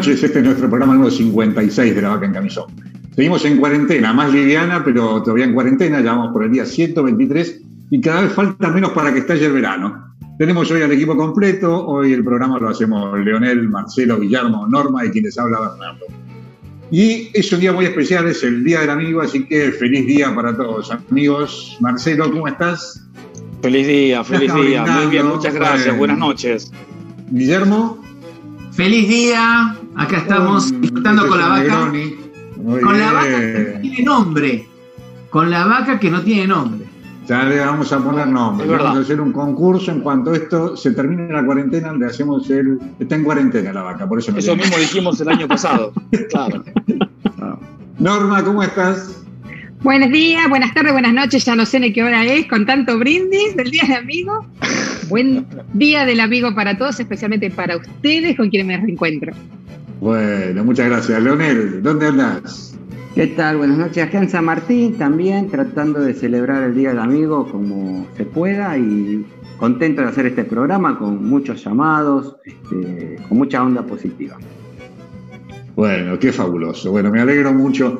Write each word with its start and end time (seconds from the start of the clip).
Noches, 0.00 0.22
este 0.22 0.38
es 0.38 0.44
nuestro 0.46 0.66
programa 0.70 0.94
número 0.94 1.10
56 1.10 1.94
de 1.94 2.00
La 2.00 2.08
Vaca 2.08 2.24
en 2.24 2.32
Camisón. 2.32 2.64
Seguimos 3.14 3.44
en 3.44 3.58
cuarentena, 3.58 4.14
más 4.14 4.32
liviana, 4.32 4.82
pero 4.82 5.22
todavía 5.22 5.44
en 5.44 5.52
cuarentena, 5.52 6.00
ya 6.00 6.12
vamos 6.12 6.32
por 6.32 6.42
el 6.42 6.52
día 6.52 6.64
123 6.64 7.60
y 7.90 8.00
cada 8.00 8.22
vez 8.22 8.32
falta 8.32 8.70
menos 8.70 8.92
para 8.92 9.12
que 9.12 9.18
estalle 9.18 9.44
el 9.44 9.52
verano. 9.52 10.14
Tenemos 10.38 10.70
hoy 10.70 10.80
al 10.80 10.90
equipo 10.92 11.14
completo, 11.14 11.86
hoy 11.86 12.14
el 12.14 12.24
programa 12.24 12.58
lo 12.58 12.70
hacemos 12.70 13.20
Leonel, 13.22 13.68
Marcelo, 13.68 14.18
Guillermo, 14.18 14.66
Norma 14.68 15.04
y 15.04 15.10
quienes 15.10 15.36
habla 15.36 15.60
Bernardo. 15.60 16.06
Y 16.90 17.28
es 17.34 17.52
un 17.52 17.60
día 17.60 17.74
muy 17.74 17.84
especial, 17.84 18.26
es 18.26 18.42
el 18.42 18.64
Día 18.64 18.80
del 18.80 18.88
Amigo, 18.88 19.20
así 19.20 19.44
que 19.44 19.70
feliz 19.72 20.06
día 20.06 20.34
para 20.34 20.56
todos. 20.56 20.90
Amigos, 20.90 21.76
Marcelo, 21.80 22.32
¿cómo 22.32 22.48
estás? 22.48 23.06
Feliz 23.60 23.86
día, 23.86 24.24
feliz 24.24 24.54
día. 24.54 24.82
Muy 24.82 25.06
bien, 25.08 25.26
muchas 25.26 25.52
gracias. 25.52 25.94
Buenas 25.94 26.16
noches. 26.16 26.72
Guillermo. 27.30 28.02
Feliz 28.72 29.06
día. 29.10 29.76
Acá 29.96 30.18
estamos 30.18 30.80
disfrutando 30.80 31.28
con 31.28 31.38
la 31.38 31.48
vaca. 31.48 31.92
con 32.82 32.98
la 32.98 33.12
vaca 33.12 33.26
que 33.28 33.72
no 33.74 33.80
tiene 33.80 34.02
nombre. 34.02 34.68
Con 35.30 35.50
la 35.50 35.64
vaca 35.66 35.98
que 35.98 36.10
no 36.10 36.22
tiene 36.22 36.46
nombre. 36.46 36.86
Ya 37.26 37.44
le 37.44 37.60
vamos 37.60 37.92
a 37.92 38.02
poner 38.02 38.26
nombre. 38.26 38.66
Vamos 38.66 38.98
a 38.98 39.00
hacer 39.00 39.20
un 39.20 39.32
concurso 39.32 39.92
en 39.92 40.00
cuanto 40.00 40.34
esto 40.34 40.76
se 40.76 40.92
termine 40.92 41.32
la 41.32 41.44
cuarentena, 41.44 41.92
le 41.92 42.06
hacemos 42.06 42.48
el. 42.50 42.78
Está 42.98 43.16
en 43.16 43.24
cuarentena 43.24 43.72
la 43.72 43.82
vaca, 43.82 44.08
por 44.08 44.18
eso 44.18 44.36
Eso 44.36 44.56
mismo 44.56 44.76
dijimos 44.76 45.20
el 45.20 45.28
año 45.28 45.46
pasado. 45.46 45.92
claro. 46.30 46.64
Norma, 47.98 48.42
¿cómo 48.42 48.62
estás? 48.62 49.22
Buenos 49.82 50.10
días, 50.10 50.48
buenas 50.48 50.74
tardes, 50.74 50.92
buenas 50.92 51.12
noches, 51.12 51.44
ya 51.44 51.54
no 51.54 51.64
sé 51.64 51.80
ni 51.80 51.92
qué 51.92 52.02
hora 52.02 52.24
es, 52.24 52.46
con 52.46 52.66
tanto 52.66 52.98
brindis 52.98 53.56
del 53.56 53.70
Día 53.70 53.82
del 53.82 53.96
Amigo. 53.96 54.46
Buen 55.08 55.46
Día 55.72 56.04
del 56.04 56.20
Amigo 56.20 56.54
para 56.54 56.76
todos, 56.76 57.00
especialmente 57.00 57.50
para 57.50 57.76
ustedes 57.76 58.36
con 58.36 58.50
quienes 58.50 58.66
me 58.66 58.76
reencuentro. 58.76 59.32
Bueno, 60.00 60.64
muchas 60.64 60.88
gracias. 60.88 61.22
Leonel, 61.22 61.82
¿dónde 61.82 62.06
andas? 62.06 62.74
¿Qué 63.14 63.26
tal? 63.26 63.58
Buenas 63.58 63.76
noches. 63.76 64.02
Acá 64.02 64.18
en 64.18 64.30
San 64.30 64.46
Martín 64.46 64.96
también, 64.96 65.50
tratando 65.50 66.00
de 66.00 66.14
celebrar 66.14 66.62
el 66.62 66.74
Día 66.74 66.90
del 66.90 67.00
Amigo 67.00 67.46
como 67.50 68.06
se 68.16 68.24
pueda 68.24 68.78
y 68.78 69.26
contento 69.58 70.00
de 70.00 70.08
hacer 70.08 70.24
este 70.24 70.44
programa 70.44 70.98
con 70.98 71.28
muchos 71.28 71.62
llamados, 71.62 72.36
este, 72.44 73.20
con 73.28 73.36
mucha 73.36 73.62
onda 73.62 73.82
positiva. 73.82 74.38
Bueno, 75.76 76.18
qué 76.18 76.32
fabuloso. 76.32 76.90
Bueno, 76.92 77.10
me 77.10 77.20
alegro 77.20 77.52
mucho. 77.52 77.98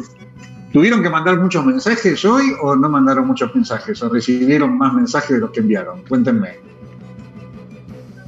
¿Tuvieron 0.72 1.02
que 1.02 1.10
mandar 1.10 1.38
muchos 1.38 1.66
mensajes 1.66 2.24
hoy 2.24 2.44
o 2.62 2.76
no 2.76 2.88
mandaron 2.88 3.26
muchos 3.26 3.54
mensajes? 3.54 4.02
¿O 4.02 4.08
recibieron 4.08 4.78
más 4.78 4.94
mensajes 4.94 5.30
de 5.32 5.40
los 5.40 5.50
que 5.50 5.60
enviaron? 5.60 6.02
Cuéntenme. 6.08 6.48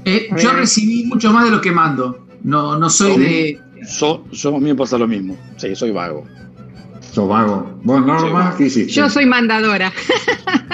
Eh, 0.05 0.29
yo 0.37 0.53
recibí 0.53 1.05
mucho 1.07 1.33
más 1.33 1.47
de 1.47 1.53
lo 1.53 1.61
que 1.61 1.73
mando. 1.73 2.19
No, 2.45 2.79
no 2.79 2.91
soy 2.91 3.19
de. 3.19 3.61
Yo, 3.99 4.25
yo 4.31 4.57
a 4.57 4.61
mí 4.61 4.67
me 4.67 4.75
pasa 4.75 4.99
lo 4.99 5.09
mismo. 5.09 5.37
Sí, 5.57 5.75
soy 5.75 5.91
vago. 5.91 6.27
¿Sos 7.13 7.29
vago? 7.29 7.79
¿Vos, 7.83 8.07
Norma? 8.07 8.55
¿Qué 8.57 8.67
hiciste? 8.67 8.93
Yo 8.93 9.11
soy 9.11 9.27
mandadora. 9.27 9.93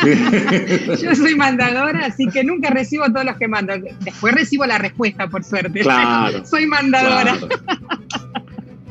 yo 1.02 1.14
soy 1.16 1.34
mandadora, 1.34 2.06
así 2.06 2.28
que 2.28 2.44
nunca 2.44 2.70
recibo 2.70 3.06
todos 3.06 3.24
los 3.24 3.36
que 3.38 3.48
mando. 3.48 3.72
Después 4.00 4.34
recibo 4.34 4.64
la 4.64 4.78
respuesta, 4.78 5.28
por 5.28 5.42
suerte. 5.42 5.80
Claro. 5.80 6.44
soy 6.46 6.66
mandadora. 6.66 7.36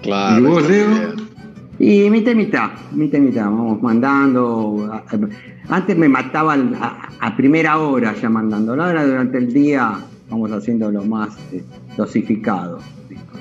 Claro. 0.02 0.40
¿Y 0.40 0.42
vos, 0.42 0.68
Leo? 0.68 1.28
Y 1.80 2.10
mitad 2.10 2.32
y 2.32 2.36
mitad, 2.36 2.72
mitad 2.92 3.20
y 3.20 3.22
mitad, 3.22 3.46
vamos 3.46 3.82
mandando. 3.82 5.02
Antes 5.70 5.96
me 5.96 6.10
mataban 6.10 6.76
a, 6.82 7.36
primera 7.38 7.78
hora 7.78 8.16
ya 8.20 8.30
mandando, 8.30 8.72
ahora 8.74 9.06
durante 9.06 9.38
el 9.38 9.54
día 9.54 10.00
vamos 10.30 10.52
haciendo 10.52 10.92
lo 10.92 11.04
más 11.04 11.36
eh, 11.52 11.64
dosificado. 11.96 12.80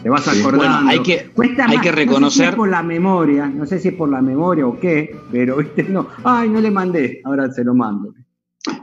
Te 0.03 0.09
vas 0.09 0.27
acordando. 0.29 0.89
hay 0.89 1.01
que, 1.01 1.31
hay 1.67 1.79
que 1.79 1.93
reconocer. 1.93 2.21
No 2.21 2.31
sé 2.31 2.43
si 2.43 2.49
es 2.51 2.55
por 2.55 2.69
la 2.69 2.83
memoria, 2.83 3.47
no 3.47 3.67
sé 3.67 3.79
si 3.79 3.89
es 3.89 3.95
por 3.95 4.09
la 4.09 4.23
memoria 4.23 4.67
o 4.67 4.79
qué, 4.79 5.17
pero 5.31 5.61
este 5.61 5.85
no. 5.85 6.09
Ay, 6.25 6.49
no 6.49 6.61
le 6.61 6.71
mandé, 6.71 7.21
ahora 7.25 7.51
se 7.51 7.65
lo 7.65 7.75
mando. 7.75 8.15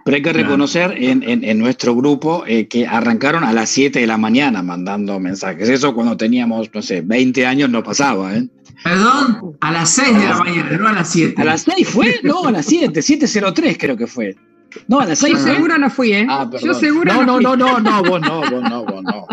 Pero 0.05 0.15
hay 0.15 0.21
que 0.21 0.33
reconocer 0.33 0.95
en, 0.97 1.59
nuestro 1.59 1.95
grupo 1.95 2.43
eh, 2.47 2.67
que 2.67 2.87
arrancaron 2.87 3.43
a 3.43 3.51
las 3.51 3.69
7 3.69 3.99
de 3.99 4.07
la 4.07 4.17
mañana 4.17 4.63
mandando 4.63 5.19
mensajes. 5.19 5.67
Eso 5.69 5.93
cuando 5.93 6.15
teníamos, 6.15 6.69
no 6.73 6.81
sé, 6.81 7.01
20 7.01 7.45
años 7.45 7.69
no 7.69 7.83
pasaba, 7.83 8.35
¿eh? 8.35 8.47
Perdón, 8.83 9.57
a 9.61 9.71
las 9.71 9.89
6 9.91 10.19
de 10.19 10.25
la 10.25 10.37
mañana, 10.37 10.77
no 10.77 10.87
a 10.87 10.93
las 10.93 11.09
7. 11.09 11.41
¿A 11.41 11.45
las 11.45 11.61
6 11.61 11.87
fue? 11.87 12.19
No, 12.23 12.45
a 12.45 12.51
las 12.51 12.65
7, 12.65 12.99
7.03 12.99 13.77
creo 13.79 13.97
que 13.97 14.07
fue. 14.07 14.35
No, 14.87 14.99
a 14.99 15.05
las 15.05 15.19
6. 15.19 15.33
Yo 15.33 15.39
seguro 15.39 15.77
no 15.77 15.89
fui, 15.89 16.13
¿eh? 16.13 16.27
Ah, 16.29 16.49
Yo 16.61 16.73
seguro 16.73 17.13
no, 17.13 17.23
no, 17.23 17.39
no, 17.39 17.55
no, 17.55 17.79
no, 17.79 18.03
vos 18.03 18.21
no, 18.21 18.39
vos 18.51 18.61
no, 18.61 18.85
vos 18.85 19.03
no. 19.03 19.27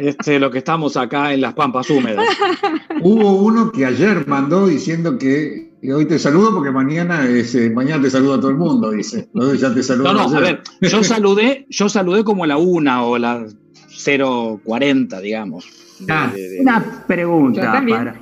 Este, 0.00 0.40
lo 0.40 0.50
que 0.50 0.58
estamos 0.58 0.96
acá 0.96 1.32
en 1.32 1.40
las 1.40 1.54
pampas 1.54 1.88
húmedas. 1.88 2.26
Hubo 3.02 3.34
uno 3.34 3.70
que 3.70 3.86
ayer 3.86 4.26
mandó 4.26 4.66
diciendo 4.66 5.18
que 5.18 5.72
hoy 5.92 6.06
te 6.06 6.18
saludo 6.18 6.54
porque 6.54 6.70
mañana 6.70 7.26
es, 7.28 7.54
eh, 7.54 7.70
mañana 7.70 8.02
te 8.02 8.10
saludo 8.10 8.34
a 8.34 8.40
todo 8.40 8.50
el 8.50 8.56
mundo, 8.56 8.90
dice. 8.90 9.28
No, 9.34 9.54
ya 9.54 9.72
te 9.72 9.82
saludo 9.82 10.12
no, 10.12 10.28
no, 10.28 10.36
a 10.36 10.40
ver, 10.40 10.62
yo 10.80 11.04
saludé, 11.04 11.66
yo 11.68 11.88
saludé 11.88 12.24
como 12.24 12.44
a 12.44 12.46
la 12.46 12.56
1 12.56 13.08
o 13.08 13.18
la 13.18 13.46
0.40, 13.88 15.20
digamos. 15.20 15.66
una 16.60 17.04
pregunta 17.06 17.84
para, 17.88 18.20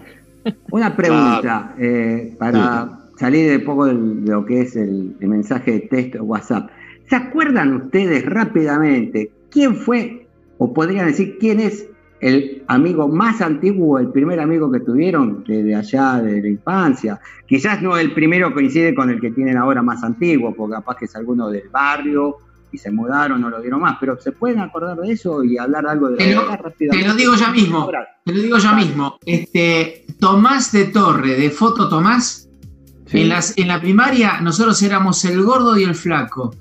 una 0.71 0.97
pregunta 0.97 1.75
eh, 1.79 2.37
para 2.39 3.02
salir 3.23 3.49
de 3.49 3.61
poco 3.61 3.87
de 3.87 3.95
lo 3.95 4.45
que 4.45 4.63
es 4.63 4.75
el, 4.75 5.15
mensaje 5.21 5.71
de 5.71 5.81
texto 5.83 6.25
WhatsApp. 6.25 6.69
¿Se 7.09 7.15
acuerdan 7.15 7.73
ustedes 7.75 8.27
rápidamente 8.27 9.31
quién 9.49 9.77
fue, 9.77 10.27
o 10.59 10.75
podrían 10.75 11.07
decir 11.07 11.39
quién 11.39 11.61
es 11.61 11.87
el 12.19 12.65
amigo 12.67 13.07
más 13.07 13.41
antiguo, 13.41 14.01
el 14.01 14.09
primer 14.09 14.41
amigo 14.41 14.73
que 14.73 14.81
tuvieron 14.81 15.45
desde 15.47 15.73
allá 15.73 16.21
de 16.21 16.43
la 16.43 16.49
infancia? 16.49 17.21
Quizás 17.47 17.81
no 17.81 17.97
el 17.97 18.13
primero 18.13 18.53
coincide 18.53 18.93
con 18.93 19.09
el 19.09 19.21
que 19.21 19.31
tienen 19.31 19.57
ahora 19.57 19.83
más 19.83 20.03
antiguo, 20.03 20.53
porque 20.53 20.75
capaz 20.75 20.97
que 20.97 21.05
es 21.05 21.15
alguno 21.15 21.49
del 21.49 21.69
barrio 21.69 22.39
y 22.73 22.79
se 22.79 22.91
mudaron, 22.91 23.41
no 23.41 23.51
lo 23.51 23.61
vieron 23.61 23.83
más, 23.83 23.99
pero 24.01 24.19
¿se 24.21 24.33
pueden 24.33 24.59
acordar 24.59 24.97
de 24.97 25.13
eso 25.13 25.45
y 25.45 25.59
hablar 25.59 25.87
algo 25.87 26.09
de 26.09 26.17
te 26.17 26.35
lo, 26.35 26.43
Te 26.77 27.07
lo 27.07 27.15
digo 27.15 27.37
ya 27.37 27.53
mismo, 27.53 27.89
te 28.25 28.33
lo 28.33 28.43
digo 28.43 28.59
ya 28.59 28.73
mismo. 28.73 29.19
Este, 29.25 30.07
Tomás 30.19 30.73
de 30.73 30.87
Torre, 30.87 31.37
de 31.37 31.51
Foto 31.51 31.89
Tomás, 31.89 32.49
en, 33.13 33.29
las, 33.29 33.57
en 33.57 33.69
la 33.69 33.81
primaria 33.81 34.41
nosotros 34.41 34.83
éramos 34.83 35.25
el 35.25 35.43
gordo 35.43 35.79
y 35.79 35.85
el 35.85 35.95
flaco. 35.95 36.55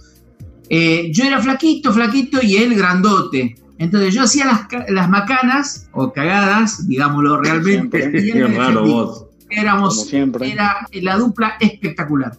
Eh, 0.70 1.10
yo 1.12 1.26
era 1.26 1.42
flaquito, 1.42 1.94
flaquito 1.94 2.40
y 2.42 2.58
él 2.58 2.76
grandote. 2.76 3.56
Entonces 3.78 4.14
yo 4.14 4.24
hacía 4.24 4.46
las, 4.46 4.68
las 4.90 5.10
macanas 5.10 5.90
o 5.92 6.14
cagadas, 6.14 6.88
digámoslo 6.88 7.42
realmente. 7.42 8.12
Éramos, 9.50 10.08
siempre. 10.08 10.50
Era 10.50 10.88
la 10.94 11.18
dupla 11.18 11.56
espectacular. 11.60 12.38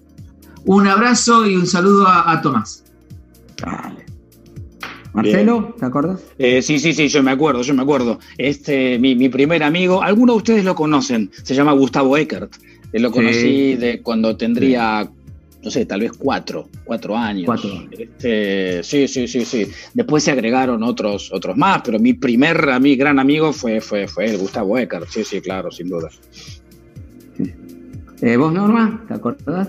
Un 0.64 0.86
abrazo 0.86 1.46
y 1.46 1.56
un 1.56 1.66
saludo 1.66 2.06
a 2.08 2.40
Tomás. 2.40 2.84
Marcelo, 5.12 5.74
¿te 5.78 5.84
acuerdas? 5.84 6.22
Eh, 6.38 6.62
sí, 6.62 6.78
sí, 6.78 6.94
sí, 6.94 7.08
yo 7.08 7.22
me 7.22 7.30
acuerdo, 7.30 7.62
yo 7.62 7.74
me 7.74 7.82
acuerdo. 7.82 8.18
Este, 8.38 8.98
mi, 8.98 9.28
primer 9.28 9.62
amigo, 9.62 10.02
algunos 10.02 10.36
de 10.36 10.38
ustedes 10.38 10.64
lo 10.64 10.74
conocen, 10.74 11.30
se 11.42 11.54
llama 11.54 11.72
Gustavo 11.72 12.16
Eckert. 12.16 12.56
Lo 13.00 13.10
conocí 13.10 13.76
de 13.76 14.00
cuando 14.02 14.36
tendría, 14.36 15.08
no 15.62 15.70
sé, 15.70 15.86
tal 15.86 16.00
vez 16.00 16.12
cuatro, 16.12 16.68
cuatro 16.84 17.16
años. 17.16 17.46
Cuatro. 17.46 17.88
Este, 17.90 18.82
sí, 18.82 19.08
sí, 19.08 19.26
sí, 19.26 19.44
sí. 19.44 19.66
Después 19.94 20.22
se 20.22 20.30
agregaron 20.30 20.82
otros, 20.82 21.32
otros 21.32 21.56
más, 21.56 21.82
pero 21.84 21.98
mi 21.98 22.14
primer, 22.14 22.80
mi 22.80 22.96
gran 22.96 23.18
amigo 23.18 23.52
fue, 23.52 23.80
fue, 23.80 24.06
fue 24.06 24.26
el 24.26 24.38
Gustavo 24.38 24.78
Eckert. 24.78 25.08
Sí, 25.08 25.24
sí, 25.24 25.40
claro, 25.40 25.70
sin 25.70 25.88
duda. 25.88 26.10
Eh, 28.20 28.36
¿Vos, 28.36 28.52
Norma, 28.52 29.04
te 29.08 29.14
acordás? 29.14 29.68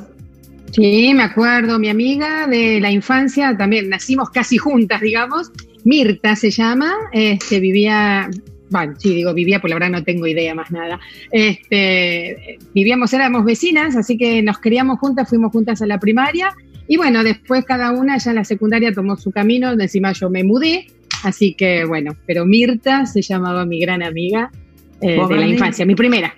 Sí, 0.72 1.14
me 1.14 1.24
acuerdo, 1.24 1.78
mi 1.78 1.90
amiga 1.90 2.48
de 2.48 2.80
la 2.80 2.92
infancia, 2.92 3.56
también 3.56 3.90
nacimos 3.90 4.31
casi 4.31 4.58
juntas, 4.58 5.02
digamos. 5.02 5.52
Mirta 5.84 6.36
se 6.36 6.50
llama, 6.50 6.92
este, 7.12 7.60
vivía, 7.60 8.30
bueno, 8.74 8.94
sí, 8.98 9.14
digo 9.14 9.34
vivía, 9.34 9.62
por 9.62 9.70
la 9.70 9.75
verdad 9.75 9.92
no 9.92 10.04
tengo 10.04 10.28
idea 10.28 10.54
más 10.56 10.72
nada. 10.72 11.00
Este, 11.31 12.58
vivíamos, 12.74 13.14
éramos 13.14 13.46
vecinas, 13.46 13.96
así 13.96 14.18
que 14.18 14.42
nos 14.42 14.58
queríamos 14.60 15.00
juntas, 15.00 15.30
fuimos 15.30 15.52
juntas 15.52 15.81
a 15.81 15.86
la 15.86 16.00
primaria. 16.00 16.54
Y 16.88 16.98
bueno, 16.98 17.24
después 17.24 17.64
cada 17.66 17.92
una 17.92 18.18
ya 18.18 18.31
en 18.31 18.38
la 18.38 18.44
secundaria 18.44 18.92
tomó 18.92 19.16
su 19.16 19.31
camino, 19.31 19.72
encima 19.72 20.12
yo 20.12 20.30
me 20.30 20.44
mudé, 20.44 20.88
así 21.24 21.54
que 21.54 21.86
bueno, 21.86 22.16
pero 22.25 22.46
Mirta 22.46 23.06
se 23.06 23.22
llamaba 23.22 23.66
mi 23.66 23.80
gran 23.80 24.04
amiga 24.04 24.52
eh, 25.00 25.22
de 25.30 25.36
la 25.38 25.48
infancia, 25.48 25.86
mi 25.86 25.96
primera. 25.96 26.34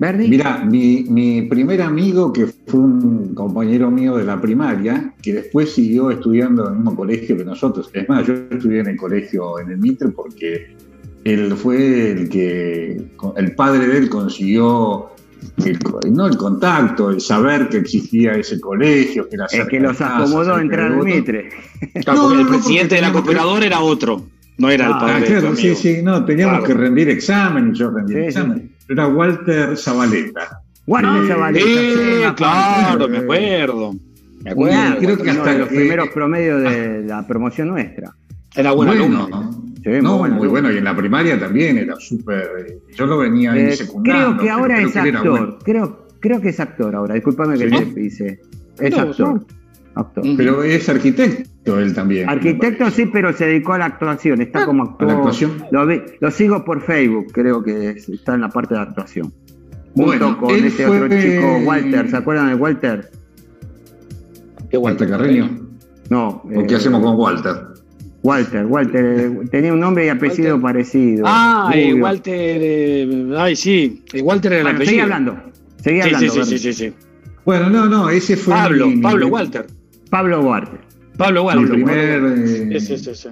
Mira, 0.00 0.64
mi, 0.64 1.04
mi, 1.10 1.42
primer 1.42 1.82
amigo, 1.82 2.32
que 2.32 2.46
fue 2.46 2.80
un 2.80 3.34
compañero 3.34 3.90
mío 3.90 4.16
de 4.16 4.24
la 4.24 4.40
primaria, 4.40 5.12
que 5.20 5.34
después 5.34 5.72
siguió 5.72 6.10
estudiando 6.10 6.66
en 6.66 6.72
el 6.72 6.76
mismo 6.76 6.96
colegio 6.96 7.36
que 7.36 7.44
nosotros. 7.44 7.90
Es 7.92 8.08
más, 8.08 8.26
yo 8.26 8.32
estudié 8.50 8.80
en 8.80 8.86
el 8.86 8.96
colegio, 8.96 9.58
en 9.58 9.72
el 9.72 9.76
Mitre, 9.76 10.08
porque 10.08 10.74
él 11.24 11.54
fue 11.56 12.12
el 12.12 12.28
que, 12.28 13.00
el 13.36 13.54
padre 13.54 13.86
de 13.86 13.98
él 13.98 14.08
consiguió, 14.08 15.10
no 16.10 16.26
el 16.26 16.36
contacto, 16.36 17.10
el 17.10 17.20
saber 17.20 17.68
que 17.68 17.78
existía 17.78 18.32
ese 18.32 18.60
colegio, 18.60 19.28
que 19.28 19.36
era 19.36 19.46
El 19.52 19.66
que 19.68 19.80
los 19.80 20.00
acomodó 20.00 20.54
a 20.56 20.60
entrar 20.60 20.90
Mitre. 21.02 21.48
el 21.94 22.46
presidente 22.46 22.96
de 22.96 23.00
la 23.00 23.12
cooperadora 23.12 23.64
era 23.66 23.80
otro. 23.80 24.26
No 24.58 24.68
era 24.68 24.86
el 24.88 24.92
Ah, 24.92 24.98
padre 25.00 25.20
de 25.20 25.26
tu 25.36 25.40
claro, 25.40 25.56
sí, 25.56 25.74
sí, 25.74 26.00
no, 26.02 26.22
teníamos 26.26 26.58
Claro. 26.58 26.66
que 26.66 26.74
rendir 26.82 27.08
examen 27.08 27.70
y 27.74 27.78
yo 27.78 27.90
rendí 27.90 28.12
Sí, 28.12 28.18
examen. 28.20 28.70
Era 28.88 29.06
Walter 29.06 29.76
Zabaleta. 29.76 30.60
Esa 30.86 31.36
valeta. 31.36 31.66
Sí, 31.66 32.18
una 32.18 32.34
claro, 32.34 33.08
me 33.08 33.18
eh, 33.18 33.20
acuerdo. 33.22 33.92
Me 34.42 34.54
Bueno, 34.54 34.76
acuerdo. 34.80 34.98
creo 34.98 35.16
que 35.16 35.22
uno 35.22 35.30
hasta 35.32 35.52
de 35.52 35.58
los 35.60 35.68
primeros 35.68 36.08
promedios 36.10 36.62
de 36.62 37.02
la 37.06 37.26
promoción 37.26 37.68
nuestra. 37.68 38.12
Era 38.54 38.72
buen 38.72 38.88
bueno, 38.88 39.04
alumno. 39.04 39.64
Sí, 39.82 39.88
muy 39.88 40.00
no, 40.02 40.18
muy 40.28 40.48
bueno, 40.48 40.70
y 40.70 40.76
en 40.78 40.84
la 40.84 40.94
primaria 40.96 41.38
también 41.38 41.78
era 41.78 41.96
súper. 41.96 42.48
eh, 42.68 42.78
Yo 42.94 43.06
lo 43.06 43.18
venía 43.18 43.56
Eh, 43.56 43.70
en 43.70 43.76
secundaria. 43.76 44.24
creo 44.24 44.38
que 44.38 44.50
ahora 44.50 44.80
es 44.80 44.96
actor. 44.96 45.30
Bueno. 45.30 45.58
Creo, 45.62 46.06
creo 46.20 46.40
que 46.40 46.48
es 46.50 46.60
actor 46.60 46.94
ahora. 46.94 47.14
Disculpame 47.14 47.56
que 47.58 47.70
¿Sí? 47.70 47.84
te 47.94 48.00
dice. 48.00 48.40
Es 48.78 48.90
No, 48.96 49.00
actor. 49.02 49.40
actor. 49.94 50.24
Pero 50.36 50.62
es 50.62 50.88
arquitecto 50.88 51.78
él 51.80 51.94
también. 51.94 52.28
Arquitecto 52.28 52.90
sí, 52.90 53.06
pero 53.06 53.32
se 53.32 53.46
dedicó 53.46 53.72
a 53.74 53.78
la 53.78 53.86
actuación. 53.86 54.40
Está 54.42 54.66
como 54.66 54.82
actor. 54.82 55.08
¿A 55.08 55.12
la 55.12 55.18
actuación? 55.18 55.52
Lo, 55.70 55.86
vi- 55.86 56.02
lo 56.20 56.30
sigo 56.30 56.64
por 56.64 56.82
Facebook, 56.82 57.28
creo 57.32 57.62
que 57.62 57.90
es- 57.90 58.08
está 58.08 58.34
en 58.34 58.42
la 58.42 58.48
parte 58.50 58.74
de 58.74 58.80
actuación. 58.80 59.32
Bueno, 59.94 60.26
Junto 60.34 60.40
con 60.46 60.54
este 60.56 60.86
fue- 60.86 61.00
otro 61.02 61.18
chico, 61.20 61.58
Walter. 61.64 62.08
¿Se 62.10 62.16
acuerdan 62.16 62.48
de 62.50 62.54
Walter? 62.54 63.10
Qué 64.70 64.76
bueno. 64.76 64.94
Walter 64.98 65.08
Carreño. 65.08 65.50
No. 66.10 66.28
¿O 66.28 66.66
qué 66.66 66.74
eh, 66.74 66.76
hacemos 66.76 67.02
con 67.02 67.16
Walter? 67.16 67.54
Walter, 68.22 68.66
Walter. 68.66 69.30
tenía 69.50 69.72
un 69.72 69.80
nombre 69.80 70.06
y 70.06 70.08
apellido 70.10 70.54
Walter. 70.56 70.62
parecido. 70.62 71.24
Ah, 71.26 71.70
eh. 71.74 71.94
Walter. 71.94 72.58
eh, 72.62 73.34
ay, 73.38 73.56
sí. 73.56 74.02
eh, 74.12 74.20
Walter 74.22 74.52
era 74.52 74.60
el 74.62 74.66
apellido. 74.76 74.86
seguí 74.90 75.00
hablando. 75.00 75.36
Seguí 75.82 76.02
Sí, 76.02 76.06
hablando. 76.14 76.32
sí, 76.34 76.40
sí, 76.44 76.58
sí, 76.58 76.58
sí, 76.58 76.72
sí. 76.72 76.92
Bueno, 77.46 77.70
no, 77.70 77.86
no, 77.86 78.10
ese 78.10 78.36
fue. 78.36 78.52
Pablo, 78.54 78.86
mi- 78.88 78.96
mi- 78.96 79.02
Pablo 79.02 79.28
Walter. 79.28 79.66
Pablo 80.10 80.42
Walter. 80.42 80.80
Pablo 81.16 81.40
Mi 81.42 81.46
Walter. 81.46 81.70
primer. 81.70 82.24
eh, 82.72 82.80
Sí, 82.80 82.96
sí, 82.96 82.98
sí, 82.98 83.14
sí. 83.14 83.28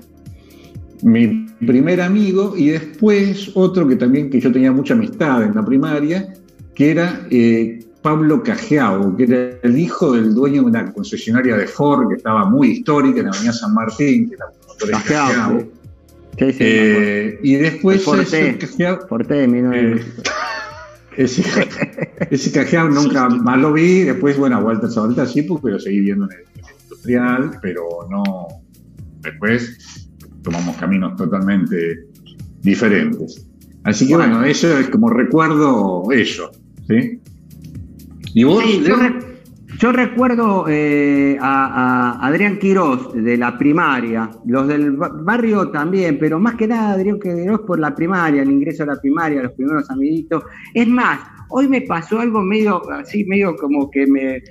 mi 1.02 1.46
primer 1.66 2.00
amigo 2.00 2.54
y 2.56 2.68
después 2.70 3.50
otro 3.54 3.86
que 3.86 3.96
también 3.96 4.30
que 4.30 4.40
yo 4.40 4.50
tenía 4.50 4.72
mucha 4.72 4.94
amistad 4.94 5.42
en 5.44 5.54
la 5.54 5.64
primaria, 5.64 6.32
que 6.74 6.90
era 6.90 7.26
eh, 7.30 7.80
Pablo 8.02 8.42
Cajeao, 8.42 9.16
que 9.16 9.24
era 9.24 9.50
el 9.62 9.78
hijo 9.78 10.12
del 10.14 10.34
dueño 10.34 10.62
de 10.62 10.68
una 10.68 10.92
concesionaria 10.92 11.56
de 11.56 11.66
Ford 11.66 12.08
que 12.08 12.14
estaba 12.16 12.48
muy 12.48 12.68
histórica 12.70 13.18
en 13.20 13.26
la 13.26 13.30
Avenida 13.32 13.52
San 13.52 13.74
Martín, 13.74 14.28
que 14.28 14.34
era 14.36 14.46
Motores 14.80 14.96
Cajeao, 15.02 15.28
Cajeao. 15.28 15.60
sí. 15.60 15.66
Sí, 16.52 16.56
Eh, 16.60 17.40
y 17.42 17.54
después 17.56 17.98
El 17.98 18.04
Forte. 18.04 18.58
Forte 19.08 19.44
eh, 19.44 20.02
ese, 21.16 21.42
ese 22.30 22.52
Cajeao 22.52 22.88
nunca 22.88 23.28
más 23.28 23.58
lo 23.58 23.72
vi, 23.72 24.02
después, 24.02 24.36
bueno, 24.38 24.56
a 24.56 24.60
Walter 24.60 24.88
Zabaleta 24.90 25.26
sí, 25.26 25.42
porque 25.42 25.70
lo 25.72 25.80
seguí 25.80 26.00
viendo 26.00 26.26
en 26.26 26.32
el, 26.32 26.38
en 26.60 26.64
el 26.64 26.82
industrial, 26.84 27.58
pero 27.60 27.82
no, 28.08 28.22
después 29.20 30.08
tomamos 30.42 30.76
caminos 30.76 31.16
totalmente 31.16 32.06
diferentes. 32.62 33.44
Así 33.82 34.06
que 34.06 34.16
bueno, 34.16 34.44
eso 34.44 34.78
es 34.78 34.88
como 34.90 35.10
recuerdo 35.10 36.04
eso, 36.12 36.50
¿sí? 36.88 37.20
¿Y 38.34 38.44
vos? 38.44 38.62
Sí, 38.64 38.74
yo, 38.86 38.96
Leo? 38.96 38.96
re- 38.96 39.27
yo 39.78 39.92
recuerdo 39.92 40.66
eh, 40.68 41.36
a, 41.40 42.18
Adrián 42.26 42.58
Quirós 42.58 43.12
de 43.14 43.36
la 43.36 43.56
primaria, 43.56 44.28
los 44.46 44.66
del 44.66 44.92
ba- 44.92 45.10
barrio 45.22 45.70
también, 45.70 46.18
pero 46.18 46.38
más 46.40 46.56
que 46.56 46.66
nada 46.66 46.92
Adrián 46.92 47.18
Quirós 47.20 47.60
por 47.60 47.78
la 47.78 47.94
primaria, 47.94 48.42
el 48.42 48.50
ingreso 48.50 48.82
a 48.82 48.86
la 48.86 49.00
primaria, 49.00 49.42
los 49.42 49.52
primeros 49.52 49.88
amiguitos. 49.90 50.42
Es 50.74 50.88
más, 50.88 51.20
hoy 51.50 51.68
me 51.68 51.82
pasó 51.82 52.18
algo 52.20 52.42
medio 52.42 52.82
así, 52.90 53.24
medio 53.24 53.56
como 53.56 53.90
que 53.90 54.06
me... 54.06 54.42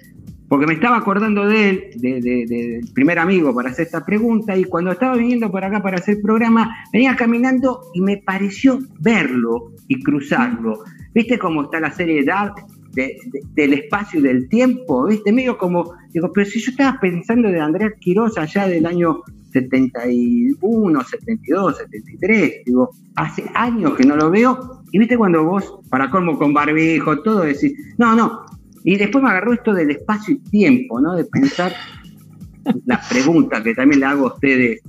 Porque 0.50 0.66
me 0.66 0.76
estaba 0.76 0.96
acordando 0.96 1.46
de 1.46 1.70
él, 1.70 1.84
de- 1.98 2.22
de- 2.22 2.46
de- 2.48 2.82
primer 2.94 3.20
amigo 3.20 3.54
para 3.54 3.70
hacer 3.70 3.86
esta 3.88 4.06
pregunta, 4.06 4.56
y 4.56 4.64
cuando 4.64 4.92
estaba 4.94 5.18
viniendo 5.18 5.52
por 5.52 5.62
acá 5.66 5.84
para 5.84 5.98
hacer 5.98 6.16
el 6.16 6.22
programa, 6.22 6.74
venía 6.94 7.18
caminando 7.18 7.82
y 7.94 8.00
me 8.00 8.16
pareció 8.26 8.80
verlo 9.02 9.74
y 9.90 10.02
cruzarlo. 10.02 10.86
¿Viste 11.14 11.38
cómo 11.38 11.64
está 11.64 11.82
la 11.82 11.92
serie 11.92 12.24
Dark? 12.24 12.54
De- 12.98 13.18
de- 13.32 13.42
del 13.54 13.74
espacio 13.74 14.20
y 14.20 14.24
del 14.24 14.50
tiempo, 14.50 15.06
¿viste? 15.08 15.32
Medio 15.32 15.58
como, 15.58 15.94
digo, 16.14 16.32
pero 16.34 16.46
si 16.50 16.60
yo 16.60 16.72
estaba 16.72 17.00
pensando 17.00 17.50
de 17.50 17.60
Andrés 17.60 17.94
Quiroz 18.00 18.38
allá 18.38 18.68
del 18.68 18.86
año 18.86 19.22
71, 19.52 21.04
72, 21.04 21.78
73, 21.78 22.64
digo, 22.66 22.90
hace 23.16 23.44
años 23.54 23.94
que 23.96 24.04
no 24.04 24.16
lo 24.16 24.30
veo, 24.30 24.84
y 24.92 25.00
viste 25.00 25.18
cuando 25.18 25.44
vos, 25.44 25.80
para 25.90 26.10
colmo 26.10 26.38
con 26.38 26.54
barbijo, 26.54 27.22
todo, 27.22 27.42
decís, 27.42 27.74
no, 27.98 28.16
no, 28.16 28.42
y 28.84 28.96
después 28.98 29.24
me 29.24 29.30
agarró 29.30 29.54
esto 29.54 29.74
del 29.74 29.92
espacio 29.92 30.34
y 30.36 30.40
tiempo, 30.50 31.00
¿no? 31.00 31.16
De 31.16 31.26
pensar 31.26 31.74
la 32.86 33.00
pregunta 33.10 33.62
que 33.64 33.74
también 33.76 34.00
le 34.00 34.06
hago 34.08 34.28
a 34.30 34.34
ustedes, 34.34 34.82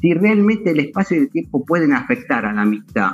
si 0.00 0.14
realmente 0.14 0.70
el 0.70 0.80
espacio 0.80 1.16
y 1.16 1.20
el 1.20 1.30
tiempo 1.30 1.64
pueden 1.64 1.92
afectar 1.92 2.46
a 2.46 2.52
la 2.54 2.62
amistad, 2.62 3.10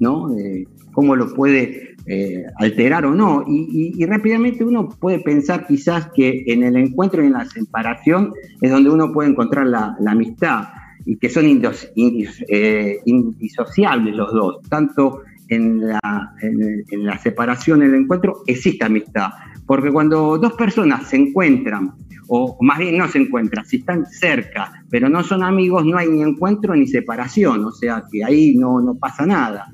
¿no? 0.00 0.36
Eh, 0.36 0.66
¿Cómo 0.92 1.14
lo 1.14 1.32
puede 1.32 1.94
eh, 2.08 2.44
alterar 2.56 3.04
o 3.06 3.14
no? 3.14 3.44
Y, 3.46 4.04
rápidamente 4.06 4.64
uno 4.64 4.88
puede 4.88 5.18
pensar 5.20 5.66
quizás 5.66 6.08
que 6.14 6.44
en 6.46 6.62
el 6.62 6.76
encuentro 6.76 7.22
y 7.22 7.26
en 7.26 7.34
la 7.34 7.44
separación 7.44 8.32
es 8.60 8.70
donde 8.70 8.90
uno 8.90 9.12
puede 9.12 9.30
encontrar 9.30 9.66
la, 9.66 9.94
la 10.00 10.12
amistad 10.12 10.68
y 11.04 11.16
que 11.18 11.28
son 11.28 11.44
indos- 11.46 11.92
indis- 11.96 12.44
eh, 12.48 12.98
indisociables 13.06 14.14
los 14.14 14.32
dos, 14.32 14.62
tanto 14.68 15.20
en 15.48 15.86
la, 15.88 16.00
en- 16.42 16.84
en 16.90 17.04
la 17.06 17.18
separación, 17.18 17.82
en 17.82 17.94
el 17.94 18.00
encuentro, 18.02 18.42
existe 18.46 18.84
amistad. 18.84 19.30
Porque 19.66 19.90
cuando 19.90 20.38
dos 20.38 20.52
personas 20.54 21.08
se 21.08 21.16
encuentran, 21.16 21.92
o 22.28 22.58
más 22.60 22.78
bien 22.78 22.98
no 22.98 23.08
se 23.08 23.18
encuentran, 23.18 23.64
si 23.64 23.78
están 23.78 24.04
cerca, 24.06 24.70
pero 24.90 25.08
no 25.08 25.22
son 25.22 25.42
amigos, 25.42 25.84
no 25.86 25.96
hay 25.96 26.08
ni 26.08 26.22
encuentro 26.22 26.74
ni 26.76 26.86
separación, 26.86 27.64
o 27.64 27.70
sea 27.70 28.04
que 28.10 28.22
ahí 28.24 28.54
no, 28.56 28.80
no 28.80 28.94
pasa 28.96 29.24
nada. 29.26 29.66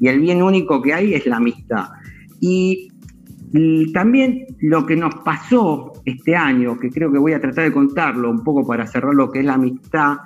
Y 0.00 0.08
el 0.08 0.20
bien 0.20 0.42
único 0.42 0.80
que 0.82 0.92
hay 0.94 1.14
es 1.14 1.26
la 1.26 1.36
amistad. 1.36 1.86
Y, 2.40 2.88
y 3.52 3.92
también 3.92 4.46
lo 4.60 4.84
que 4.86 4.96
nos 4.96 5.14
pasó 5.24 5.92
este 6.04 6.34
año, 6.34 6.78
que 6.78 6.90
creo 6.90 7.12
que 7.12 7.18
voy 7.18 7.32
a 7.34 7.40
tratar 7.40 7.64
de 7.64 7.72
contarlo 7.72 8.30
un 8.30 8.42
poco 8.42 8.66
para 8.66 8.86
cerrar 8.86 9.14
lo 9.14 9.30
que 9.30 9.40
es 9.40 9.44
la 9.44 9.54
amistad, 9.54 10.16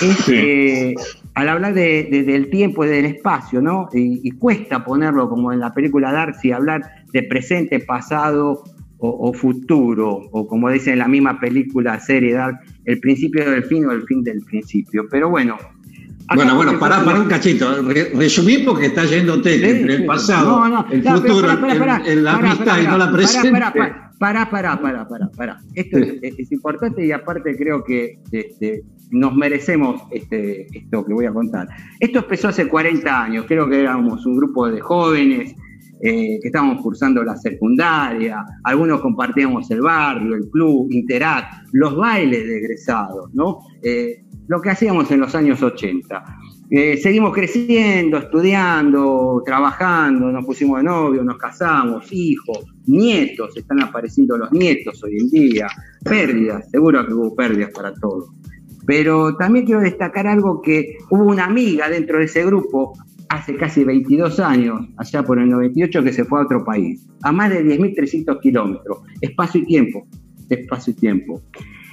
es 0.00 0.16
Sí. 0.24 0.32
eh, 0.34 0.94
al 1.34 1.48
hablar 1.50 1.74
de- 1.74 2.08
de- 2.10 2.22
del 2.24 2.48
tiempo 2.50 2.84
y 2.84 2.88
del 2.88 3.04
espacio, 3.04 3.60
¿no? 3.60 3.88
Y, 3.92 4.20
y 4.26 4.30
cuesta 4.32 4.84
ponerlo 4.84 5.28
como 5.28 5.52
en 5.52 5.60
la 5.60 5.72
película 5.72 6.10
Darcy, 6.12 6.50
hablar 6.50 6.82
de 7.12 7.22
presente, 7.24 7.78
pasado 7.80 8.64
o, 8.98 9.28
o 9.28 9.32
futuro, 9.34 10.08
o 10.32 10.46
como 10.46 10.70
dice 10.70 10.92
en 10.92 10.98
la 11.00 11.08
misma 11.08 11.38
película, 11.38 12.00
serie 12.00 12.32
Dark, 12.34 12.58
el 12.86 13.00
principio 13.00 13.48
del 13.50 13.64
fin 13.64 13.84
o 13.86 13.92
el 13.92 14.02
fin 14.04 14.22
del 14.24 14.40
principio. 14.42 15.04
Pero 15.10 15.28
bueno. 15.28 15.56
Bueno, 16.34 16.56
bueno, 16.56 16.78
pará, 16.78 17.04
pará 17.04 17.20
un 17.20 17.28
cachito. 17.28 17.82
Re- 17.82 18.10
resumí 18.14 18.58
porque 18.58 18.86
está 18.86 19.04
yéndote 19.04 19.58
Sí, 19.58 19.64
entre 19.64 19.94
el 19.96 20.06
pasado, 20.06 20.60
No, 20.60 20.68
no, 20.68 20.86
el 20.90 21.02
futuro, 21.02 21.48
la 21.48 22.32
amistad 22.34 22.80
y 22.82 22.86
no 22.86 22.98
la 22.98 23.12
presente. 23.12 23.50
Pará, 23.50 23.72
pará, 23.72 24.12
pará, 24.18 24.50
pará, 24.50 24.80
pará, 24.80 25.08
pará, 25.08 25.30
pará. 25.36 25.58
Esto 25.74 25.98
es, 25.98 26.38
es 26.38 26.52
importante 26.52 27.04
y 27.04 27.12
aparte 27.12 27.56
creo 27.56 27.82
que 27.84 28.18
este, 28.30 28.82
nos 29.10 29.34
merecemos 29.34 30.02
este, 30.10 30.66
esto 30.76 31.04
que 31.04 31.12
voy 31.12 31.26
a 31.26 31.32
contar. 31.32 31.68
Esto 32.00 32.20
empezó 32.20 32.48
hace 32.48 32.68
40 32.68 33.22
años, 33.24 33.44
creo 33.46 33.68
que 33.68 33.80
éramos 33.80 34.24
un 34.26 34.36
grupo 34.36 34.68
de 34.70 34.80
jóvenes 34.80 35.54
eh, 36.04 36.40
que 36.40 36.48
estábamos 36.48 36.82
cursando 36.82 37.22
la 37.22 37.36
secundaria, 37.36 38.44
algunos 38.64 39.00
compartíamos 39.00 39.70
el 39.70 39.82
barrio, 39.82 40.34
el 40.34 40.48
club, 40.50 40.88
Interact, 40.90 41.68
los 41.72 41.96
bailes 41.96 42.44
de 42.44 42.58
egresados, 42.58 43.32
¿no? 43.34 43.60
Eh, 43.82 44.24
lo 44.48 44.60
que 44.60 44.70
hacíamos 44.70 45.10
en 45.10 45.20
los 45.20 45.34
años 45.34 45.62
80. 45.62 46.24
Eh, 46.70 46.96
seguimos 46.96 47.34
creciendo, 47.34 48.16
estudiando, 48.16 49.42
trabajando, 49.44 50.32
nos 50.32 50.44
pusimos 50.44 50.78
de 50.78 50.84
novio, 50.84 51.22
nos 51.22 51.36
casamos, 51.36 52.10
hijos, 52.12 52.64
nietos, 52.86 53.56
están 53.56 53.82
apareciendo 53.82 54.38
los 54.38 54.50
nietos 54.52 55.02
hoy 55.04 55.18
en 55.18 55.28
día, 55.28 55.66
pérdidas, 56.02 56.70
seguro 56.70 57.06
que 57.06 57.12
hubo 57.12 57.34
pérdidas 57.34 57.70
para 57.72 57.92
todos. 57.94 58.30
Pero 58.86 59.36
también 59.36 59.66
quiero 59.66 59.80
destacar 59.82 60.26
algo 60.26 60.62
que 60.62 60.96
hubo 61.10 61.24
una 61.24 61.44
amiga 61.44 61.88
dentro 61.88 62.18
de 62.18 62.24
ese 62.24 62.44
grupo 62.44 62.94
hace 63.28 63.56
casi 63.56 63.84
22 63.84 64.40
años, 64.40 64.80
allá 64.96 65.22
por 65.22 65.38
el 65.38 65.48
98, 65.48 66.02
que 66.02 66.12
se 66.12 66.24
fue 66.24 66.40
a 66.40 66.44
otro 66.44 66.64
país, 66.64 67.06
a 67.22 67.32
más 67.32 67.50
de 67.50 67.64
10.300 67.64 68.40
kilómetros, 68.40 68.98
espacio 69.20 69.60
y 69.60 69.66
tiempo, 69.66 70.06
espacio 70.48 70.92
y 70.92 70.96
tiempo. 70.96 71.42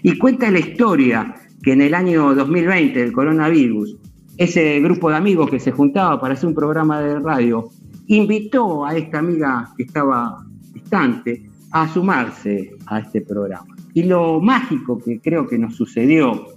Y 0.03 0.17
cuenta 0.17 0.49
la 0.51 0.59
historia 0.59 1.35
que 1.61 1.73
en 1.73 1.81
el 1.81 1.93
año 1.93 2.33
2020, 2.35 3.01
el 3.01 3.11
coronavirus, 3.11 3.97
ese 4.37 4.79
grupo 4.79 5.09
de 5.09 5.17
amigos 5.17 5.49
que 5.49 5.59
se 5.59 5.71
juntaba 5.71 6.19
para 6.19 6.33
hacer 6.33 6.47
un 6.47 6.55
programa 6.55 7.01
de 7.01 7.19
radio, 7.19 7.69
invitó 8.07 8.85
a 8.85 8.95
esta 8.95 9.19
amiga 9.19 9.69
que 9.75 9.83
estaba 9.83 10.45
distante 10.73 11.49
a 11.71 11.87
sumarse 11.87 12.71
a 12.87 12.99
este 12.99 13.21
programa. 13.21 13.75
Y 13.93 14.03
lo 14.03 14.39
mágico 14.39 14.99
que 14.99 15.19
creo 15.19 15.47
que 15.47 15.57
nos 15.57 15.75
sucedió 15.75 16.47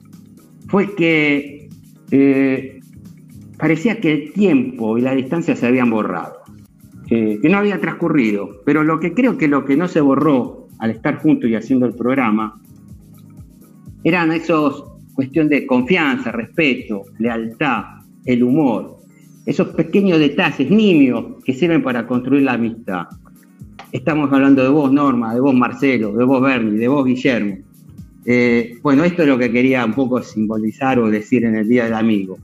fue 0.68 0.94
que 0.94 1.68
eh, 2.11 2.80
parecía 3.59 4.00
que 4.00 4.12
el 4.12 4.32
tiempo 4.32 4.97
y 4.97 5.00
la 5.00 5.14
distancia 5.14 5.56
se 5.56 5.66
habían 5.66 5.90
borrado, 5.90 6.35
eh, 7.11 7.38
que 7.42 7.49
no 7.49 7.59
había 7.59 7.80
transcurrido, 7.80 8.62
pero 8.64 8.85
lo 8.85 9.00
que 9.00 9.12
creo 9.12 9.37
que 9.37 9.49
lo 9.49 9.64
que 9.64 9.76
no 9.76 9.88
se 9.88 10.00
borró 10.00 10.68
al 10.78 10.90
estar 10.90 11.18
juntos 11.18 11.50
y 11.50 11.54
haciendo 11.54 11.87
el 11.87 11.94
programa 11.94 12.61
eran 14.04 14.32
esos 14.32 14.91
cuestión 15.14 15.49
de 15.49 15.66
confianza, 15.66 16.33
respeto, 16.33 17.04
lealtad, 17.19 17.85
el 18.25 18.42
humor, 18.42 18.99
esos 19.47 19.69
pequeños 19.69 20.19
detalles, 20.19 20.71
nimios, 20.71 21.42
que 21.45 21.54
sirven 21.54 21.83
para 21.83 22.07
construir 22.07 22.42
la 22.42 22.54
amistad. 22.54 23.07
Estamos 23.90 24.33
hablando 24.33 24.62
de 24.62 24.69
vos, 24.69 24.92
Norma, 24.92 25.35
de 25.35 25.40
vos, 25.40 25.54
Marcelo, 25.54 26.12
de 26.12 26.25
vos, 26.25 26.40
Bernie, 26.40 26.78
de 26.78 26.88
vos, 26.88 27.04
Guillermo. 27.04 27.59
Eh, 28.25 28.78
bueno, 28.83 29.04
esto 29.04 29.23
es 29.23 29.28
lo 29.28 29.38
que 29.38 29.50
quería 29.50 29.85
un 29.85 29.95
poco 29.95 30.23
simbolizar 30.23 30.99
o 30.99 31.11
decir 31.11 31.45
en 31.45 31.57
el 31.57 31.69
Día 31.69 31.85
del 31.85 31.95
Amigo. 31.95 32.38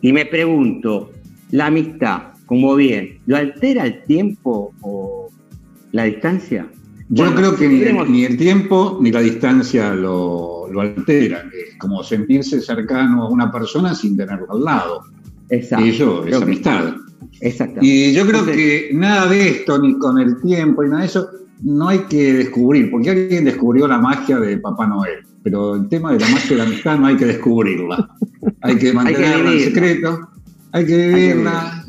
Y 0.00 0.12
me 0.12 0.26
pregunto, 0.26 1.12
¿la 1.50 1.66
amistad, 1.66 2.32
como 2.46 2.74
bien, 2.74 3.18
lo 3.26 3.36
altera 3.36 3.86
el 3.86 4.02
tiempo 4.04 4.72
o 4.80 5.28
la 5.92 6.04
distancia? 6.04 6.66
Yo 7.10 7.34
creo 7.34 7.54
que 7.54 7.68
ni, 7.68 8.24
el 8.24 8.36
tiempo 8.36 8.98
ni 9.00 9.12
la 9.12 9.20
distancia 9.20 9.94
lo, 9.94 10.63
lo 10.74 10.82
alteran. 10.82 11.48
Es 11.48 11.76
como 11.78 12.02
sentirse 12.02 12.60
cercano 12.60 13.22
a 13.22 13.30
una 13.30 13.50
persona 13.50 13.94
sin 13.94 14.16
tenerlo 14.16 14.46
al 14.50 14.64
lado. 14.64 15.00
Exacto. 15.48 15.86
Y 15.86 15.90
eso 15.90 16.26
es 16.26 16.42
amistad. 16.42 16.94
Y 17.80 18.12
yo 18.12 18.26
creo 18.26 18.44
que 18.44 18.90
nada 18.92 19.26
de 19.26 19.48
esto, 19.48 19.78
ni 19.78 19.98
con 19.98 20.18
el 20.18 20.40
tiempo, 20.40 20.84
y 20.84 20.88
nada 20.88 21.00
de 21.00 21.06
eso, 21.06 21.30
no 21.62 21.88
hay 21.88 22.00
que 22.00 22.34
descubrir, 22.34 22.90
porque 22.90 23.10
alguien 23.10 23.44
descubrió 23.44 23.88
la 23.88 23.98
magia 23.98 24.38
de 24.38 24.58
Papá 24.58 24.86
Noel, 24.86 25.24
pero 25.42 25.76
el 25.76 25.88
tema 25.88 26.12
de 26.12 26.20
la 26.20 26.28
magia 26.28 26.50
de 26.50 26.56
la 26.56 26.64
amistad 26.64 26.98
no 26.98 27.06
hay 27.06 27.16
que 27.16 27.26
descubrirla. 27.26 28.10
Hay 28.60 28.76
que 28.76 28.92
mantenerla 28.92 29.52
en 29.52 29.60
secreto, 29.60 30.28
hay 30.74 30.86
que 30.86 31.08
vivirla 31.08 31.84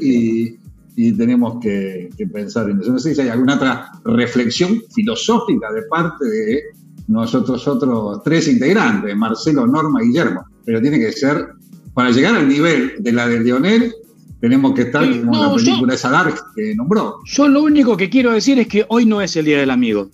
y, 0.00 0.58
y, 0.94 1.12
tenemos 1.12 1.60
que, 1.60 2.08
pensar 2.32 2.70
en 2.70 2.80
eso. 2.80 2.92
No 2.92 2.98
sé 2.98 3.14
si 3.14 3.20
hay 3.20 3.28
alguna 3.28 3.54
otra 3.56 3.90
reflexión 4.04 4.80
filosófica 4.94 5.72
de 5.72 5.82
parte 5.82 6.24
de 6.24 6.62
nosotros 7.08 7.66
otros 7.66 8.22
tres 8.22 8.48
integrantes, 8.48 9.16
Marcelo, 9.16 9.66
Norma 9.66 10.02
y 10.02 10.08
Guillermo, 10.08 10.44
pero 10.64 10.80
tiene 10.80 10.98
que 10.98 11.12
ser, 11.12 11.48
para 11.94 12.10
llegar 12.10 12.34
al 12.34 12.48
nivel 12.48 12.94
de 12.98 13.12
la 13.12 13.26
de 13.26 13.40
Lionel, 13.40 13.92
tenemos 14.40 14.74
que 14.74 14.82
estar 14.82 15.08
como 15.20 15.40
la 15.40 15.54
película 15.54 15.94
esa 15.94 16.10
Dark 16.10 16.34
que 16.56 16.74
nombró. 16.74 17.18
Yo 17.24 17.46
lo 17.46 17.62
único 17.62 17.96
que 17.96 18.10
quiero 18.10 18.32
decir 18.32 18.58
es 18.58 18.66
que 18.66 18.84
hoy 18.88 19.06
no 19.06 19.22
es 19.22 19.36
el 19.36 19.44
Día 19.44 19.58
del 19.60 19.70
Amigo. 19.70 20.10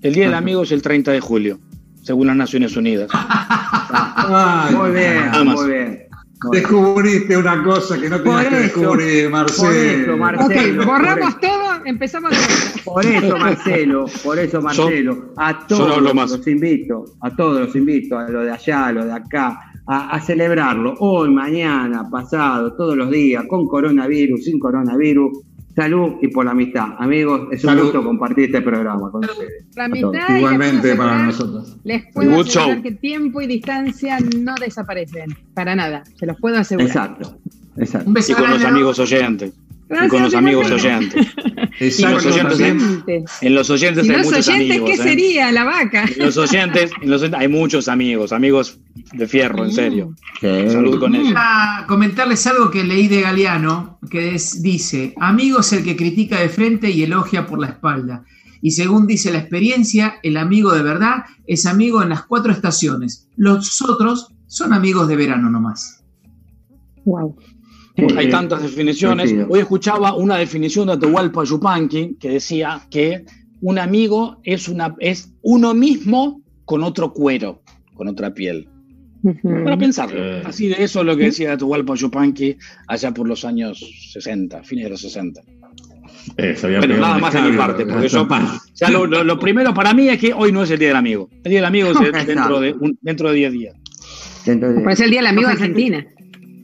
El 0.00 0.14
Día 0.14 0.26
del 0.26 0.34
Amigo 0.34 0.62
es 0.62 0.70
el 0.70 0.80
30 0.80 1.10
de 1.10 1.20
julio, 1.20 1.58
según 2.02 2.28
las 2.28 2.36
Naciones 2.36 2.76
Unidas. 2.76 3.10
muy 4.72 4.90
bien, 4.92 5.30
muy 5.44 5.70
bien. 5.70 6.07
Descubriste 6.52 7.36
una 7.36 7.62
cosa 7.64 8.00
que 8.00 8.08
no 8.08 8.20
tenías 8.20 8.46
que 8.46 8.56
descubrir, 8.56 9.28
Marcelo. 9.28 10.16
Marcelo. 10.16 10.86
borramos 10.86 11.40
todo, 11.40 11.84
empezamos 11.84 12.32
Por 12.84 13.04
eso, 13.04 13.36
Marcelo, 13.36 14.06
por 14.22 14.38
eso, 14.38 14.62
Marcelo, 14.62 15.32
a 15.36 15.66
todos 15.66 16.00
los 16.00 16.46
invito, 16.46 17.04
a 17.20 17.34
todos 17.34 17.66
los 17.66 17.76
invito, 17.76 18.18
a 18.18 18.28
lo 18.28 18.42
de 18.42 18.52
allá, 18.52 18.86
a 18.86 18.92
lo 18.92 19.04
de 19.04 19.12
acá, 19.12 19.58
a, 19.86 20.20
celebrarlo 20.20 20.94
hoy, 21.00 21.30
mañana, 21.30 22.08
pasado, 22.10 22.74
todos 22.74 22.96
los 22.96 23.10
días, 23.10 23.44
con 23.48 23.66
coronavirus, 23.66 24.44
sin 24.44 24.58
coronavirus. 24.58 25.38
Salud 25.78 26.14
y 26.20 26.26
por 26.26 26.44
la 26.44 26.50
amistad. 26.50 26.88
Amigos, 26.98 27.46
es 27.52 27.62
un 27.62 27.78
gusto 27.78 28.02
compartir 28.02 28.46
este 28.46 28.62
programa 28.62 29.12
con 29.12 29.24
ustedes. 29.24 29.64
La 29.76 29.84
amistad 29.84 30.36
Igualmente 30.36 30.96
para 30.96 31.22
nosotros. 31.22 31.76
Les 31.84 32.12
puedo 32.12 32.40
asegurar 32.40 32.82
que 32.82 32.90
tiempo 32.90 33.40
y 33.42 33.46
distancia 33.46 34.18
no 34.36 34.56
desaparecen. 34.56 35.36
Para 35.54 35.76
nada. 35.76 36.02
Se 36.18 36.26
los 36.26 36.36
puedo 36.40 36.58
asegurar. 36.58 36.88
Exacto. 36.88 37.38
Exacto. 37.76 38.10
y 38.10 38.34
con 38.34 38.50
los 38.50 38.64
amigos 38.64 38.98
oyentes. 38.98 39.52
Y 39.90 40.08
con 40.08 40.22
los 40.22 40.34
amigos 40.34 40.70
oyentes. 40.70 41.26
En 41.80 42.12
los 42.12 42.26
oyentes, 42.26 42.60
en 43.40 43.54
los 43.54 43.70
oyentes 43.70 44.08
hay 44.08 44.16
los 44.16 44.26
muchos 44.26 44.48
oyentes, 44.48 44.80
¿qué 44.84 44.92
¿eh? 44.94 44.96
sería 44.96 45.52
la 45.52 45.62
vaca? 45.62 46.06
En 46.16 46.26
los 46.26 46.36
oyentes, 46.36 46.90
en 47.00 47.08
los 47.08 47.22
oyentes 47.22 47.40
hay 47.40 47.46
muchos 47.46 47.86
amigos, 47.86 48.32
amigos 48.32 48.80
de 49.12 49.28
fierro, 49.28 49.64
en 49.64 49.72
serio. 49.72 50.14
Salud 50.40 50.98
con 50.98 51.14
ellos. 51.14 51.34
A 51.36 51.84
comentarles 51.86 52.44
algo 52.48 52.68
que 52.72 52.82
leí 52.82 53.06
de 53.06 53.20
Galeano, 53.20 54.00
que 54.10 54.36
dice, 54.60 55.14
amigo 55.20 55.60
es 55.60 55.72
el 55.72 55.84
que 55.84 55.94
critica 55.94 56.40
de 56.40 56.48
frente 56.48 56.90
y 56.90 57.04
elogia 57.04 57.46
por 57.46 57.60
la 57.60 57.68
espalda. 57.68 58.24
Y 58.60 58.72
según 58.72 59.06
dice 59.06 59.30
la 59.30 59.38
experiencia, 59.38 60.16
el 60.24 60.36
amigo 60.36 60.72
de 60.72 60.82
verdad 60.82 61.26
es 61.46 61.64
amigo 61.64 62.02
en 62.02 62.08
las 62.08 62.24
cuatro 62.24 62.50
estaciones. 62.50 63.28
Los 63.36 63.80
otros 63.82 64.34
son 64.48 64.72
amigos 64.72 65.06
de 65.06 65.14
verano 65.14 65.48
nomás. 65.48 66.02
Wow. 67.04 67.36
Hay 68.16 68.30
tantas 68.30 68.62
definiciones. 68.62 69.34
Hoy 69.48 69.60
escuchaba 69.60 70.14
una 70.14 70.36
definición 70.36 70.86
de 70.86 70.94
Atahualpa 70.94 71.44
Yupanqui 71.44 72.16
que 72.20 72.30
decía 72.30 72.82
que 72.90 73.24
un 73.60 73.78
amigo 73.78 74.38
es, 74.44 74.68
una, 74.68 74.94
es 75.00 75.32
uno 75.42 75.74
mismo 75.74 76.42
con 76.64 76.84
otro 76.84 77.12
cuero, 77.12 77.62
con 77.94 78.08
otra 78.08 78.32
piel. 78.32 78.68
Para 79.42 79.76
pensarlo. 79.76 80.46
Así 80.46 80.68
de 80.68 80.76
eso 80.84 81.00
es 81.00 81.06
lo 81.06 81.16
que 81.16 81.24
decía 81.24 81.54
Atahualpa 81.54 81.94
Yupanqui 81.94 82.56
allá 82.86 83.12
por 83.12 83.26
los 83.26 83.44
años 83.44 83.84
60, 84.12 84.62
fines 84.62 84.84
de 84.84 84.90
los 84.90 85.00
60. 85.00 85.40
bueno, 86.36 86.96
nada 86.98 87.18
más 87.18 87.34
de 87.34 87.42
mi 87.42 87.56
parte, 87.56 87.84
porque 87.84 88.08
yo, 88.08 88.28
ya 88.74 88.90
lo, 88.90 89.38
primero 89.40 89.74
para 89.74 89.92
mí 89.92 90.08
es 90.08 90.20
que 90.20 90.32
hoy 90.32 90.52
no 90.52 90.62
es 90.62 90.70
el 90.70 90.78
Día 90.78 90.88
del 90.88 90.96
Amigo. 90.96 91.28
El 91.42 91.50
Día 91.50 91.58
del 91.58 91.66
Amigo 91.66 91.90
es 91.90 91.98
dentro 92.26 92.60
de, 92.60 92.76
dentro 93.00 93.30
de 93.30 93.34
10 93.34 93.52
días. 93.52 93.74
Pues 94.44 95.00
es 95.00 95.00
el 95.00 95.10
Día 95.10 95.20
del 95.20 95.26
Amigo 95.26 95.48
de 95.48 95.54
Argentina. 95.54 96.06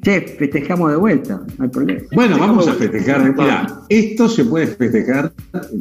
Che, 0.05 0.21
festejamos 0.21 0.91
de 0.91 0.97
vuelta, 0.99 1.41
no 1.57 1.65
hay 1.65 1.71
problema. 1.71 2.03
Bueno, 2.13 2.39
vamos 2.39 2.69
a 2.69 2.75
festejar. 2.75 3.35
Mira, 3.35 3.81
esto 3.89 4.29
se 4.29 4.45
puede 4.45 4.67
festejar 4.67 5.33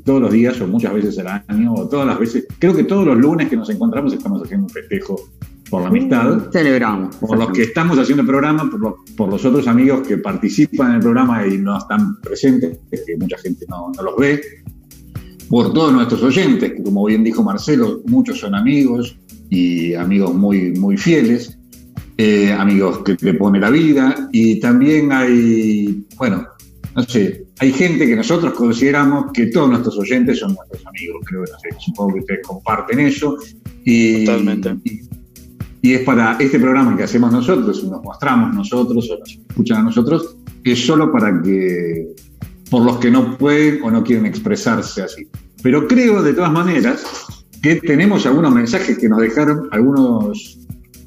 todos 0.06 0.22
los 0.22 0.32
días 0.32 0.62
o 0.62 0.68
muchas 0.68 0.94
veces 0.94 1.20
al 1.20 1.44
año 1.50 1.74
o 1.74 1.90
todas 1.90 2.08
las 2.08 2.18
veces. 2.18 2.48
Creo 2.58 2.74
que 2.74 2.86
todos 2.86 3.06
los 3.06 3.18
lunes 3.18 3.50
que 3.50 3.58
nos 3.58 3.70
encontramos 3.70 4.14
estamos 4.14 4.42
haciendo 4.42 4.68
un 4.68 4.70
festejo 4.70 5.20
por 5.70 5.82
la 5.82 5.90
amistad. 5.90 6.50
Celebramos. 6.54 7.18
Por 7.18 7.38
los 7.38 7.50
que 7.50 7.64
estamos 7.64 8.00
haciendo 8.00 8.22
el 8.22 8.28
programa, 8.28 8.70
por 8.72 8.80
los, 8.80 8.94
por 9.18 9.30
los 9.30 9.44
otros 9.44 9.68
amigos 9.68 10.08
que 10.08 10.18
participan 10.18 10.92
en 10.92 10.96
el 10.96 11.02
programa 11.02 11.46
y 11.46 11.58
no 11.58 11.78
están 11.78 12.22
presentes, 12.22 12.80
que 12.92 13.18
mucha 13.18 13.38
gente 13.40 13.66
no, 13.68 13.92
no 13.94 14.04
los 14.04 14.16
ve. 14.16 14.42
Por 15.50 15.74
todos 15.74 15.92
nuestros 15.92 16.24
oyentes, 16.24 16.72
que 16.72 16.82
como 16.82 17.04
bien 17.04 17.26
dijo 17.26 17.44
Marcelo, 17.44 18.02
muchos 18.06 18.40
son 18.40 18.56
amigos 18.56 19.18
y 19.50 19.96
amigos 19.96 20.34
muy, 20.34 20.72
muy 20.72 20.96
fieles. 20.96 21.60
Eh, 22.16 22.54
amigos 22.54 23.00
que 23.00 23.18
le 23.20 23.34
pone 23.34 23.60
la 23.60 23.72
vida 23.72 24.30
y 24.32 24.60
también 24.60 25.12
hay, 25.12 26.06
bueno, 26.16 26.46
no 26.96 27.04
sé, 27.04 27.48
hay 27.60 27.72
gente 27.72 28.06
que 28.06 28.16
nosotros 28.16 28.54
consideramos 28.54 29.32
que 29.34 29.48
todos 29.48 29.70
nuestros 29.70 29.98
oyentes 29.98 30.38
son 30.38 30.54
nuestros 30.54 30.86
amigos, 30.86 31.24
creo, 31.26 31.42
no 31.42 31.48
sé, 31.60 31.70
supongo 31.80 32.14
que 32.14 32.20
ustedes 32.20 32.48
comparten 32.48 33.00
eso. 33.00 33.38
Y, 33.84 34.26
Totalmente. 34.26 34.76
Y, 35.82 35.94
es 35.94 36.02
para 36.02 36.38
este 36.40 36.60
programa 36.60 36.96
que 36.96 37.04
hacemos 37.04 37.32
nosotros, 37.32 37.84
nos 37.84 38.04
mostramos 38.04 38.54
nosotros 38.54 39.10
o 39.10 39.20
nos 39.20 39.30
escuchan 39.50 39.80
a 39.80 39.84
nosotros, 39.84 40.38
es 40.64 40.86
solo 40.86 41.12
para 41.12 41.42
que, 41.42 42.10
por 42.70 42.86
los 42.86 42.98
que 42.98 43.10
no 43.10 43.38
pueden 43.38 43.82
o 43.84 43.90
no 43.90 44.04
quieren 44.04 44.28
expresarse 44.28 45.02
así. 45.02 45.28
Pero 45.64 45.88
creo, 45.88 46.22
de 46.22 46.34
todas 46.34 46.52
maneras, 46.52 47.04
que 47.62 47.78
tenemos 47.78 48.26
algunos 48.26 48.54
mensajes 48.54 48.98
que 48.98 49.10
nos 49.10 49.20
dejaron 49.20 49.68
algunos 49.72 50.60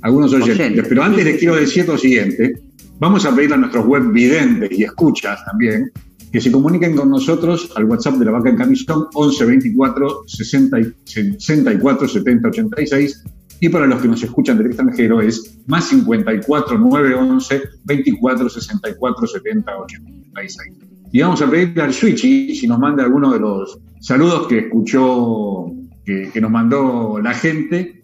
algunos 0.07 0.33
oyentes. 0.33 0.87
Pero 0.89 1.03
antes 1.03 1.25
les 1.25 1.39
quiero 1.39 1.57
decir 1.57 1.87
lo 1.87 1.99
siguiente. 1.99 2.55
Vamos 2.99 3.27
a 3.27 3.35
pedir 3.35 3.53
a 3.53 3.57
nuestros 3.57 3.85
web 3.85 4.13
videntes 4.13 4.71
y 4.71 4.85
escuchas 4.85 5.45
también 5.45 5.91
que 6.33 6.41
se 6.41 6.51
comuniquen 6.53 6.97
con 6.97 7.11
nosotros 7.11 7.73
al 7.77 7.85
WhatsApp 7.85 8.15
de 8.15 8.25
la 8.25 8.31
Vaca 8.33 8.51
en 8.51 8.57
Camisón 8.57 9.07
11 9.13 9.45
24 9.45 10.23
64 10.27 12.09
70 12.09 12.49
86 12.49 13.25
y 13.61 13.69
para 13.69 13.87
los 13.87 14.01
que 14.01 14.09
nos 14.09 14.23
escuchan 14.23 14.59
del 14.59 14.69
extranjero 14.69 15.21
es 15.21 15.59
más 15.67 15.89
54 15.89 16.79
911 16.79 17.63
24 17.85 18.49
64 18.49 19.27
70 19.27 19.79
86. 19.79 20.73
Y 21.13 21.21
vamos 21.21 21.43
a 21.43 21.51
pedirle 21.51 21.83
al 21.83 21.93
Switchy 21.93 22.55
si 22.55 22.67
nos 22.69 22.79
manda 22.79 23.03
alguno 23.03 23.33
de 23.33 23.41
los 23.41 23.79
saludos 24.01 24.47
que 24.47 24.59
escuchó, 24.59 25.67
que, 26.05 26.31
que 26.33 26.41
nos 26.41 26.51
mandó 26.51 27.19
la 27.21 27.35
gente 27.35 27.96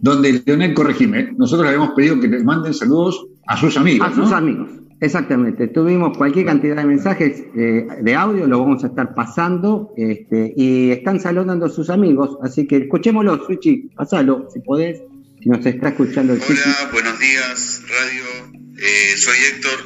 donde 0.00 0.42
Leonel, 0.44 0.74
corregime, 0.74 1.32
nosotros 1.36 1.64
le 1.64 1.74
habíamos 1.74 1.94
pedido 1.94 2.20
que 2.20 2.28
les 2.28 2.44
manden 2.44 2.74
saludos 2.74 3.26
a 3.46 3.56
sus 3.56 3.76
amigos. 3.76 4.08
A 4.08 4.14
sus 4.14 4.32
amigos, 4.32 4.68
exactamente. 5.00 5.68
Tuvimos 5.68 6.16
cualquier 6.16 6.46
cantidad 6.46 6.76
de 6.76 6.84
mensajes 6.84 7.44
eh, 7.56 7.86
de 8.02 8.14
audio, 8.14 8.46
lo 8.46 8.60
vamos 8.60 8.84
a 8.84 8.88
estar 8.88 9.14
pasando 9.14 9.92
este, 9.96 10.52
y 10.56 10.90
están 10.90 11.20
saludando 11.20 11.66
a 11.66 11.68
sus 11.68 11.90
amigos, 11.90 12.38
así 12.42 12.66
que 12.66 12.76
escuchémoslo, 12.78 13.44
Suichi, 13.46 13.90
pasalo, 13.94 14.48
si 14.52 14.60
podés, 14.60 15.00
si 15.42 15.48
nos 15.48 15.64
está 15.64 15.88
escuchando 15.88 16.34
el 16.34 16.40
Hola, 16.40 16.90
buenos 16.92 17.18
días, 17.18 17.82
radio. 17.88 18.62
Eh, 18.78 19.16
soy 19.16 19.36
Héctor 19.52 19.78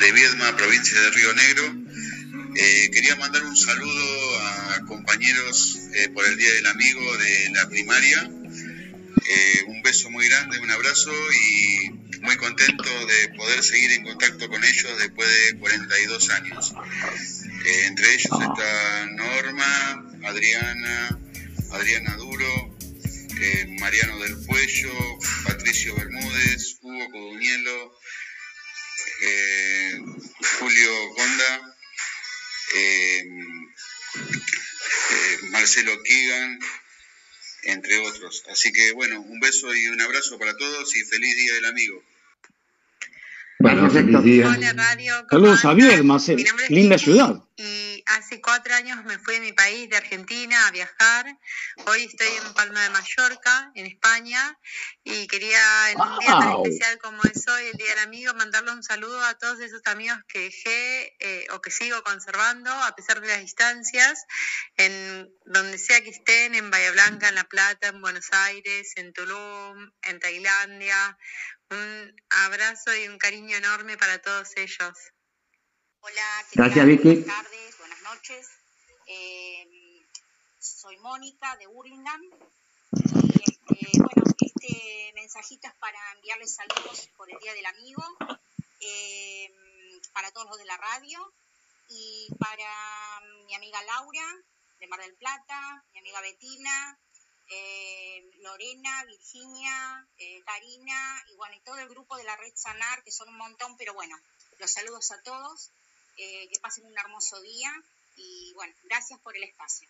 de 0.00 0.12
Viedma, 0.12 0.56
provincia 0.56 1.00
de 1.00 1.10
Río 1.10 1.28
Negro. 1.34 1.84
Eh, 2.56 2.90
quería 2.92 3.16
mandar 3.16 3.42
un 3.42 3.56
saludo 3.56 4.38
a 4.76 4.84
compañeros 4.86 5.80
por 6.14 6.24
el 6.24 6.36
Día 6.36 6.52
del 6.54 6.66
Amigo 6.66 7.00
de 7.00 7.54
la 7.54 7.68
primaria 7.68 8.30
eh, 9.28 9.64
un 9.66 9.82
beso 9.82 10.10
muy 10.10 10.28
grande, 10.28 10.58
un 10.58 10.70
abrazo 10.70 11.12
y 11.12 11.90
muy 12.20 12.36
contento 12.36 13.06
de 13.06 13.28
poder 13.36 13.62
seguir 13.62 13.92
en 13.92 14.04
contacto 14.04 14.48
con 14.48 14.62
ellos 14.62 14.98
después 14.98 15.28
de 15.28 15.58
42 15.58 16.30
años. 16.30 16.74
Eh, 17.64 17.86
entre 17.86 18.14
ellos 18.14 18.40
está 18.40 19.06
Norma, 19.06 20.10
Adriana, 20.24 21.18
Adriana 21.72 22.16
Duro, 22.16 22.76
eh, 23.40 23.66
Mariano 23.80 24.18
del 24.20 24.36
Puello, 24.46 24.92
Patricio 25.44 25.94
Bermúdez, 25.96 26.78
Hugo 26.80 27.10
Coduñelo, 27.10 27.98
Julio 30.58 31.14
Conda, 31.16 31.74
eh, 32.74 33.24
Marcelo 35.50 36.02
Keegan, 36.02 36.58
entre 37.66 37.98
otros. 37.98 38.44
Así 38.50 38.72
que 38.72 38.92
bueno, 38.92 39.20
un 39.20 39.40
beso 39.40 39.74
y 39.74 39.88
un 39.88 40.00
abrazo 40.00 40.38
para 40.38 40.56
todos 40.56 40.96
y 40.96 41.04
feliz 41.04 41.36
Día 41.36 41.54
del 41.54 41.64
Amigo. 41.66 42.02
Bueno, 43.60 43.90
feliz 43.90 44.22
día. 44.22 44.48
Hola 44.48 44.72
Radio. 44.72 45.26
Saludos 45.30 45.64
a 45.64 45.74
Viedma, 45.74 46.18
linda 46.68 46.98
ciudad. 46.98 47.42
Y 47.56 47.93
hace 48.06 48.40
cuatro 48.40 48.74
años 48.74 49.02
me 49.04 49.18
fui 49.18 49.34
de 49.34 49.40
mi 49.40 49.52
país, 49.52 49.88
de 49.88 49.96
Argentina, 49.96 50.66
a 50.66 50.70
viajar. 50.70 51.26
Hoy 51.86 52.04
estoy 52.04 52.28
en 52.28 52.54
Palma 52.54 52.82
de 52.82 52.90
Mallorca, 52.90 53.72
en 53.74 53.86
España, 53.86 54.58
y 55.02 55.26
quería 55.26 55.90
en 55.90 56.00
un 56.00 56.18
día 56.18 56.38
tan 56.38 56.52
especial 56.56 56.98
como 56.98 57.22
es 57.24 57.46
hoy, 57.48 57.66
el 57.66 57.76
Día 57.76 57.90
del 57.90 57.98
Amigo, 58.00 58.34
mandarle 58.34 58.72
un 58.72 58.82
saludo 58.82 59.22
a 59.24 59.34
todos 59.34 59.60
esos 59.60 59.82
amigos 59.86 60.18
que 60.28 60.40
dejé 60.40 61.16
eh, 61.18 61.46
o 61.52 61.60
que 61.60 61.70
sigo 61.70 62.02
conservando 62.02 62.70
a 62.70 62.94
pesar 62.94 63.20
de 63.20 63.28
las 63.28 63.40
distancias, 63.40 64.24
en 64.76 65.30
donde 65.44 65.78
sea 65.78 66.02
que 66.02 66.10
estén, 66.10 66.54
en 66.54 66.70
Bahía 66.70 66.92
Blanca, 66.92 67.28
en 67.28 67.34
La 67.34 67.44
Plata, 67.44 67.88
en 67.88 68.00
Buenos 68.00 68.28
Aires, 68.32 68.92
en 68.96 69.12
Tulum, 69.12 69.90
en 70.02 70.20
Tailandia. 70.20 71.18
Un 71.70 72.14
abrazo 72.28 72.94
y 72.94 73.08
un 73.08 73.18
cariño 73.18 73.56
enorme 73.56 73.96
para 73.96 74.20
todos 74.20 74.50
ellos. 74.56 74.98
Hola, 76.00 76.44
Gracias, 76.52 76.86
Vicky. 76.86 77.02
Buenas 77.02 77.26
tardes, 77.26 77.73
noches. 78.14 78.48
Eh, 79.06 80.06
soy 80.60 80.96
Mónica 80.98 81.56
de 81.56 81.66
Burlingame. 81.66 82.28
Y 82.92 83.42
este, 83.50 83.98
bueno, 83.98 84.22
este 84.38 85.12
mensajito 85.14 85.66
es 85.66 85.74
para 85.74 85.98
enviarles 86.12 86.54
saludos 86.54 87.08
por 87.16 87.28
el 87.30 87.38
Día 87.40 87.54
del 87.54 87.66
Amigo, 87.66 88.02
eh, 88.80 89.52
para 90.12 90.30
todos 90.30 90.46
los 90.48 90.58
de 90.58 90.64
la 90.64 90.76
radio 90.76 91.32
y 91.88 92.28
para 92.38 93.20
mi 93.46 93.54
amiga 93.54 93.82
Laura 93.82 94.26
de 94.78 94.86
Mar 94.86 95.00
del 95.00 95.16
Plata, 95.16 95.84
mi 95.92 95.98
amiga 95.98 96.20
Betina, 96.20 96.98
eh, 97.50 98.30
Lorena, 98.42 99.04
Virginia, 99.06 100.06
Karina 100.46 101.24
y 101.32 101.36
bueno, 101.36 101.56
y 101.56 101.60
todo 101.62 101.78
el 101.78 101.88
grupo 101.88 102.16
de 102.16 102.24
la 102.24 102.36
red 102.36 102.52
Sanar, 102.54 103.02
que 103.02 103.10
son 103.10 103.28
un 103.28 103.38
montón, 103.38 103.76
pero 103.76 103.92
bueno, 103.92 104.16
los 104.58 104.70
saludos 104.70 105.10
a 105.10 105.20
todos 105.22 105.72
eh, 106.16 106.48
que 106.48 106.60
pasen 106.60 106.86
un 106.86 106.96
hermoso 106.96 107.40
día 107.42 107.72
y 108.16 108.52
bueno, 108.54 108.74
gracias 108.84 109.20
por 109.20 109.36
el 109.36 109.44
espacio. 109.44 109.88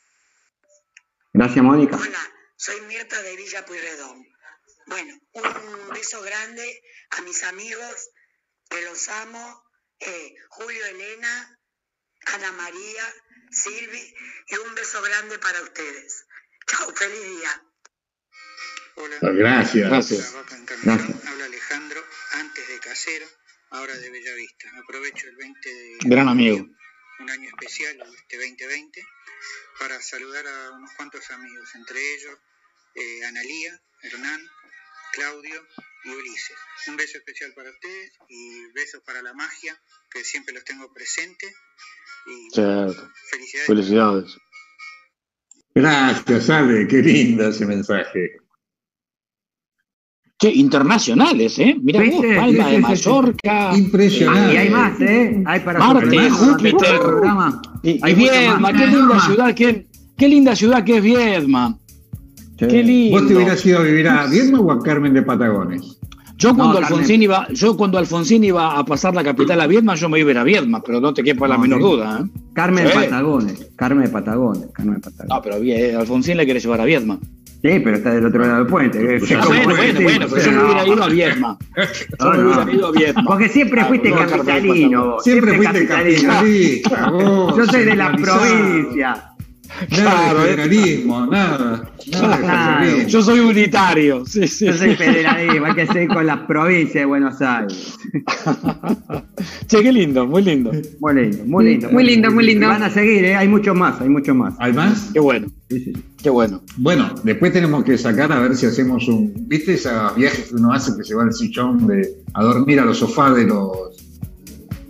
Gracias, 1.32 1.64
Mónica. 1.64 1.96
Hola, 1.96 2.32
soy 2.56 2.80
Mirta 2.82 3.20
de 3.22 3.36
Villa 3.36 3.64
Pueyrredón. 3.64 4.26
Bueno, 4.86 5.18
un 5.32 5.88
beso 5.90 6.20
grande 6.22 6.82
a 7.10 7.22
mis 7.22 7.42
amigos, 7.44 8.10
que 8.68 8.82
los 8.82 9.08
amo, 9.08 9.64
eh, 10.00 10.34
Julio 10.50 10.84
Elena, 10.86 11.58
Ana 12.26 12.52
María, 12.52 13.14
Silvi, 13.50 14.14
y 14.48 14.56
un 14.56 14.74
beso 14.74 15.02
grande 15.02 15.38
para 15.38 15.62
ustedes. 15.62 16.26
Chao, 16.66 16.94
feliz 16.94 17.22
día. 17.22 17.64
Hola, 18.96 19.18
gracias. 19.20 19.88
Gracias. 19.88 20.34
Habla 20.34 21.44
Alejandro, 21.44 22.04
antes 22.32 22.68
de 22.68 22.78
Casero 22.78 23.26
ahora 23.74 23.96
de 23.96 24.10
Bellavista. 24.10 24.68
Aprovecho 24.82 25.28
el 25.28 25.36
20 25.36 25.68
de 25.74 25.98
Gran 26.04 26.28
amigo. 26.28 26.66
Un 27.20 27.30
año 27.30 27.48
especial, 27.48 27.96
este 28.16 28.36
2020, 28.36 29.06
para 29.78 30.00
saludar 30.00 30.46
a 30.46 30.70
unos 30.72 30.90
cuantos 30.92 31.30
amigos, 31.30 31.74
entre 31.74 32.14
ellos 32.14 32.38
eh, 32.94 33.24
Analía, 33.24 33.80
Hernán, 34.02 34.40
Claudio 35.12 35.66
y 36.04 36.10
Ulises. 36.10 36.56
Un 36.88 36.96
beso 36.96 37.18
especial 37.18 37.52
para 37.54 37.70
ustedes 37.70 38.12
y 38.28 38.66
besos 38.72 39.02
para 39.04 39.22
la 39.22 39.32
magia, 39.32 39.80
que 40.10 40.24
siempre 40.24 40.54
los 40.54 40.64
tengo 40.64 40.92
presentes. 40.92 41.54
Y 42.26 42.54
felicidades. 43.30 43.66
Felicidades. 43.66 44.36
Gracias, 45.74 46.50
Ale, 46.50 46.86
qué 46.86 46.96
lindo 46.96 47.48
ese 47.48 47.66
mensaje 47.66 48.43
internacionales, 50.42 51.58
¿eh? 51.58 51.76
Mira 51.80 52.02
vos, 52.10 52.24
Palma 52.36 52.68
de 52.68 52.78
Mallorca. 52.78 53.76
Impresionante. 53.76 54.54
Y 54.54 54.56
hay 54.56 54.70
más, 54.70 55.00
¿eh? 55.00 55.42
Hay 55.46 55.60
para 55.60 55.78
Marte, 55.78 56.30
Júpiter. 56.30 57.00
Y, 57.82 58.10
y 58.10 58.14
Viedma, 58.14 58.72
qué 58.72 58.86
linda 58.86 59.20
ciudad, 59.20 59.54
qué, 59.54 59.86
qué 60.16 60.28
linda 60.28 60.56
ciudad 60.56 60.84
que 60.84 60.98
es 60.98 61.02
Viedma. 61.02 61.78
Qué 62.58 62.82
lindo. 62.82 63.18
¿Vos 63.18 63.28
te 63.28 63.34
hubieras 63.36 63.64
ido 63.66 63.78
a 63.78 63.82
vivir 63.82 64.08
a 64.08 64.26
Viedma 64.26 64.60
o 64.60 64.70
a 64.70 64.80
Carmen 64.80 65.14
de 65.14 65.22
Patagones? 65.22 65.98
Yo 66.36 66.54
cuando, 66.54 66.78
Alfonsín 66.78 67.22
iba, 67.22 67.46
yo 67.52 67.76
cuando 67.76 67.96
Alfonsín 67.96 68.42
iba 68.42 68.76
a 68.76 68.84
pasar 68.84 69.14
la 69.14 69.22
capital 69.22 69.60
a 69.60 69.66
Viedma, 69.68 69.94
yo 69.94 70.08
me 70.08 70.18
iba 70.18 70.30
a 70.30 70.32
ir 70.32 70.38
a 70.38 70.44
Viedma, 70.44 70.82
pero 70.82 71.00
no 71.00 71.14
te 71.14 71.22
quepa 71.22 71.46
la 71.46 71.56
menor 71.56 71.80
duda. 71.80 72.24
¿eh? 72.24 72.30
Carmen 72.52 72.84
de 72.84 72.90
Patagones, 72.90 73.70
Carmen 73.76 74.04
de 74.04 74.10
Patagones, 74.10 74.66
Carmen 74.72 74.96
de 74.96 75.00
Patagones. 75.00 75.28
No, 75.28 75.42
pero 75.42 76.00
Alfonsín 76.00 76.36
le 76.36 76.44
quiere 76.44 76.58
llevar 76.58 76.80
a 76.80 76.84
Viedma. 76.84 77.18
Sí, 77.64 77.80
pero 77.80 77.96
está 77.96 78.12
del 78.12 78.26
otro 78.26 78.42
lado 78.42 78.58
del 78.58 78.66
puente. 78.66 78.98
bueno, 78.98 79.74
bueno, 79.74 80.00
bueno, 80.02 80.26
pero 80.28 80.42
yo 80.42 80.52
me 80.52 80.64
hubiera 80.64 80.86
ido 80.86 81.02
a 81.02 81.08
Viedma. 81.08 81.58
Yo 82.20 82.30
me 82.30 82.44
hubiera 82.44 82.70
ido 82.70 82.86
a 82.88 82.92
Viedma. 82.92 83.24
Porque 83.24 83.48
siempre 83.48 83.84
fuiste 83.86 84.12
capitalino. 84.12 85.18
Siempre, 85.20 85.56
fuiste 85.56 85.86
capitalino. 85.86 87.56
Yo 87.56 87.64
soy 87.64 87.84
de 87.84 87.96
la 87.96 88.12
provincia. 88.12 89.33
Nada 89.90 90.34
de 90.34 90.40
federalismo, 90.40 91.26
nada. 91.26 91.90
nada 92.12 93.06
Yo 93.06 93.22
soy 93.22 93.40
unitario. 93.40 94.24
Sí, 94.24 94.46
sí, 94.46 94.66
Yo 94.66 94.72
soy 94.74 94.94
federalismo, 94.94 95.66
hay 95.66 95.74
que 95.74 95.86
ser 95.86 96.08
con 96.08 96.26
la 96.26 96.46
provincia 96.46 97.00
de 97.00 97.06
Buenos 97.06 97.40
Aires. 97.40 97.96
che, 99.66 99.82
qué 99.82 99.92
lindo, 99.92 100.26
muy 100.26 100.42
lindo. 100.42 100.70
Muy 101.00 101.14
lindo, 101.14 101.44
muy 101.44 101.64
lindo. 101.64 101.90
Muy 101.90 102.04
lindo, 102.04 102.30
muy 102.30 102.46
lindo. 102.46 102.68
Van 102.68 102.82
a 102.82 102.90
seguir, 102.90 103.24
¿eh? 103.24 103.34
hay 103.34 103.48
mucho 103.48 103.74
más, 103.74 104.00
hay 104.00 104.08
mucho 104.08 104.34
más. 104.34 104.54
¿Hay 104.58 104.72
más? 104.72 105.10
Qué 105.12 105.20
bueno. 105.20 105.48
Qué 106.22 106.30
bueno. 106.30 106.62
Bueno, 106.76 107.12
después 107.24 107.52
tenemos 107.52 107.84
que 107.84 107.98
sacar 107.98 108.30
a 108.32 108.38
ver 108.40 108.56
si 108.56 108.66
hacemos 108.66 109.08
un. 109.08 109.32
¿Viste 109.48 109.74
esos 109.74 110.14
viajes 110.14 110.50
que 110.50 110.54
uno 110.54 110.72
hace 110.72 110.96
que 110.96 111.04
se 111.04 111.14
va 111.14 111.24
al 111.24 111.32
sillón 111.32 111.86
de, 111.86 112.14
a 112.32 112.44
dormir 112.44 112.78
a 112.78 112.84
los 112.84 112.98
sofás 112.98 113.34
de 113.34 113.46
los 113.46 113.72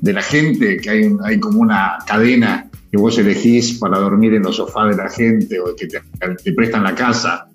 de 0.00 0.12
la 0.12 0.22
gente? 0.22 0.76
Que 0.76 0.90
hay, 0.90 1.16
hay 1.24 1.40
como 1.40 1.60
una 1.60 1.96
cadena 2.06 2.70
que 2.94 3.00
vos 3.00 3.18
elegís 3.18 3.76
para 3.80 3.98
dormir 3.98 4.34
en 4.34 4.44
los 4.44 4.54
sofás 4.54 4.96
de 4.96 5.02
la 5.02 5.10
gente 5.10 5.58
o 5.58 5.74
que 5.74 5.88
te, 5.88 6.52
prestan 6.52 6.84
la 6.84 6.94
casa, 6.94 7.48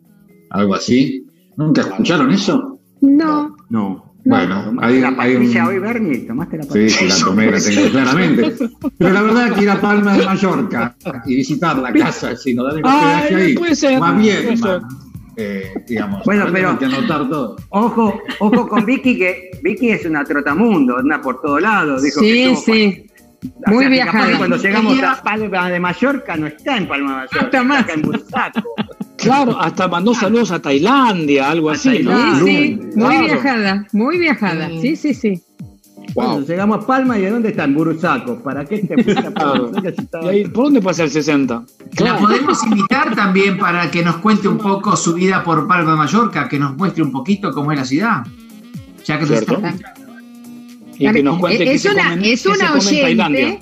algo 0.49 0.75
así. 0.75 1.25
¿Nunca 1.55 1.79
escucharon 1.79 2.29
eso? 2.29 2.77
No. 2.99 3.55
No. 3.69 4.13
Bueno, 4.25 4.75
hay, 4.81 4.99
la 4.99 5.15
hay 5.17 5.37
un... 5.37 5.57
hoy, 5.61 5.79
Bernie, 5.79 6.17
tomaste 6.27 6.57
la 6.57 6.63
Sí, 6.63 6.89
sí, 6.89 7.07
la 7.07 7.15
tomé, 7.23 7.51
la 7.51 7.57
tengo 7.57 7.89
claramente. 7.89 8.53
Pero 8.97 9.13
la 9.13 9.21
verdad 9.21 9.55
que 9.55 9.63
ir 9.63 9.69
a 9.69 9.79
Palma 9.79 10.17
de 10.17 10.25
Mallorca 10.25 10.97
y 11.25 11.35
visitar 11.37 11.77
la 11.77 11.93
casa, 11.93 12.35
si 12.35 12.53
no 12.53 12.65
dan 12.65 12.79
el 12.79 12.85
ahí, 12.85 13.55
puede 13.55 13.75
ser, 13.75 13.97
más 13.97 14.17
bien, 14.17 14.59
eh, 15.37 15.73
digamos, 15.87 16.21
bueno, 16.25 16.47
pero 16.51 16.77
que 16.77 16.83
anotar 16.83 17.29
todo. 17.29 17.55
Ojo, 17.69 18.21
ojo 18.39 18.67
con 18.67 18.85
Vicky, 18.85 19.17
que 19.17 19.51
Vicky 19.63 19.91
es 19.91 20.05
una 20.05 20.25
trotamundo, 20.25 20.97
anda 20.97 21.21
por 21.21 21.39
todos 21.39 21.61
lados. 21.61 22.03
Dijo 22.03 22.19
sí, 22.19 22.53
sí. 22.57 23.08
Muy 23.67 23.87
viajada. 23.87 24.37
Cuando 24.37 24.57
llegamos 24.57 25.01
a 25.01 25.21
Palma 25.21 25.69
de 25.69 25.79
Mallorca, 25.79 26.35
no 26.35 26.47
está 26.47 26.77
en 26.77 26.87
Palma 26.87 27.09
de 27.09 27.39
Mallorca, 27.39 27.79
está 27.79 27.93
en 27.93 28.01
Bursaco. 28.01 28.75
Claro, 29.17 29.59
hasta 29.59 29.87
mandó 29.87 30.13
saludos 30.13 30.51
a 30.51 30.59
Tailandia, 30.59 31.49
algo 31.49 31.69
así. 31.69 31.97
Sí, 31.97 32.07
sí, 32.45 32.79
muy 32.95 33.17
viajada, 33.25 33.85
muy 33.91 34.17
viajada. 34.17 34.69
Sí, 34.81 34.95
sí, 34.95 35.13
sí. 35.13 35.41
Cuando 36.13 36.45
llegamos 36.45 36.83
a 36.83 36.87
Palma 36.87 37.17
y 37.17 37.21
¿de 37.21 37.29
dónde 37.29 37.49
está? 37.49 37.65
En 37.65 37.75
Bursaco. 37.75 38.41
¿Para 38.41 38.65
qué 38.65 38.79
te 38.79 38.95
¿Por 40.49 40.63
dónde 40.63 40.81
pasa 40.81 41.03
el 41.03 41.11
60? 41.11 41.63
La 41.99 42.17
podemos 42.17 42.63
invitar 42.63 43.15
también 43.15 43.57
para 43.57 43.91
que 43.91 44.03
nos 44.03 44.17
cuente 44.17 44.47
un 44.47 44.57
poco 44.57 44.95
su 44.95 45.13
vida 45.13 45.43
por 45.43 45.67
Palma 45.67 45.91
de 45.91 45.97
Mallorca, 45.97 46.47
que 46.49 46.57
nos 46.57 46.75
muestre 46.75 47.03
un 47.03 47.11
poquito 47.11 47.51
cómo 47.51 47.71
es 47.71 47.79
la 47.79 47.85
ciudad. 47.85 48.23
Ya 49.05 49.19
que 49.19 49.33
está 49.33 49.73
y 50.99 51.11
que 51.11 51.23
nos 51.23 51.39
cuente 51.39 51.73
es 51.73 51.85
una, 51.85 52.13
es 52.21 52.45
una 52.45 52.73
oyente, 52.73 53.59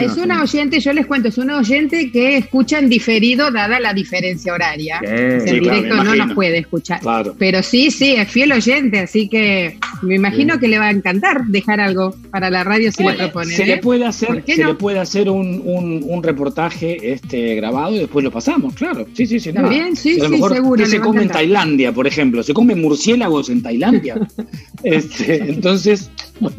es 0.00 0.16
una 0.16 0.42
oyente, 0.42 0.80
yo 0.80 0.92
les 0.92 1.06
cuento, 1.06 1.28
es 1.28 1.38
una 1.38 1.58
oyente 1.58 2.10
que 2.10 2.36
escucha 2.36 2.78
en 2.78 2.88
diferido 2.88 3.50
dada 3.50 3.80
la 3.80 3.92
diferencia 3.92 4.52
horaria. 4.52 5.00
en 5.02 5.44
directo 5.44 6.02
no 6.02 6.14
nos 6.14 6.34
puede 6.34 6.58
escuchar. 6.58 7.00
Pero 7.38 7.62
sí, 7.62 7.90
sí, 7.90 8.14
es 8.14 8.28
fiel 8.28 8.52
oyente, 8.52 9.00
así 9.00 9.28
que 9.28 9.78
me 10.02 10.14
imagino 10.16 10.58
que 10.58 10.68
le 10.68 10.78
va 10.78 10.86
a 10.86 10.90
encantar 10.90 11.44
dejar 11.46 11.80
algo 11.80 12.14
para 12.30 12.50
la 12.50 12.64
radio 12.64 12.92
si 12.92 13.04
le 13.04 13.14
propone. 13.14 13.54
Se 13.54 13.66
le 13.66 13.74
¿eh? 13.74 13.78
puede 13.78 14.06
hacer, 14.06 14.42
se 14.46 14.64
le 14.64 14.74
puede 14.74 14.98
hacer 14.98 15.30
un, 15.30 15.62
un, 15.64 16.22
reportaje 16.22 17.12
este 17.12 17.54
grabado 17.54 17.96
y 17.96 18.00
después 18.00 18.22
lo 18.22 18.30
pasamos, 18.30 18.74
claro. 18.74 19.06
Sí, 19.14 19.26
sí, 19.26 19.40
sí. 19.40 19.52
Bien, 19.52 19.96
sí, 19.96 20.14
sí, 20.20 20.20
seguro. 20.20 20.84
¿Qué 20.84 20.86
se 20.86 21.00
come 21.00 21.22
en 21.22 21.28
Tailandia, 21.28 21.92
por 21.92 22.06
ejemplo? 22.06 22.42
Se 22.42 22.52
come 22.52 22.74
murciélagos 22.74 23.48
en 23.48 23.62
Tailandia. 23.62 24.16
este, 24.82 25.36
entonces, 25.50 26.10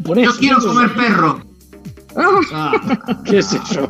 por 0.04 0.18
eso. 0.18 0.32
Yo 0.32 0.38
quiero 0.38 0.58
comer 0.58 0.90
perro. 0.94 1.51
Ah, 2.16 3.22
qué 3.24 3.42
sé 3.42 3.58
yo. 3.72 3.88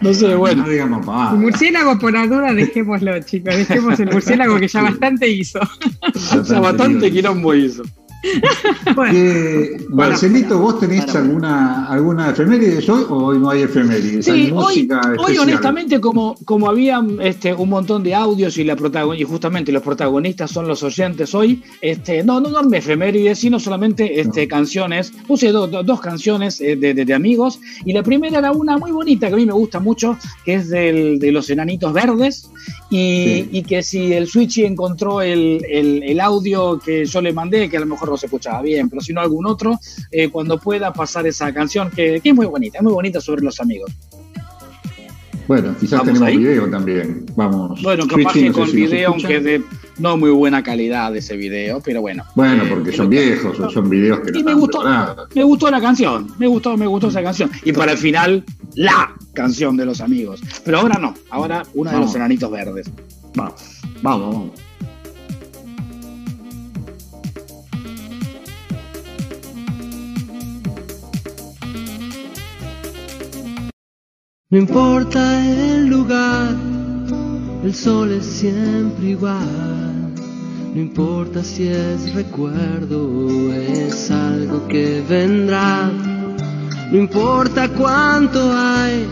No 0.00 0.14
sé, 0.14 0.34
bueno. 0.34 0.64
No 0.64 0.68
digamos 0.68 1.06
murciélago, 1.36 1.98
por 1.98 2.12
la 2.12 2.26
duda, 2.26 2.52
dejémoslo, 2.54 3.20
chicos. 3.20 3.56
Dejemos 3.56 4.00
el 4.00 4.10
murciélago 4.10 4.58
que 4.58 4.68
ya 4.68 4.82
bastante 4.82 5.28
hizo. 5.28 5.60
ya 6.48 6.60
bastante 6.60 7.10
quilombo 7.10 7.54
hizo. 7.54 7.82
Marcelito, 9.88 10.58
¿vos 10.58 10.78
tenés 10.78 11.14
alguna, 11.14 11.86
alguna 11.86 12.30
efeméride 12.30 12.78
hoy 12.90 13.04
o 13.08 13.14
hoy 13.14 13.38
no 13.38 13.50
hay 13.50 13.62
efemérides? 13.62 14.26
Sí, 14.26 14.50
hoy, 14.54 14.88
hoy, 15.18 15.38
honestamente, 15.38 16.00
como, 16.00 16.34
como 16.44 16.68
había 16.68 17.02
este, 17.20 17.54
un 17.54 17.70
montón 17.70 18.02
de 18.02 18.14
audios 18.14 18.58
y, 18.58 18.64
la 18.64 18.76
y 19.16 19.24
justamente 19.24 19.72
los 19.72 19.82
protagonistas 19.82 20.50
son 20.50 20.68
los 20.68 20.82
oyentes 20.82 21.34
hoy, 21.34 21.62
este, 21.80 22.22
no, 22.22 22.40
no, 22.40 22.50
no 22.50 22.62
me 22.62 22.78
efemérides, 22.78 23.38
sino 23.38 23.58
solamente 23.58 24.20
este, 24.20 24.46
canciones. 24.46 25.12
Puse 25.26 25.50
dos 25.50 26.00
canciones 26.00 26.60
eh, 26.60 26.76
de, 26.76 26.94
de, 26.94 27.14
amigos 27.14 27.58
y 27.84 27.92
la 27.92 28.02
primera 28.02 28.38
era 28.38 28.52
una 28.52 28.78
muy 28.78 28.92
bonita 28.92 29.28
que 29.28 29.34
a 29.34 29.36
mí 29.36 29.46
me 29.46 29.52
gusta 29.52 29.80
mucho, 29.80 30.16
que 30.44 30.54
es 30.54 30.68
del, 30.68 31.18
de 31.18 31.32
los 31.32 31.50
enanitos 31.50 31.92
verdes 31.92 32.50
y, 32.90 33.48
y 33.56 33.62
que 33.62 33.82
si 33.82 34.12
el 34.12 34.26
Switchy 34.26 34.64
encontró 34.64 35.22
el, 35.22 35.64
el, 35.70 36.02
el 36.02 36.20
audio 36.20 36.78
que 36.78 37.04
yo 37.04 37.20
le 37.20 37.32
mandé, 37.32 37.70
que 37.70 37.76
a 37.76 37.80
lo 37.80 37.86
mejor 37.86 38.10
no 38.10 38.16
se 38.16 38.26
escuchaba 38.26 38.62
bien, 38.62 38.90
pero 38.90 39.00
si 39.00 39.12
no 39.12 39.20
algún 39.20 39.46
otro, 39.46 39.78
eh, 40.10 40.28
cuando 40.28 40.58
pueda 40.58 40.92
pasar 40.92 41.26
esa 41.26 41.54
canción 41.54 41.90
que, 41.90 42.20
es 42.22 42.34
muy 42.34 42.46
bonita, 42.46 42.78
es 42.78 42.84
muy 42.84 42.92
bonita 42.92 43.20
sobre 43.20 43.42
los 43.42 43.60
amigos. 43.60 43.92
Bueno, 45.50 45.74
quizás 45.80 46.04
tenemos 46.04 46.28
video 46.28 46.70
también. 46.70 47.26
Vamos. 47.34 47.82
Bueno, 47.82 48.06
capaz 48.06 48.34
que 48.34 48.52
con 48.52 48.70
video, 48.70 49.10
aunque 49.10 49.40
de 49.40 49.60
no 49.98 50.16
muy 50.16 50.30
buena 50.30 50.62
calidad 50.62 51.16
ese 51.16 51.36
video, 51.36 51.80
pero 51.84 52.00
bueno. 52.00 52.22
Bueno, 52.36 52.62
porque 52.70 52.92
son 52.92 53.10
viejos, 53.10 53.56
son 53.72 53.90
videos 53.90 54.20
que 54.20 54.38
y 54.38 54.44
me 54.44 54.54
gustó, 54.54 54.84
me 55.34 55.42
gustó 55.42 55.68
la 55.68 55.80
canción, 55.80 56.28
me 56.38 56.46
gustó, 56.46 56.76
me 56.76 56.86
gustó 56.86 57.08
esa 57.08 57.24
canción. 57.24 57.50
Y 57.64 57.72
para 57.72 57.90
el 57.90 57.98
final, 57.98 58.44
la 58.76 59.12
canción 59.34 59.76
de 59.76 59.86
los 59.86 60.00
amigos. 60.00 60.40
Pero 60.64 60.78
ahora 60.78 61.00
no, 61.00 61.14
ahora 61.30 61.64
una 61.74 61.94
de 61.94 61.98
los 61.98 62.14
enanitos 62.14 62.48
verdes. 62.48 62.88
Vamos, 63.34 63.80
vamos, 64.02 64.32
vamos. 64.32 64.59
No 74.52 74.58
importa 74.58 75.46
el 75.46 75.86
lugar, 75.86 76.56
el 77.62 77.72
sol 77.72 78.10
es 78.10 78.26
siempre 78.26 79.10
igual. 79.10 80.12
No 80.74 80.80
importa 80.80 81.44
si 81.44 81.68
es 81.68 82.12
recuerdo 82.14 83.06
o 83.06 83.52
es 83.52 84.10
algo 84.10 84.66
que 84.66 85.04
vendrá. 85.08 85.88
No 86.90 86.98
importa 86.98 87.68
cuánto 87.68 88.52
hay 88.52 89.06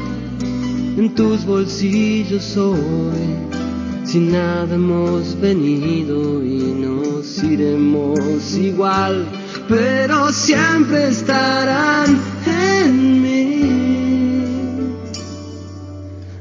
en 0.96 1.14
tus 1.14 1.46
bolsillos 1.46 2.56
hoy. 2.56 3.36
Si 4.02 4.18
nada 4.18 4.74
hemos 4.74 5.40
venido 5.40 6.42
y 6.42 6.58
nos 6.82 7.44
iremos 7.44 8.56
igual, 8.56 9.24
pero 9.68 10.32
siempre 10.32 11.10
estarán 11.10 12.18
en 12.44 13.22
mí 13.22 13.97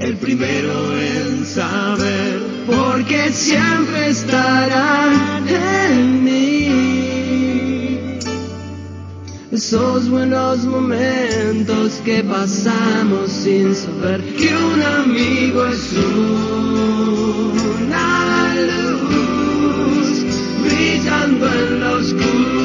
el 0.00 0.16
primero 0.16 0.98
en 0.98 1.44
saber, 1.44 2.40
porque 2.66 3.30
siempre 3.32 4.08
estarán 4.10 5.48
en 5.48 6.24
mí. 6.24 6.68
Esos 9.50 10.08
buenos 10.08 10.64
momentos 10.64 12.00
que 12.04 12.22
pasamos 12.22 13.30
sin 13.30 13.74
saber 13.74 14.22
que 14.36 14.54
un 14.54 14.82
amigo 14.82 15.64
es 15.66 15.92
una 17.88 18.54
luz 18.54 20.24
brillando 20.62 21.46
en 21.46 21.80
la 21.80 21.92
oscuridad. 21.92 22.57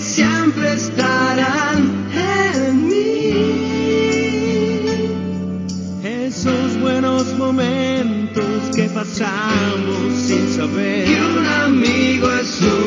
Siempre 0.00 0.72
estarán 0.74 2.08
en 2.12 2.88
mí. 2.88 2.98
Esos 6.04 6.80
buenos 6.80 7.36
momentos 7.36 8.76
que 8.76 8.84
pasamos 8.84 10.14
sin 10.14 10.48
saber 10.54 11.04
que 11.04 11.20
un 11.20 11.46
amigo 11.46 12.30
es 12.32 12.60
un, 12.62 12.77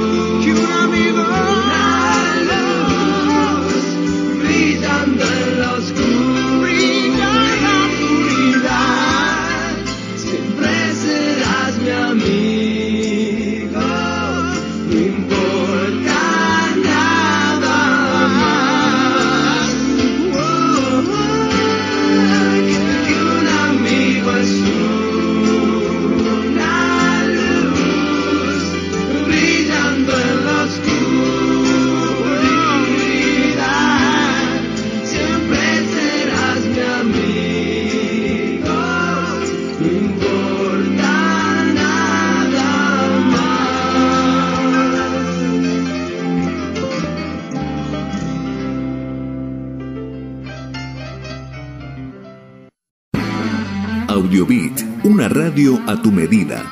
Audiobit, 54.12 54.82
una 55.06 55.30
radio 55.30 55.82
a 55.88 56.02
tu 56.02 56.12
medida. 56.12 56.70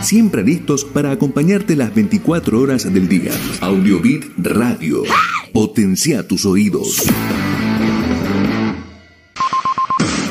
Siempre 0.00 0.44
listos 0.44 0.84
para 0.84 1.10
acompañarte 1.10 1.74
las 1.74 1.92
24 1.92 2.60
horas 2.60 2.84
del 2.92 3.08
día. 3.08 3.32
Audiobit 3.60 4.26
Radio. 4.36 5.02
Potencia 5.52 6.28
tus 6.28 6.46
oídos. 6.46 7.02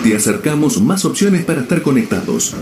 Te 0.04 0.16
acercamos 0.16 0.82
más 0.82 1.04
opciones 1.04 1.44
para 1.44 1.64
estar 1.64 1.82
conectados. 1.82 2.56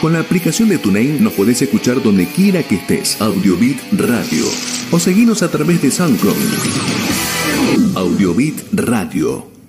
Con 0.00 0.12
la 0.12 0.18
aplicación 0.18 0.68
de 0.68 0.78
TuneIn 0.78 1.22
nos 1.22 1.34
podés 1.34 1.62
escuchar 1.62 2.02
donde 2.02 2.26
quiera 2.26 2.64
que 2.64 2.74
estés. 2.74 3.20
Audiobit 3.20 3.78
Radio. 3.92 4.46
O 4.90 4.98
seguinos 4.98 5.44
a 5.44 5.50
través 5.52 5.80
de 5.80 5.92
SoundCloud. 5.92 6.34
Audiobit 7.94 8.58
Radio. 8.72 9.59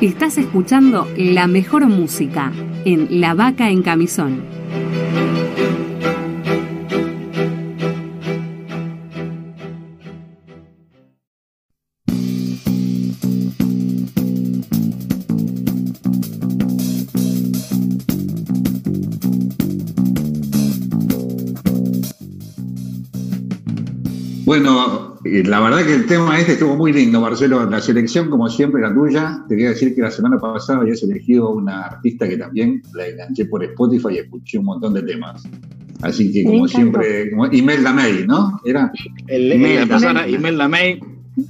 Estás 0.00 0.38
escuchando 0.38 1.06
la 1.14 1.46
mejor 1.46 1.86
música 1.86 2.52
en 2.86 3.20
La 3.20 3.34
Vaca 3.34 3.68
en 3.68 3.82
Camisón. 3.82 4.59
Bueno, 25.30 25.48
la 25.50 25.60
verdad 25.60 25.86
que 25.86 25.94
el 25.94 26.06
tema 26.06 26.40
este 26.40 26.52
estuvo 26.52 26.76
muy 26.76 26.92
lindo, 26.92 27.20
Marcelo. 27.20 27.68
La 27.68 27.80
selección, 27.80 28.30
como 28.30 28.48
siempre, 28.48 28.80
la 28.82 28.92
tuya. 28.92 29.44
Te 29.48 29.54
quería 29.54 29.70
decir 29.70 29.94
que 29.94 30.02
la 30.02 30.10
semana 30.10 30.38
pasada 30.38 30.80
habías 30.80 31.02
elegido 31.04 31.50
una 31.50 31.82
artista 31.82 32.28
que 32.28 32.36
también 32.36 32.82
la 32.94 33.06
enganché 33.06 33.44
por 33.44 33.62
Spotify 33.62 34.08
y 34.14 34.18
escuché 34.18 34.58
un 34.58 34.64
montón 34.64 34.94
de 34.94 35.02
temas. 35.02 35.44
Así 36.02 36.32
que, 36.32 36.44
como 36.44 36.66
siempre, 36.66 37.30
Imelda 37.52 37.92
May, 37.92 38.24
¿no? 38.26 38.60
Era. 38.64 38.90
El, 39.28 39.52
Imelda, 39.52 40.28
Imelda 40.28 40.68
May. 40.68 41.00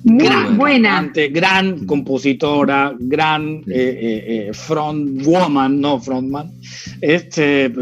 Muy 0.04 0.56
buena. 0.56 1.10
Gran 1.30 1.86
compositora, 1.86 2.94
gran 2.98 3.60
eh, 3.60 3.62
eh, 3.66 4.24
eh, 4.48 4.50
front 4.52 5.24
woman, 5.24 5.80
no 5.80 5.98
frontman. 5.98 6.50
Este, 7.00 7.72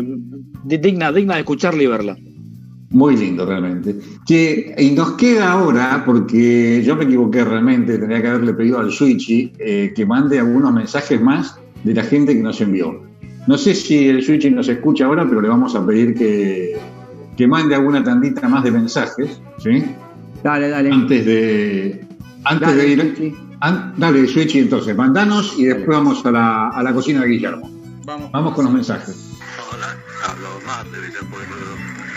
digna, 0.64 1.11
digna 1.11 1.34
de 1.34 1.40
escucharla 1.40 1.82
y 1.82 1.87
verla. 1.87 2.16
Muy 2.90 3.16
lindo, 3.16 3.44
realmente. 3.44 3.96
Que, 4.27 4.74
y 4.79 4.90
nos 4.92 5.12
queda 5.12 5.53
ahora, 5.53 6.03
porque 6.07 6.83
yo 6.83 6.96
me 6.96 7.05
equivoqué 7.05 7.44
realmente, 7.44 7.98
tenía 7.98 8.22
que 8.22 8.29
haberle 8.29 8.55
pedido 8.55 8.79
al 8.79 8.90
Switchy 8.90 9.53
eh, 9.59 9.92
que 9.94 10.07
mande 10.07 10.38
algunos 10.38 10.72
mensajes 10.72 11.20
más 11.20 11.59
de 11.85 11.94
la 11.94 12.03
gente 12.03 12.35
que 12.35 12.42
nos 12.42 12.61
envió. 12.62 13.03
No 13.46 13.59
sé 13.59 13.74
si 13.74 14.09
el 14.09 14.22
Switchy 14.22 14.51
nos 14.51 14.68
escucha 14.68 15.05
ahora, 15.05 15.29
pero 15.29 15.42
le 15.42 15.48
vamos 15.48 15.74
a 15.74 15.87
pedir 15.87 16.14
que, 16.14 16.79
que 17.37 17.46
mande 17.46 17.74
alguna 17.74 18.03
tandita 18.03 18.48
más 18.48 18.64
de 18.64 18.70
mensajes, 18.70 19.40
¿sí? 19.59 19.85
Dale, 20.42 20.70
dale. 20.70 20.90
Antes 20.90 21.27
de, 21.27 22.07
antes 22.44 22.74
de 22.74 22.88
ir. 22.88 23.35
dale, 23.96 24.27
Switchy, 24.27 24.61
entonces, 24.61 24.96
mandanos 24.96 25.55
y 25.59 25.64
después 25.64 25.88
vamos 25.88 26.24
a 26.24 26.31
la, 26.31 26.68
a 26.68 26.83
la 26.83 26.94
cocina 26.94 27.20
de 27.20 27.29
Guillermo. 27.29 27.70
Vamos, 28.07 28.33
vamos 28.33 28.55
con 28.55 28.64
los 28.64 28.72
mensajes. 28.72 29.37
Hola, 29.70 29.94
hablo 30.27 30.48
más 30.66 30.90
de 30.90 32.08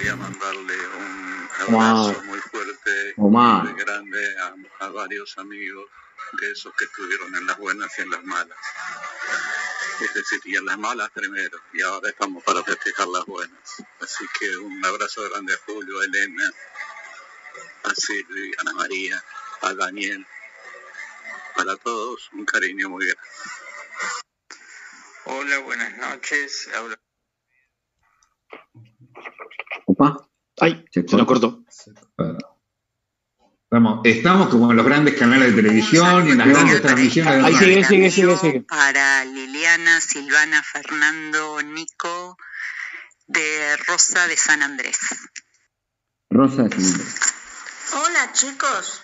quería 0.00 0.16
mandarle 0.16 0.74
un 0.96 1.74
abrazo 1.74 2.22
muy 2.24 2.38
fuerte 2.38 3.14
y 3.18 3.20
muy 3.20 3.72
grande 3.74 4.36
a, 4.78 4.88
varios 4.88 5.36
amigos 5.36 5.84
de 6.40 6.52
esos 6.52 6.72
que 6.74 6.86
estuvieron 6.86 7.34
en 7.34 7.46
las 7.46 7.58
buenas 7.58 7.92
y 7.98 8.02
en 8.02 8.10
las 8.10 8.24
malas. 8.24 8.58
Es 10.00 10.14
decir, 10.14 10.40
y 10.44 10.56
en 10.56 10.64
las 10.64 10.78
malas 10.78 11.10
primero, 11.10 11.58
y 11.74 11.82
ahora 11.82 12.08
estamos 12.08 12.42
para 12.44 12.64
festejar 12.64 13.08
las 13.08 13.26
buenas. 13.26 13.82
Así 14.00 14.24
que 14.38 14.56
un 14.56 14.82
abrazo 14.82 15.28
grande 15.28 15.52
a 15.52 15.58
Julio, 15.66 16.00
a 16.00 16.04
Elena, 16.06 16.50
a 17.84 17.94
Silvia, 17.94 18.54
a 18.56 18.60
Ana 18.62 18.72
María, 18.72 19.22
a 19.60 19.74
Daniel. 19.74 20.26
Para 21.54 21.76
todos, 21.76 22.30
un 22.32 22.46
cariño 22.46 22.88
muy 22.88 23.04
grande. 23.04 23.28
Hola, 25.26 25.58
buenas 25.58 25.94
noches. 25.98 26.70
Opa. 29.90 30.24
Ay, 30.60 30.84
se, 30.92 31.02
nos 31.02 31.26
cortó. 31.26 31.64
Estamos, 34.04 34.48
como 34.48 34.70
en 34.70 34.76
los 34.76 34.86
grandes 34.86 35.16
canales 35.16 35.54
de 35.54 35.62
televisión 35.62 36.28
y 36.28 36.30
en 36.30 36.38
las 36.38 36.48
grandes 36.48 36.80
transmisiones. 36.80 37.44
Ahí 37.44 37.56
sigue, 37.56 37.84
sigue, 37.84 38.10
sigue, 38.10 38.36
sigue. 38.36 38.60
Para 38.62 39.24
Liliana, 39.24 40.00
Silvana, 40.00 40.62
Fernando, 40.62 41.60
Nico, 41.62 42.36
de 43.26 43.76
Rosa 43.88 44.28
de 44.28 44.36
San 44.36 44.62
Andrés. 44.62 44.96
Rosa 46.30 46.62
de 46.62 46.70
San 46.70 46.84
Andrés. 46.84 47.16
Hola 47.92 48.32
chicos, 48.32 49.02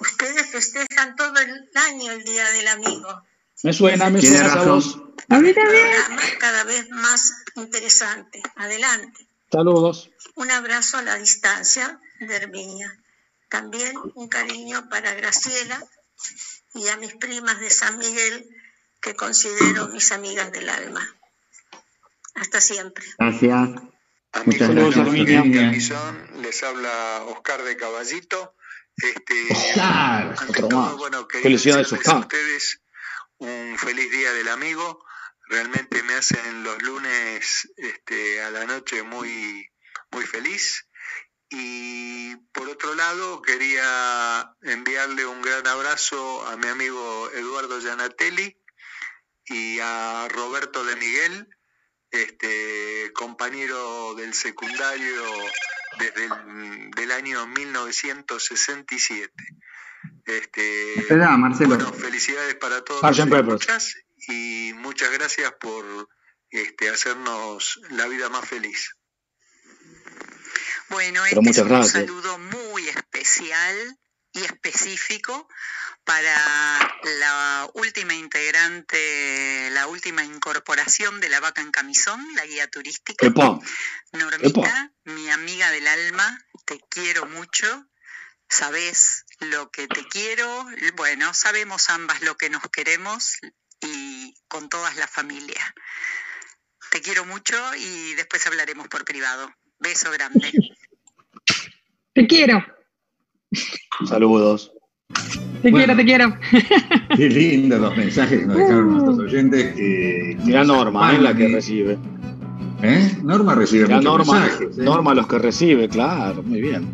ustedes 0.00 0.50
festejan 0.50 1.14
todo 1.14 1.38
el 1.38 1.70
año 1.90 2.10
el 2.10 2.24
Día 2.24 2.50
del 2.50 2.66
Amigo. 2.66 3.22
Me 3.62 3.72
suena, 3.72 4.10
me 4.10 4.20
suena. 4.20 4.52
A 5.28 5.38
mí 5.38 5.54
también. 5.54 5.86
Cada 6.40 6.64
vez 6.64 6.88
más 6.90 7.44
interesante. 7.54 8.42
Adelante. 8.56 9.27
Saludos. 9.50 10.10
Un 10.34 10.50
abrazo 10.50 10.98
a 10.98 11.02
la 11.02 11.16
distancia 11.16 12.00
de 12.20 12.36
Herminia. 12.36 12.96
También 13.48 13.96
un 14.14 14.28
cariño 14.28 14.88
para 14.90 15.14
Graciela 15.14 15.82
y 16.74 16.88
a 16.88 16.96
mis 16.98 17.14
primas 17.14 17.58
de 17.60 17.70
San 17.70 17.98
Miguel, 17.98 18.46
que 19.00 19.14
considero 19.14 19.88
mis 19.88 20.12
amigas 20.12 20.52
del 20.52 20.68
alma. 20.68 21.16
Hasta 22.34 22.60
siempre. 22.60 23.04
Gracias. 23.18 23.70
Muchas 24.44 24.70
gracias. 24.74 25.92
Les 26.36 26.62
habla 26.62 27.24
Oscar 27.28 27.62
de 27.64 27.76
Caballito. 27.76 28.54
Este, 28.96 29.52
Oscar, 29.52 30.96
bueno, 30.96 31.26
Felicidades, 31.30 31.92
Oscar. 31.92 32.16
A 32.16 32.18
ustedes 32.20 32.80
un 33.38 33.76
feliz 33.78 34.10
día 34.10 34.32
del 34.32 34.48
amigo 34.48 35.04
realmente 35.48 36.02
me 36.02 36.14
hacen 36.14 36.62
los 36.62 36.82
lunes 36.82 37.72
este, 37.76 38.42
a 38.42 38.50
la 38.50 38.64
noche 38.64 39.02
muy, 39.02 39.68
muy 40.10 40.24
feliz. 40.24 40.86
Y 41.50 42.36
por 42.52 42.68
otro 42.68 42.94
lado, 42.94 43.40
quería 43.40 44.54
enviarle 44.62 45.24
un 45.24 45.40
gran 45.40 45.66
abrazo 45.66 46.46
a 46.46 46.56
mi 46.56 46.68
amigo 46.68 47.30
Eduardo 47.32 47.80
Gianatelli 47.80 48.56
y 49.46 49.78
a 49.80 50.28
Roberto 50.28 50.84
de 50.84 50.96
Miguel, 50.96 51.48
este, 52.10 53.10
compañero 53.14 54.14
del 54.14 54.34
secundario 54.34 55.24
desde 55.98 56.26
el 56.26 56.90
del 56.90 57.12
año 57.12 57.46
1967. 57.46 59.32
Este, 60.24 60.94
Bueno, 61.76 61.92
felicidades 61.92 62.54
para 62.56 62.84
todos 62.84 63.00
y 64.28 64.72
muchas 64.74 65.10
gracias 65.10 65.52
por 65.60 66.08
este, 66.50 66.90
hacernos 66.90 67.80
la 67.90 68.06
vida 68.06 68.28
más 68.28 68.48
feliz. 68.48 68.94
Bueno, 70.90 71.24
este 71.26 71.50
es 71.50 71.58
un 71.58 71.84
saludo 71.84 72.38
muy 72.38 72.88
especial 72.88 73.98
y 74.32 74.44
específico 74.44 75.48
para 76.04 76.96
la 77.20 77.70
última 77.74 78.14
integrante, 78.14 79.68
la 79.72 79.86
última 79.86 80.24
incorporación 80.24 81.20
de 81.20 81.28
la 81.28 81.40
vaca 81.40 81.60
en 81.60 81.70
camisón, 81.70 82.26
la 82.34 82.46
guía 82.46 82.68
turística. 82.68 83.26
Normita, 84.12 84.92
mi 85.04 85.30
amiga 85.30 85.70
del 85.70 85.86
alma, 85.86 86.46
te 86.64 86.80
quiero 86.88 87.26
mucho, 87.26 87.86
sabes 88.48 89.26
lo 89.40 89.70
que 89.70 89.86
te 89.86 90.06
quiero, 90.06 90.66
bueno, 90.96 91.34
sabemos 91.34 91.90
ambas 91.90 92.22
lo 92.22 92.36
que 92.38 92.48
nos 92.48 92.62
queremos, 92.72 93.38
con 94.48 94.68
toda 94.68 94.92
la 94.94 95.06
familia. 95.06 95.60
Te 96.90 97.00
quiero 97.00 97.24
mucho 97.26 97.54
y 97.76 98.14
después 98.14 98.46
hablaremos 98.46 98.88
por 98.88 99.04
privado. 99.04 99.50
Beso 99.78 100.10
grande. 100.10 100.50
Te 102.14 102.26
quiero. 102.26 102.64
Saludos. 104.08 104.72
Te 105.62 105.72
quiero, 105.72 105.96
te 105.96 106.04
quiero. 106.04 106.38
Qué 107.16 107.28
lindo 107.28 107.78
los 107.78 107.96
mensajes 107.96 108.40
que 108.40 108.46
nos 108.46 108.56
dejaron 108.56 108.92
nuestros 108.92 109.18
oyentes. 109.18 109.74
Que, 109.74 110.36
Mira 110.44 110.64
Norma, 110.64 111.12
es 111.12 111.20
la 111.20 111.36
que 111.36 111.48
recibe. 111.48 111.98
¿Eh? 112.82 113.16
Norma 113.22 113.54
recibe 113.54 113.86
muchos 113.86 114.04
Norma, 114.04 114.40
mensajes. 114.40 114.78
¿eh? 114.78 114.82
Norma 114.82 115.14
los 115.14 115.26
que 115.26 115.38
recibe, 115.38 115.88
claro, 115.88 116.42
muy 116.42 116.60
bien. 116.60 116.88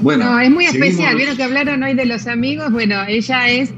Bueno, 0.00 0.24
no, 0.24 0.40
es 0.40 0.50
muy 0.50 0.66
especial. 0.66 1.16
Vieron 1.16 1.36
que 1.36 1.44
hablaron 1.44 1.82
hoy 1.82 1.94
de 1.94 2.06
los 2.06 2.26
amigos. 2.26 2.70
Bueno, 2.72 3.04
ella 3.06 3.48
es 3.48 3.72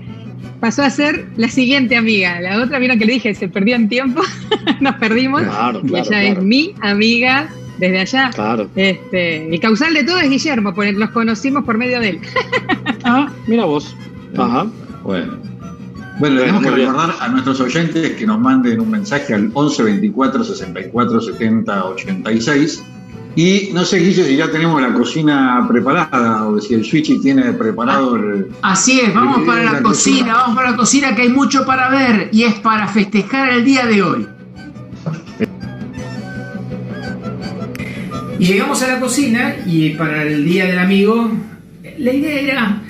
pasó 0.61 0.83
a 0.83 0.91
ser 0.91 1.27
la 1.37 1.49
siguiente 1.49 1.97
amiga. 1.97 2.41
La 2.41 2.63
otra, 2.63 2.79
vieron 2.79 2.99
que 2.99 3.05
le 3.05 3.15
dije, 3.15 3.35
se 3.35 3.49
perdió 3.49 3.77
en 3.77 3.89
tiempo, 3.89 4.23
nos 4.81 4.97
perdimos. 4.97 5.43
y 5.85 5.97
ella 5.97 6.23
es 6.23 6.43
mi 6.43 6.75
amiga 6.81 7.49
desde 7.79 8.01
allá. 8.01 8.31
Claro. 8.35 8.69
Este, 8.75 9.53
el 9.53 9.61
causal 9.61 9.95
de 9.95 10.05
todo 10.05 10.19
es 10.19 10.31
Guillermo, 10.31 10.75
porque 10.75 10.93
los 10.93 11.11
conocimos 11.11 11.65
por 11.65 11.79
medio 11.79 12.01
de 12.01 12.11
él. 12.11 12.21
ah, 13.05 13.31
mira 13.47 13.65
vos. 13.65 13.97
Ajá. 14.37 14.67
Bueno. 15.03 15.39
Bueno, 16.21 16.41
tenemos 16.41 16.63
que 16.63 16.71
recordar 16.71 17.13
a 17.21 17.29
nuestros 17.29 17.61
oyentes 17.61 18.13
que 18.13 18.25
nos 18.25 18.39
manden 18.39 18.79
un 18.81 18.89
mensaje 18.89 19.35
al 19.35 19.51
11 19.53 19.83
24 19.83 20.45
64 20.45 21.21
70 21.21 21.85
86 21.87 22.85
y 23.37 23.71
no 23.73 23.85
sé, 23.85 23.99
Guille, 23.99 24.25
si 24.25 24.37
ya 24.37 24.51
tenemos 24.51 24.81
la 24.81 24.93
cocina 24.93 25.67
preparada 25.69 26.47
o 26.47 26.61
si 26.61 26.75
el 26.75 26.85
Switchy 26.85 27.21
tiene 27.21 27.53
preparado 27.53 28.15
el. 28.15 28.49
Así 28.63 29.01
es, 29.01 29.13
vamos 29.13 29.45
para 29.45 29.65
la, 29.65 29.83
cocina, 29.83 30.35
vamos 30.35 30.57
para 30.57 30.71
la 30.71 30.77
cocina 30.77 31.17
que 31.17 31.23
hay 31.23 31.31
mucho 31.31 31.67
para 31.67 31.89
ver 31.89 32.29
y 32.33 32.45
es 32.45 32.55
para 32.55 32.87
festejar 32.87 33.51
el 33.51 33.65
día 33.65 33.87
de 33.87 34.03
hoy. 34.03 34.29
Y 38.39 38.47
llegamos 38.47 38.83
a 38.83 38.89
la 38.89 39.01
cocina 39.01 39.57
y 39.67 39.91
para 39.91 40.23
el 40.23 40.45
día 40.45 40.67
del 40.67 40.79
amigo, 40.79 41.31
la 41.99 42.13
idea 42.13 42.41
era 42.41 42.83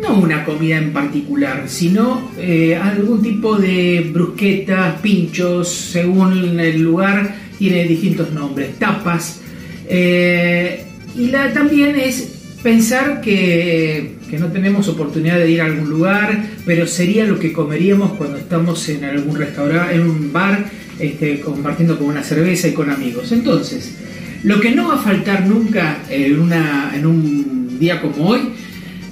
no 0.00 0.14
una 0.18 0.44
comida 0.44 0.76
en 0.76 0.92
particular, 0.92 1.64
sino 1.66 2.30
eh, 2.38 2.76
algún 2.76 3.20
tipo 3.22 3.56
de 3.56 4.10
brusquetas, 4.12 5.00
pinchos, 5.00 5.68
según 5.68 6.60
el 6.60 6.82
lugar, 6.82 7.34
tiene 7.58 7.84
distintos 7.84 8.30
nombres, 8.32 8.78
tapas 8.78 9.40
eh, 9.88 10.84
y 11.16 11.28
la, 11.28 11.52
también 11.52 11.96
es 11.96 12.36
pensar 12.62 13.20
que, 13.20 14.16
no 14.38 14.48
tenemos 14.48 14.88
oportunidad 14.88 15.38
de 15.38 15.50
ir 15.50 15.60
a 15.60 15.66
algún 15.66 15.88
lugar, 15.88 16.44
pero 16.64 16.86
sería 16.86 17.24
lo 17.24 17.38
que 17.38 17.52
comeríamos 17.52 18.14
cuando 18.14 18.38
estamos 18.38 18.88
en 18.88 19.04
algún 19.04 19.36
restaurante, 19.36 19.94
en 19.94 20.02
un 20.02 20.32
bar, 20.32 20.64
este, 20.98 21.40
compartiendo 21.40 21.96
con 21.96 22.08
una 22.08 22.22
cerveza 22.22 22.68
y 22.68 22.72
con 22.72 22.90
amigos. 22.90 23.30
Entonces, 23.32 23.94
Lo 24.42 24.60
que 24.60 24.72
no 24.72 24.88
va 24.88 24.94
a 24.94 24.98
faltar 24.98 25.46
nunca 25.46 25.98
en, 26.10 26.38
una, 26.38 26.92
en 26.94 27.06
un 27.06 27.78
día 27.78 28.00
como 28.00 28.28
hoy 28.28 28.40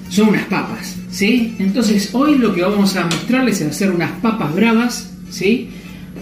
son 0.08 0.28
unas 0.28 0.44
papas, 0.46 0.96
¿sí? 1.10 1.56
Entonces 1.58 2.10
hoy 2.12 2.38
lo 2.38 2.54
que 2.54 2.62
vamos 2.62 2.94
a 2.96 3.04
mostrarles 3.04 3.60
es 3.60 3.68
hacer 3.68 3.90
unas 3.90 4.10
papas 4.20 4.54
bravas, 4.54 5.12
¿sí? 5.30 5.70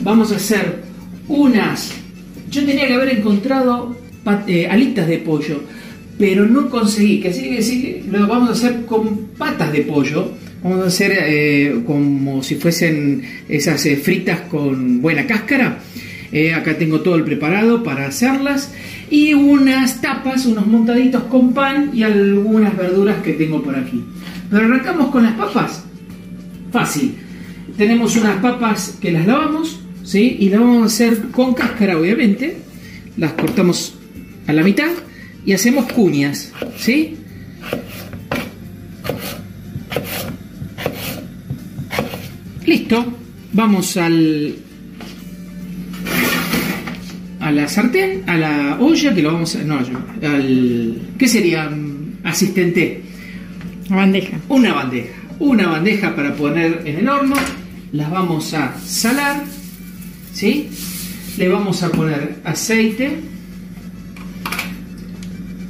Vamos 0.02 0.32
a 0.32 0.36
hacer 0.36 0.82
unas... 1.28 1.92
Yo 2.50 2.64
tenía 2.64 2.86
que 2.86 2.94
haber 2.94 3.18
encontrado 3.18 3.96
eh, 4.46 4.68
alitas 4.68 5.08
de 5.08 5.18
pollo, 5.18 5.62
pero 6.18 6.46
no 6.46 6.70
conseguí, 6.70 7.20
que 7.20 7.30
así 7.30 7.82
que 7.82 8.04
lo 8.10 8.26
vamos 8.26 8.50
a 8.50 8.52
hacer 8.52 8.84
con 8.86 9.28
patas 9.38 9.72
de 9.72 9.82
pollo. 9.82 10.30
Vamos 10.62 10.84
a 10.84 10.86
hacer 10.86 11.12
eh, 11.26 11.82
como 11.84 12.40
si 12.42 12.54
fuesen 12.54 13.22
esas 13.48 13.84
eh, 13.86 13.96
fritas 13.96 14.42
con 14.42 15.02
buena 15.02 15.26
cáscara. 15.26 15.80
acá 16.56 16.78
tengo 16.78 17.00
todo 17.00 17.16
el 17.16 17.24
preparado 17.24 17.82
para 17.82 18.06
hacerlas. 18.06 18.72
Y 19.10 19.34
unas 19.34 20.00
tapas, 20.00 20.46
unos 20.46 20.66
montaditos 20.66 21.24
con 21.24 21.52
pan 21.52 21.90
y 21.92 22.04
algunas 22.04 22.76
verduras 22.76 23.22
que 23.22 23.32
tengo 23.32 23.60
por 23.60 23.74
aquí. 23.74 24.02
Pero 24.50 24.66
arrancamos 24.66 25.10
con 25.10 25.24
las 25.24 25.34
papas. 25.34 25.84
Fácil. 26.70 27.16
Tenemos 27.76 28.16
unas 28.16 28.36
papas 28.36 28.98
que 29.00 29.10
las 29.10 29.26
lavamos, 29.26 29.80
¿sí? 30.04 30.36
Y 30.38 30.48
las 30.48 30.60
vamos 30.60 30.82
a 30.84 30.86
hacer 30.86 31.18
con 31.32 31.54
cáscara, 31.54 31.98
obviamente. 31.98 32.56
Las 33.16 33.32
cortamos 33.32 33.96
a 34.46 34.52
la 34.52 34.62
mitad 34.62 34.90
y 35.44 35.52
hacemos 35.52 35.90
cuñas, 35.92 36.52
¿sí? 36.76 37.16
Listo, 42.66 43.18
vamos 43.52 43.96
al 43.96 44.56
a 47.40 47.50
la 47.50 47.68
sartén, 47.68 48.22
a 48.28 48.36
la 48.36 48.78
olla 48.80 49.12
que 49.14 49.22
lo 49.22 49.32
vamos 49.32 49.56
a 49.56 49.62
no, 49.64 49.78
al 49.78 50.98
¿qué 51.18 51.28
sería? 51.28 51.68
asistente. 52.24 53.02
Una 53.88 53.96
bandeja. 53.96 54.38
Una 54.48 54.74
bandeja, 54.74 55.12
una 55.38 55.66
bandeja 55.66 56.14
para 56.14 56.34
poner 56.34 56.82
en 56.84 56.98
el 56.98 57.08
horno, 57.08 57.34
las 57.92 58.10
vamos 58.10 58.54
a 58.54 58.78
salar, 58.80 59.42
¿sí? 60.32 60.68
Le 61.36 61.48
vamos 61.48 61.82
a 61.82 61.90
poner 61.90 62.36
aceite 62.44 63.31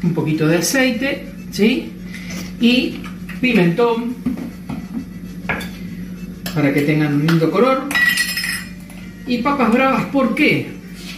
un 0.02 0.14
poquito 0.14 0.46
de 0.46 0.58
aceite, 0.58 1.26
¿sí? 1.50 1.92
Y 2.60 3.00
pimentón 3.40 4.14
para 6.54 6.72
que 6.72 6.82
tengan 6.82 7.14
un 7.14 7.26
lindo 7.26 7.50
color. 7.50 7.88
Y 9.26 9.38
papas 9.38 9.72
bravas, 9.72 10.04
¿por 10.06 10.34
qué? 10.34 10.68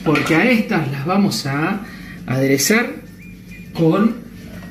Porque 0.04 0.34
a 0.34 0.50
estas 0.50 0.90
las 0.90 1.06
vamos 1.06 1.46
a 1.46 1.80
aderezar 2.26 2.90
con 3.72 4.16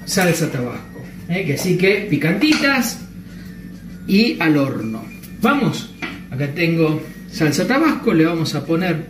salsa 0.06 0.52
tabasco. 0.52 1.02
¿eh? 1.30 1.44
Que 1.46 1.56
así 1.56 1.78
que 1.78 2.08
picantitas 2.10 3.00
y 4.08 4.38
al 4.40 4.58
horno. 4.58 5.04
Vamos, 5.42 5.94
acá 6.30 6.48
tengo 6.54 7.02
salsa 7.32 7.68
tabasco, 7.68 8.14
le 8.14 8.26
vamos 8.26 8.54
a 8.56 8.66
poner 8.66 9.08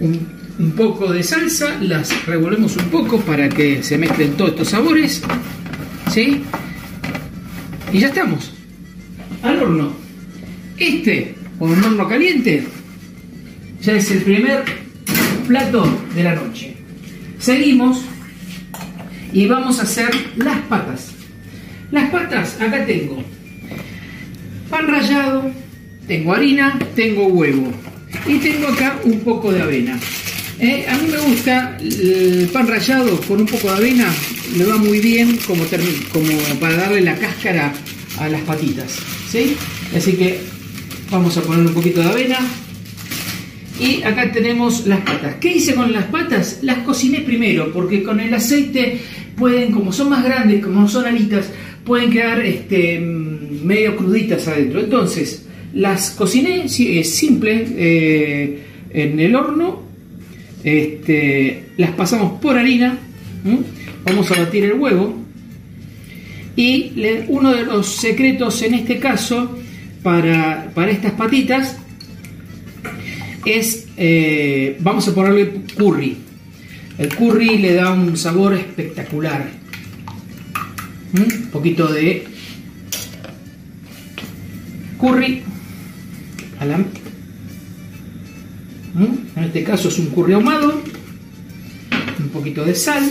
un 0.00 0.35
un 0.58 0.72
poco 0.72 1.12
de 1.12 1.22
salsa, 1.22 1.78
las 1.80 2.24
revolvemos 2.26 2.76
un 2.76 2.86
poco 2.86 3.20
para 3.20 3.48
que 3.48 3.82
se 3.82 3.98
mezclen 3.98 4.32
todos 4.36 4.50
estos 4.50 4.68
sabores, 4.68 5.22
¿sí? 6.10 6.42
Y 7.92 7.98
ya 7.98 8.08
estamos, 8.08 8.52
al 9.42 9.62
horno. 9.62 9.92
Este, 10.78 11.34
con 11.58 11.72
horno 11.82 12.08
caliente, 12.08 12.66
ya 13.80 13.94
es 13.94 14.10
el 14.10 14.22
primer 14.22 14.64
plato 15.46 15.86
de 16.14 16.22
la 16.22 16.34
noche. 16.34 16.76
Seguimos 17.38 18.02
y 19.32 19.46
vamos 19.46 19.78
a 19.78 19.82
hacer 19.82 20.10
las 20.36 20.58
patas. 20.62 21.12
Las 21.90 22.10
patas, 22.10 22.60
acá 22.60 22.84
tengo 22.84 23.22
pan 24.68 24.88
rallado, 24.88 25.50
tengo 26.06 26.34
harina, 26.34 26.78
tengo 26.94 27.26
huevo 27.28 27.72
y 28.26 28.38
tengo 28.38 28.68
acá 28.68 28.98
un 29.04 29.20
poco 29.20 29.52
de 29.52 29.62
avena. 29.62 29.98
Eh, 30.58 30.86
a 30.88 30.96
mí 30.96 31.08
me 31.10 31.18
gusta 31.18 31.76
el 31.82 32.48
pan 32.50 32.66
rallado 32.66 33.20
con 33.22 33.40
un 33.40 33.46
poco 33.46 33.68
de 33.68 33.74
avena, 33.74 34.10
me 34.56 34.64
va 34.64 34.76
muy 34.76 35.00
bien 35.00 35.38
como, 35.46 35.64
para 36.58 36.76
darle 36.76 37.02
la 37.02 37.14
cáscara 37.16 37.74
a 38.18 38.28
las 38.28 38.40
patitas. 38.42 38.98
¿sí? 39.30 39.54
Así 39.94 40.12
que 40.12 40.38
vamos 41.10 41.36
a 41.36 41.42
poner 41.42 41.66
un 41.66 41.74
poquito 41.74 42.00
de 42.00 42.08
avena. 42.08 42.38
Y 43.78 44.02
acá 44.02 44.32
tenemos 44.32 44.86
las 44.86 45.00
patas. 45.00 45.34
¿Qué 45.34 45.56
hice 45.56 45.74
con 45.74 45.92
las 45.92 46.04
patas? 46.04 46.60
Las 46.62 46.78
cociné 46.78 47.20
primero, 47.20 47.70
porque 47.70 48.02
con 48.02 48.18
el 48.20 48.32
aceite 48.32 48.98
pueden, 49.36 49.70
como 49.70 49.92
son 49.92 50.08
más 50.08 50.24
grandes, 50.24 50.64
como 50.64 50.88
son 50.88 51.04
alitas, 51.04 51.50
pueden 51.84 52.10
quedar 52.10 52.40
este, 52.40 52.98
medio 52.98 53.94
cruditas 53.94 54.48
adentro. 54.48 54.80
Entonces, 54.80 55.44
las 55.74 56.12
cociné, 56.12 56.64
es 56.64 57.14
simple, 57.14 57.66
eh, 57.76 58.62
en 58.94 59.20
el 59.20 59.34
horno 59.34 59.85
este, 60.66 61.66
las 61.76 61.92
pasamos 61.92 62.40
por 62.40 62.58
harina, 62.58 62.98
vamos 64.04 64.28
a 64.32 64.40
batir 64.40 64.64
el 64.64 64.72
huevo. 64.74 65.14
Y 66.56 66.92
uno 67.28 67.54
de 67.54 67.64
los 67.64 67.86
secretos 67.86 68.60
en 68.62 68.74
este 68.74 68.98
caso 68.98 69.56
para, 70.02 70.72
estas 70.90 71.12
patitas 71.12 71.76
es, 73.44 73.86
eh, 73.96 74.76
vamos 74.80 75.06
a 75.06 75.14
ponerle 75.14 75.62
curry. 75.76 76.16
El 76.98 77.14
curry 77.14 77.58
le 77.58 77.74
da 77.74 77.92
un 77.92 78.16
sabor 78.16 78.54
espectacular. 78.54 79.48
Un 81.12 81.46
poquito 81.52 81.86
de 81.86 82.24
curry 84.98 85.44
en 89.04 89.44
este 89.44 89.62
caso 89.62 89.88
es 89.88 89.98
un 89.98 90.06
curry 90.06 90.32
ahumado, 90.32 90.82
un 92.18 92.28
poquito 92.30 92.64
de 92.64 92.74
sal, 92.74 93.04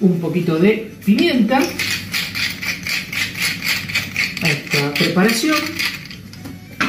un 0.00 0.20
poquito 0.20 0.58
de 0.58 0.92
pimienta. 1.04 1.60
A 4.42 4.48
esta 4.48 4.92
preparación. 4.94 5.56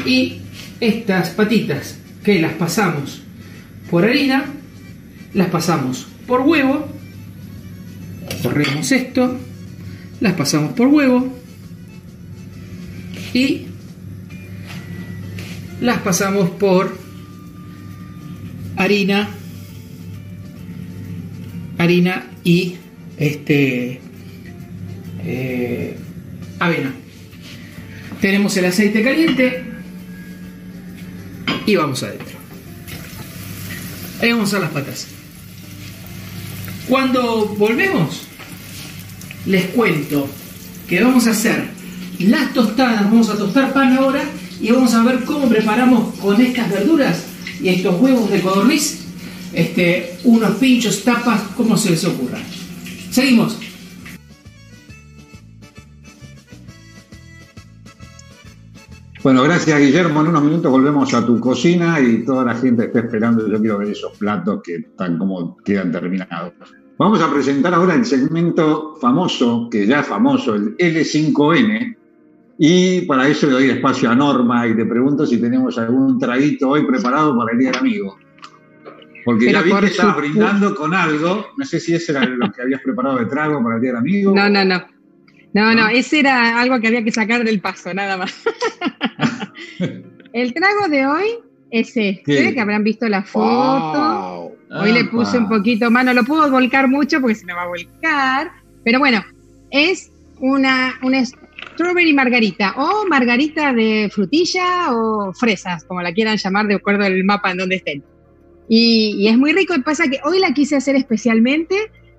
Y 0.06 0.42
estas 0.80 1.30
patitas 1.30 1.98
que 2.24 2.42
las 2.42 2.54
pasamos 2.54 3.22
por 3.90 4.04
harina, 4.04 4.46
las 5.34 5.48
pasamos 5.48 6.08
por 6.28 6.42
huevo, 6.42 6.88
corremos 8.44 8.92
esto, 8.92 9.38
las 10.20 10.34
pasamos 10.34 10.74
por 10.74 10.88
huevo. 10.88 11.34
Y 13.34 13.67
las 15.82 16.00
pasamos 16.00 16.50
por 16.52 16.98
harina, 18.76 19.30
harina 21.78 22.26
y 22.44 22.76
este 23.18 24.02
eh, 25.24 25.98
avena. 26.60 26.94
Tenemos 28.22 28.58
el 28.58 28.66
aceite 28.66 29.04
caliente 29.04 29.64
y 31.66 31.76
vamos 31.76 32.02
adentro. 32.04 32.38
Ahí 34.22 34.32
vamos 34.32 34.54
a 34.54 34.60
las 34.60 34.72
patas. 34.72 35.08
Cuando 36.88 37.46
volvemos, 37.58 38.28
les 39.46 39.66
cuento 39.66 40.28
que 40.88 41.04
vamos 41.04 41.28
a 41.28 41.32
hacer 41.32 41.66
las 42.20 42.54
tostadas, 42.54 43.04
vamos 43.04 43.30
a 43.30 43.38
tostar 43.38 43.74
pan 43.74 43.94
ahora 43.94 44.24
y 44.60 44.72
vamos 44.72 44.94
a 44.94 45.04
ver 45.04 45.24
cómo 45.24 45.48
preparamos 45.48 46.16
con 46.20 46.42
estas 46.42 46.70
verduras 46.70 47.26
y 47.62 47.70
estos 47.70 48.00
huevos 48.00 48.30
de 48.30 48.42
codorniz 48.42 49.08
este, 49.54 50.20
unos 50.26 50.52
pinchos, 50.56 51.04
tapas, 51.04 51.42
como 51.56 51.78
se 51.78 51.92
les 51.92 52.06
ocurra. 52.06 52.38
Seguimos. 53.10 53.58
Bueno, 59.24 59.44
gracias 59.44 59.80
Guillermo. 59.80 60.22
En 60.22 60.28
unos 60.28 60.44
minutos 60.44 60.72
volvemos 60.72 61.14
a 61.14 61.26
tu 61.26 61.40
cocina 61.40 62.00
y 62.00 62.24
toda 62.24 62.46
la 62.46 62.56
gente 62.56 62.86
está 62.86 63.00
esperando. 63.00 63.48
Yo 63.48 63.60
quiero 63.60 63.80
ver 63.80 63.90
esos 63.90 64.14
platos 64.18 64.62
que 64.64 64.76
están 64.76 65.18
como 65.18 65.58
quedan 65.58 65.92
terminados. 65.92 66.54
Vamos 66.98 67.22
a 67.22 67.32
presentar 67.32 67.74
ahora 67.74 67.96
el 67.96 68.06
segmento 68.06 68.96
famoso, 69.02 69.68
que 69.70 69.86
ya 69.86 70.00
es 70.00 70.08
famoso, 70.08 70.56
el 70.56 70.78
L5N, 70.78 71.98
y 72.58 73.02
para 73.02 73.28
eso 73.28 73.48
le 73.48 73.54
doy 73.54 73.70
espacio 73.70 74.10
a 74.10 74.16
Norma 74.16 74.68
y 74.68 74.76
te 74.76 74.86
pregunto 74.86 75.26
si 75.26 75.38
tenemos 75.38 75.78
algún 75.78 76.18
traguito 76.18 76.70
hoy 76.70 76.86
preparado 76.86 77.38
para 77.38 77.52
el 77.52 77.60
Día 77.60 77.72
del 77.72 77.80
Amigo. 77.80 78.18
Porque 79.26 79.52
ya 79.52 79.62
vi 79.62 79.72
que 79.74 79.88
estabas 79.88 80.16
brindando 80.18 80.74
con 80.74 80.94
algo. 80.94 81.48
No 81.58 81.66
sé 81.66 81.80
si 81.80 81.94
ese 81.94 82.14
era 82.14 82.26
lo 82.26 82.52
que 82.52 82.62
habías 82.62 82.82
preparado 82.82 83.18
de 83.18 83.26
trago 83.26 83.62
para 83.62 83.76
el 83.76 83.82
Día 83.82 83.92
del 83.92 84.00
Amigo. 84.00 84.34
No, 84.34 84.50
no, 84.50 84.64
no. 84.64 84.86
No, 85.54 85.74
no, 85.74 85.90
ese 85.90 86.20
era 86.20 86.60
algo 86.60 86.80
que 86.80 86.88
había 86.88 87.04
que 87.04 87.12
sacar 87.12 87.44
del 87.44 87.60
paso, 87.60 87.94
nada 87.94 88.18
más. 88.18 88.34
el 90.34 90.54
trago 90.54 90.88
de 90.88 91.08
hoy 91.08 91.28
es 91.72 91.96
este, 91.96 92.54
que 92.54 92.60
habrán 92.60 92.84
visto 92.84 93.08
la 93.08 93.24
foto. 93.24 94.56
Hoy 94.70 94.92
le 94.92 95.06
puse 95.06 95.38
un 95.38 95.50
poquito 95.50 95.90
más, 95.92 96.06
no 96.06 96.14
lo 96.14 96.24
puedo 96.24 96.50
volcar 96.50 96.88
mucho 96.88 97.20
porque 97.22 97.36
se 97.36 97.46
me 97.46 97.54
va 97.54 97.64
a 97.64 97.68
volcar. 97.68 98.52
Pero 98.84 99.00
bueno, 99.00 99.24
es 99.72 100.12
una, 100.40 100.94
una 101.02 101.20
strawberry 101.78 102.12
margarita 102.12 102.74
o 102.76 103.06
margarita 103.08 103.72
de 103.72 104.10
frutilla 104.12 104.92
o 104.92 105.32
fresas, 105.32 105.84
como 105.84 106.02
la 106.02 106.12
quieran 106.12 106.38
llamar 106.38 106.66
de 106.66 106.76
acuerdo 106.76 107.06
al 107.06 107.24
mapa 107.24 107.52
en 107.52 107.58
donde 107.58 107.76
estén. 107.76 108.04
Y, 108.68 109.28
es 109.28 109.38
muy 109.38 109.54
rico. 109.54 109.76
Pasa 109.86 110.08
que 110.10 110.20
hoy 110.24 110.40
la 110.40 110.54
quise 110.54 110.76
hacer 110.76 110.96
especialmente 110.96 111.76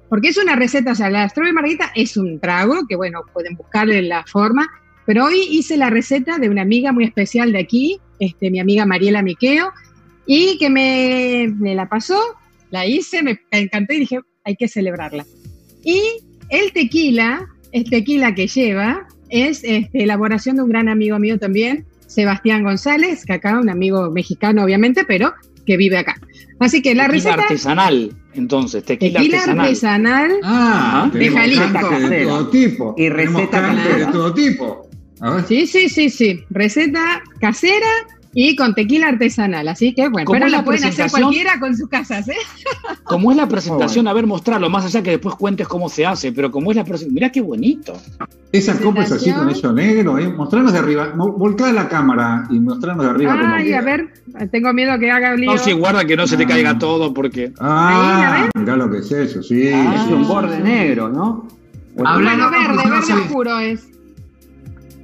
porque 0.09 0.29
es 0.29 0.39
una 0.39 0.55
receta, 0.55 0.93
o 0.93 0.95
sea, 0.95 1.11
la 1.11 1.29
strawberry 1.29 1.55
margarita 1.55 1.91
es 1.95 2.17
un 2.17 2.39
trago 2.39 2.87
que, 2.89 2.95
bueno, 2.95 3.23
pueden 3.33 3.57
buscarle 3.57 4.01
la 4.03 4.25
forma. 4.25 4.69
Pero 5.05 5.25
hoy 5.25 5.41
hice 5.51 5.77
la 5.77 5.91
receta 5.91 6.39
de 6.39 6.49
una 6.49 6.63
amiga 6.63 6.93
muy 6.93 7.05
especial 7.05 7.51
de 7.53 7.59
aquí, 7.59 7.99
este, 8.21 8.51
mi 8.51 8.61
amiga 8.61 8.87
Mariela 8.87 9.23
Miqueo, 9.23 9.73
y 10.25 10.57
que 10.59 10.71
me, 10.71 11.53
me 11.59 11.75
la 11.75 11.89
pasó, 11.89 12.21
la 12.71 12.87
hice, 12.87 13.23
me 13.23 13.41
encantó 13.51 13.95
y 13.95 14.01
dije, 14.01 14.21
hay 14.45 14.55
que 14.57 14.69
celebrarla. 14.69 15.27
Y 15.83 16.01
el 16.49 16.73
tequila, 16.73 17.49
el 17.73 17.89
tequila 17.91 18.35
que 18.35 18.47
lleva, 18.47 19.09
es 19.29 19.63
este, 19.65 19.91
elaboración 19.93 20.57
de 20.57 20.63
un 20.63 20.69
gran 20.69 20.89
amigo 20.89 21.19
mío 21.19 21.39
también, 21.39 21.85
Sebastián 22.07 22.63
González, 22.63 23.25
que 23.25 23.35
acá, 23.35 23.59
un 23.59 23.69
amigo 23.69 24.11
mexicano 24.11 24.65
obviamente, 24.65 25.05
pero 25.05 25.35
que 25.67 25.77
vive 25.77 25.99
acá. 25.99 26.17
Así 26.59 26.83
que 26.83 26.95
la 26.95 27.07
tequila 27.07 27.31
receta... 27.31 27.43
artesanal, 27.43 28.13
entonces, 28.35 28.85
tequila, 28.85 29.21
tequila 29.21 29.43
artesanal, 29.43 30.33
ah, 30.43 31.11
de 31.13 31.31
Jalisco. 31.31 31.91
De 32.09 32.25
todo 32.25 32.49
tipo. 32.49 32.95
Y 32.97 33.09
receta 33.09 33.75
de 33.75 34.07
todo 34.07 34.35
tipo. 34.35 34.89
Sí, 35.47 35.67
sí, 35.67 35.89
sí, 35.89 36.11
sí. 36.11 36.45
Receta 36.51 37.23
casera 37.41 37.87
y 38.41 38.55
con 38.55 38.73
tequila 38.73 39.09
artesanal, 39.09 39.67
así 39.67 39.93
que 39.93 40.09
bueno, 40.09 40.31
pero 40.31 40.47
la, 40.47 40.63
pueden 40.63 40.85
hacer 40.85 41.11
cualquiera 41.11 41.59
con 41.59 41.77
sus 41.77 41.89
casas, 41.89 42.29
¿eh? 42.29 42.37
Como 43.03 43.33
es 43.33 43.37
la 43.37 43.49
presentación, 43.49 44.07
a 44.07 44.13
ver, 44.13 44.29
mostrarlo, 44.29 44.71
más 44.71 44.85
allá 44.85 45.03
que 45.03 45.11
después 45.11 45.35
cuentes 45.35 45.67
cómo 45.67 45.89
se 45.89 46.07
hace, 46.07 46.31
pero 46.31 46.53
como 46.53 46.71
es 46.71 46.77
la 46.77 46.85
presentación, 46.85 47.15
mirá 47.15 47.33
qué 47.33 47.41
bonito. 47.41 47.95
Esa 48.53 48.79
copa 48.79 49.03
es 49.03 49.11
así 49.11 49.33
con 49.33 49.51
eso 49.51 49.73
negro, 49.73 50.21
¿eh? 50.21 50.29
mostrarnos 50.29 50.73
de 50.73 50.79
arriba, 50.79 51.13
volcá 51.17 51.73
la 51.73 51.89
cámara 51.89 52.47
y 52.49 52.61
mostrarnos 52.61 53.07
de 53.07 53.11
arriba. 53.11 53.57
Ay, 53.57 53.73
a 53.73 53.81
ver, 53.81 54.13
tengo 54.53 54.73
miedo 54.73 54.97
que 55.01 55.11
haga 55.11 55.35
lío. 55.35 55.51
No, 55.51 55.59
sí, 55.59 55.73
guarda 55.73 56.05
que 56.05 56.17
no 56.17 56.29
se 56.29 56.37
te 56.37 56.45
ah. 56.45 56.47
caiga 56.47 56.79
todo 56.79 57.13
porque... 57.13 57.53
Ah, 57.59 58.49
mirá 58.55 58.77
lo 58.77 58.89
que 58.89 58.99
es 58.99 59.11
eso, 59.11 59.43
sí. 59.43 59.69
Ah, 59.75 60.05
es 60.07 60.13
un 60.13 60.29
borde 60.29 60.61
negro, 60.61 61.09
¿no? 61.09 61.49
Hablando 62.05 62.53
verde, 62.53 62.89
verde 62.89 63.13
oscuro 63.15 63.59
es. 63.59 63.89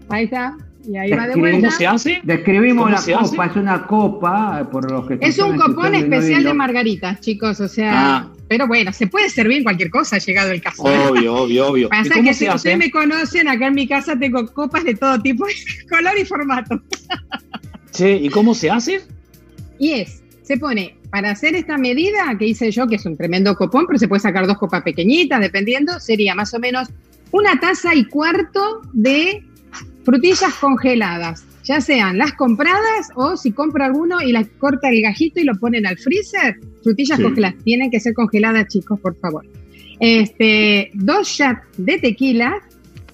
Ahí 0.09 0.27
está. 0.27 0.57
Y 0.87 0.97
ahí 0.97 1.11
va 1.11 1.27
de 1.27 1.37
vuelta. 1.37 1.69
¿Cómo 1.69 1.71
se 1.71 1.87
hace? 1.87 2.21
Describimos 2.23 2.91
la 2.91 3.01
copa, 3.01 3.47
es 3.47 3.57
una 3.57 3.87
copa, 3.87 4.69
por 4.71 4.91
los 4.91 5.07
que 5.07 5.19
Es 5.21 5.39
un 5.39 5.57
copón 5.57 5.95
especial 5.95 6.45
de 6.45 6.55
margaritas, 6.55 7.21
chicos, 7.21 7.61
o 7.61 7.69
sea. 7.69 7.93
Ah. 7.95 8.31
Pero 8.47 8.67
bueno, 8.67 8.93
se 8.93 9.07
puede 9.07 9.31
servir 9.31 9.59
en 9.59 9.65
cualquier 9.65 9.91
cosa, 9.91 10.19
llegado 10.19 10.51
el 10.51 10.61
caso. 10.61 10.83
Obvio, 10.83 11.35
obvio, 11.35 11.69
obvio. 11.69 11.89
Pasa 11.91 12.23
que 12.23 12.35
si 12.35 12.49
ustedes 12.49 12.77
me 12.77 12.91
conocen, 12.91 13.49
acá 13.49 13.69
en 13.69 13.75
mi 13.75 13.89
casa 13.89 14.19
tengo 14.19 14.47
copas 14.53 14.85
de 14.85 14.95
todo 14.95 15.21
tipo, 15.21 15.47
color 15.89 16.19
y 16.19 16.25
formato. 16.25 16.81
Sí, 17.91 18.07
¿y 18.23 18.29
cómo 18.29 18.55
se 18.55 18.71
hace? 18.71 19.01
Y 19.79 19.93
es, 19.93 20.23
se 20.43 20.59
pone, 20.59 20.97
para 21.11 21.31
hacer 21.31 21.55
esta 21.55 21.79
medida 21.79 22.37
que 22.39 22.47
hice 22.47 22.71
yo, 22.71 22.87
que 22.87 22.97
es 22.97 23.07
un 23.07 23.17
tremendo 23.17 23.55
copón, 23.55 23.87
pero 23.87 23.99
se 23.99 24.09
puede 24.09 24.21
sacar 24.21 24.47
dos 24.47 24.59
copas 24.59 24.83
pequeñitas, 24.83 25.41
dependiendo, 25.41 25.99
sería 25.99 26.35
más 26.35 26.53
o 26.53 26.59
menos 26.59 26.89
una 27.31 27.59
taza 27.59 27.95
y 27.95 28.05
cuarto 28.05 28.83
de 28.93 29.43
frutillas 30.05 30.55
congeladas, 30.61 31.45
ya 31.65 31.81
sean 31.81 32.19
las 32.19 32.33
compradas 32.35 33.11
o 33.15 33.37
si 33.37 33.53
compro 33.53 33.85
alguno 33.85 34.21
y 34.21 34.33
las 34.33 34.47
corta 34.59 34.91
el 34.91 35.03
gajito 35.03 35.41
y 35.41 35.45
lo 35.45 35.55
ponen 35.55 35.87
al 35.87 35.99
freezer, 35.99 36.59
frutillas 36.83 37.19
congeladas. 37.19 37.63
Tienen 37.65 37.91
que 37.91 38.01
ser 38.01 38.15
congeladas, 38.15 38.69
chicos, 38.69 39.01
por 39.01 39.17
favor. 39.19 39.45
Este, 40.01 40.91
dos 40.95 41.29
shots 41.29 41.63
de 41.79 41.99
tequila. 41.99 42.55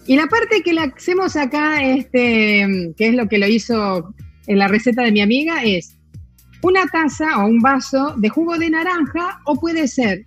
Y 0.06 0.16
la 0.16 0.26
parte 0.26 0.62
que 0.62 0.72
le 0.72 0.80
hacemos 0.80 1.36
acá, 1.36 1.84
este, 1.84 2.92
que 2.96 3.08
es 3.08 3.14
lo 3.14 3.28
que 3.28 3.38
lo 3.38 3.46
hizo 3.46 4.12
en 4.46 4.58
la 4.58 4.66
receta 4.66 5.02
de 5.02 5.12
mi 5.12 5.20
amiga, 5.20 5.62
es 5.62 5.96
una 6.62 6.86
taza 6.86 7.38
o 7.38 7.46
un 7.46 7.60
vaso 7.60 8.14
de 8.16 8.28
jugo 8.28 8.58
de 8.58 8.70
naranja 8.70 9.40
o 9.44 9.54
puede 9.56 9.86
ser 9.86 10.24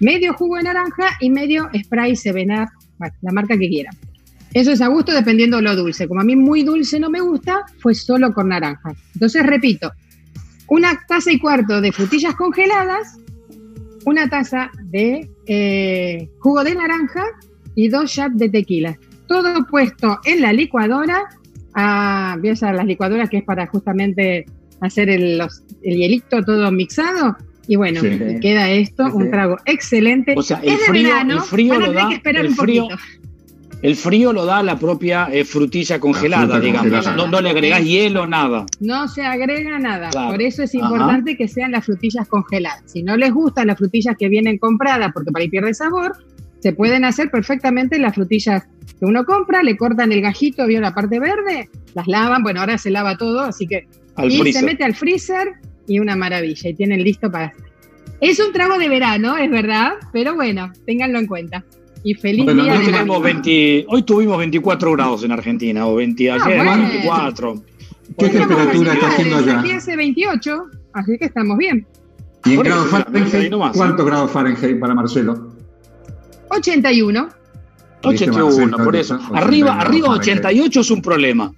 medio 0.00 0.34
jugo 0.34 0.56
de 0.56 0.64
naranja 0.64 1.10
y 1.20 1.30
medio 1.30 1.70
spray 1.84 2.16
Seven 2.16 2.48
la 2.48 3.32
marca 3.32 3.56
que 3.56 3.68
quieran. 3.68 3.96
Eso 4.54 4.70
es 4.72 4.80
a 4.80 4.88
gusto 4.88 5.12
dependiendo 5.12 5.56
de 5.56 5.62
lo 5.62 5.76
dulce. 5.76 6.06
Como 6.06 6.20
a 6.20 6.24
mí 6.24 6.36
muy 6.36 6.62
dulce 6.62 7.00
no 7.00 7.10
me 7.10 7.20
gusta, 7.20 7.64
fue 7.78 7.94
solo 7.94 8.32
con 8.32 8.48
naranja. 8.48 8.94
Entonces, 9.14 9.44
repito, 9.44 9.92
una 10.68 10.98
taza 11.06 11.32
y 11.32 11.38
cuarto 11.38 11.80
de 11.80 11.92
frutillas 11.92 12.34
congeladas, 12.34 13.18
una 14.04 14.28
taza 14.28 14.70
de 14.84 15.28
eh, 15.46 16.28
jugo 16.38 16.64
de 16.64 16.74
naranja 16.74 17.24
y 17.74 17.88
dos 17.88 18.10
shots 18.10 18.36
de 18.36 18.48
tequila. 18.48 18.98
Todo 19.26 19.66
puesto 19.66 20.18
en 20.24 20.42
la 20.42 20.52
licuadora. 20.52 21.22
Ah, 21.74 22.36
voy 22.38 22.50
a 22.50 22.52
usar 22.52 22.74
las 22.74 22.86
licuadoras 22.86 23.30
que 23.30 23.38
es 23.38 23.44
para 23.44 23.66
justamente 23.66 24.44
hacer 24.80 25.08
el, 25.08 25.40
hielito 25.82 26.42
todo 26.44 26.70
mixado. 26.70 27.36
Y 27.68 27.76
bueno, 27.76 28.02
queda 28.40 28.70
esto, 28.70 29.06
un 29.14 29.30
trago 29.30 29.56
excelente. 29.64 30.34
O 30.36 30.42
sea, 30.42 30.60
el 30.62 30.76
frío, 30.78 31.14
el 31.20 31.40
frío 31.40 31.78
lo 31.78 31.92
da, 31.92 32.10
frío, 32.56 32.88
el 33.82 33.96
frío 33.96 34.32
lo 34.32 34.46
da 34.46 34.62
la 34.62 34.78
propia 34.78 35.28
eh, 35.32 35.44
frutilla 35.44 35.98
congelada, 35.98 36.60
digamos. 36.60 37.04
No, 37.16 37.40
le 37.40 37.50
agregás 37.50 37.82
hielo, 37.82 38.28
nada. 38.28 38.64
No 38.78 39.08
se 39.08 39.22
agrega 39.24 39.78
nada. 39.80 40.10
Por 40.10 40.40
eso 40.40 40.62
es 40.62 40.74
importante 40.74 41.36
que 41.36 41.48
sean 41.48 41.72
las 41.72 41.84
frutillas 41.84 42.28
congeladas. 42.28 42.84
Si 42.86 43.02
no 43.02 43.16
les 43.16 43.32
gustan 43.32 43.66
las 43.66 43.78
frutillas 43.78 44.16
que 44.16 44.28
vienen 44.28 44.58
compradas, 44.58 45.10
porque 45.12 45.32
para 45.32 45.42
ahí 45.42 45.50
pierde 45.50 45.74
sabor, 45.74 46.12
se 46.60 46.72
pueden 46.72 47.04
hacer 47.04 47.28
perfectamente 47.30 47.98
las 47.98 48.14
frutillas 48.14 48.62
que 49.00 49.04
uno 49.04 49.24
compra, 49.24 49.64
le 49.64 49.76
cortan 49.76 50.12
el 50.12 50.20
gajito, 50.20 50.64
vio 50.66 50.80
la 50.80 50.94
parte 50.94 51.18
verde, 51.18 51.68
las 51.94 52.06
lavan, 52.06 52.44
bueno, 52.44 52.60
ahora 52.60 52.78
se 52.78 52.90
lava 52.90 53.16
todo, 53.16 53.40
así 53.40 53.66
que 53.66 53.88
y 54.22 54.52
se 54.52 54.62
mete 54.62 54.84
al 54.84 54.94
freezer 54.94 55.54
y 55.88 55.98
una 55.98 56.14
maravilla, 56.14 56.70
y 56.70 56.74
tienen 56.74 57.02
listo 57.02 57.32
para 57.32 57.52
Es 58.20 58.38
un 58.38 58.52
trago 58.52 58.78
de 58.78 58.88
verano, 58.88 59.36
es 59.36 59.50
verdad, 59.50 59.94
pero 60.12 60.36
bueno, 60.36 60.70
ténganlo 60.86 61.18
en 61.18 61.26
cuenta 61.26 61.64
y 62.04 62.14
feliz 62.14 62.46
día 62.46 63.84
Hoy 63.88 64.02
tuvimos 64.02 64.38
24 64.38 64.92
grados 64.92 65.24
en 65.24 65.32
Argentina, 65.32 65.86
o 65.86 65.96
20, 65.96 66.30
ah, 66.30 66.38
ayer 66.42 66.64
24. 66.64 67.62
¿Qué 68.18 68.28
temperatura 68.28 68.94
está 68.94 69.08
haciendo 69.08 69.36
allá? 69.36 69.60
Aquí 69.60 69.70
hace 69.72 69.96
28, 69.96 70.64
así 70.92 71.18
que 71.18 71.24
estamos 71.26 71.56
bien. 71.58 71.86
¿Y 72.44 72.54
en 72.54 72.62
grados 72.62 72.88
Fahrenheit? 72.88 73.52
¿Cuántos 73.74 74.06
grados 74.06 74.30
Fahrenheit 74.30 74.80
para 74.80 74.94
Marcelo? 74.94 75.52
81. 76.48 77.28
81, 78.02 78.76
por 78.78 78.96
eso. 78.96 79.18
Arriba, 79.32 79.80
arriba 79.80 80.10
88 80.10 80.80
es 80.80 80.90
un 80.90 81.00
problema. 81.00 81.52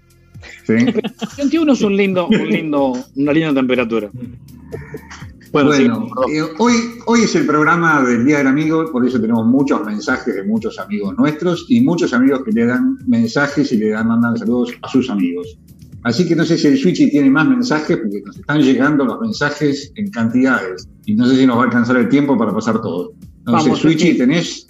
¿Sí? 0.67 0.75
81 1.23 1.73
es 1.73 1.83
un 1.83 1.97
lindo, 1.97 2.29
un 2.29 2.49
lindo, 2.49 2.93
una 3.17 3.33
linda 3.33 3.55
temperatura. 3.55 4.11
Bueno, 5.55 6.09
eh, 6.33 6.43
hoy, 6.59 6.73
hoy 7.07 7.21
es 7.21 7.37
el 7.37 7.47
programa 7.47 8.03
del 8.03 8.25
Día 8.25 8.39
del 8.39 8.49
Amigo, 8.49 8.91
por 8.91 9.07
eso 9.07 9.21
tenemos 9.21 9.47
muchos 9.47 9.85
mensajes 9.87 10.35
de 10.35 10.43
muchos 10.43 10.81
amigos 10.81 11.17
nuestros 11.17 11.67
y 11.69 11.81
muchos 11.81 12.13
amigos 12.13 12.43
que 12.45 12.51
le 12.51 12.67
dan 12.67 12.99
mensajes 13.07 13.71
y 13.71 13.77
le 13.77 13.91
dan, 13.91 14.09
mandan 14.09 14.37
saludos 14.37 14.73
a 14.83 14.89
sus 14.89 15.09
amigos. 15.11 15.57
Así 16.03 16.27
que 16.27 16.35
no 16.35 16.45
sé 16.45 16.59
si 16.59 16.67
el 16.67 16.77
Switchy 16.77 17.09
tiene 17.09 17.31
más 17.31 17.47
mensajes 17.47 17.99
porque 17.99 18.21
nos 18.27 18.37
están 18.37 18.63
llegando 18.63 19.05
los 19.05 19.21
mensajes 19.21 19.93
en 19.95 20.11
cantidades 20.11 20.89
y 21.07 21.15
no 21.15 21.25
sé 21.25 21.37
si 21.37 21.47
nos 21.47 21.59
va 21.59 21.61
a 21.61 21.65
alcanzar 21.67 21.99
el 21.99 22.09
tiempo 22.09 22.37
para 22.37 22.53
pasar 22.53 22.83
todo. 22.83 23.13
No 23.47 23.61
sé, 23.61 23.77
Switchy, 23.77 24.19
¿tenés? 24.19 24.67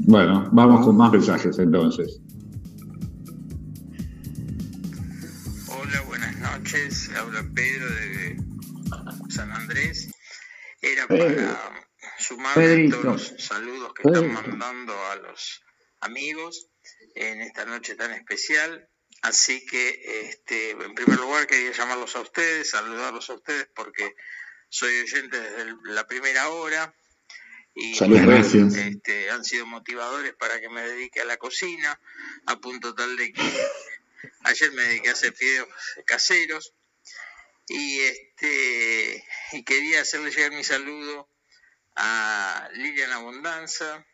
Bueno, 0.00 0.46
vamos 0.52 0.84
con 0.84 0.98
más 0.98 1.10
mensajes 1.10 1.58
entonces. 1.58 2.20
Noches. 6.62 7.10
Habla 7.16 7.44
Pedro 7.54 7.90
de 7.90 8.36
San 9.30 9.50
Andrés. 9.50 10.08
Era 10.80 11.08
para 11.08 11.80
sumarme 12.18 12.86
a 12.86 12.90
todos 12.90 13.04
los 13.04 13.34
saludos 13.44 13.92
que 13.94 14.08
están 14.08 14.32
mandando 14.32 14.94
a 15.06 15.16
los 15.16 15.60
amigos 16.00 16.68
en 17.16 17.40
esta 17.40 17.64
noche 17.64 17.96
tan 17.96 18.12
especial. 18.12 18.88
Así 19.22 19.66
que, 19.66 20.02
este, 20.22 20.70
en 20.70 20.94
primer 20.94 21.18
lugar, 21.18 21.46
quería 21.46 21.72
llamarlos 21.72 22.14
a 22.14 22.20
ustedes, 22.20 22.70
saludarlos 22.70 23.28
a 23.30 23.34
ustedes 23.34 23.68
porque 23.74 24.14
soy 24.68 25.00
oyente 25.00 25.40
desde 25.40 25.74
la 25.84 26.06
primera 26.06 26.48
hora. 26.48 26.94
Y 27.74 27.92
este, 27.92 29.30
han 29.30 29.44
sido 29.44 29.66
motivadores 29.66 30.34
para 30.34 30.60
que 30.60 30.68
me 30.68 30.82
dedique 30.82 31.20
a 31.20 31.24
la 31.24 31.38
cocina, 31.38 31.98
a 32.46 32.60
punto 32.60 32.94
tal 32.94 33.16
de 33.16 33.32
que 33.32 33.42
ayer 34.44 34.72
me 34.72 34.82
dediqué 34.82 35.08
a 35.08 35.12
hacer 35.12 35.34
fideos 35.34 35.68
caseros 36.06 36.74
y 37.68 38.00
este 38.00 39.24
y 39.52 39.64
quería 39.64 40.02
hacerle 40.02 40.30
llegar 40.30 40.52
mi 40.52 40.64
saludo 40.64 41.28
a 41.96 42.68
Lilian 42.72 43.12
Abondanza, 43.12 44.06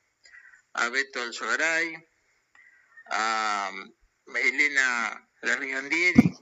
a 0.73 0.89
Beto 0.89 1.23
Alzogaray, 1.23 1.95
a 3.11 3.71
Elena 4.35 5.31
Larrigandieri, 5.43 6.33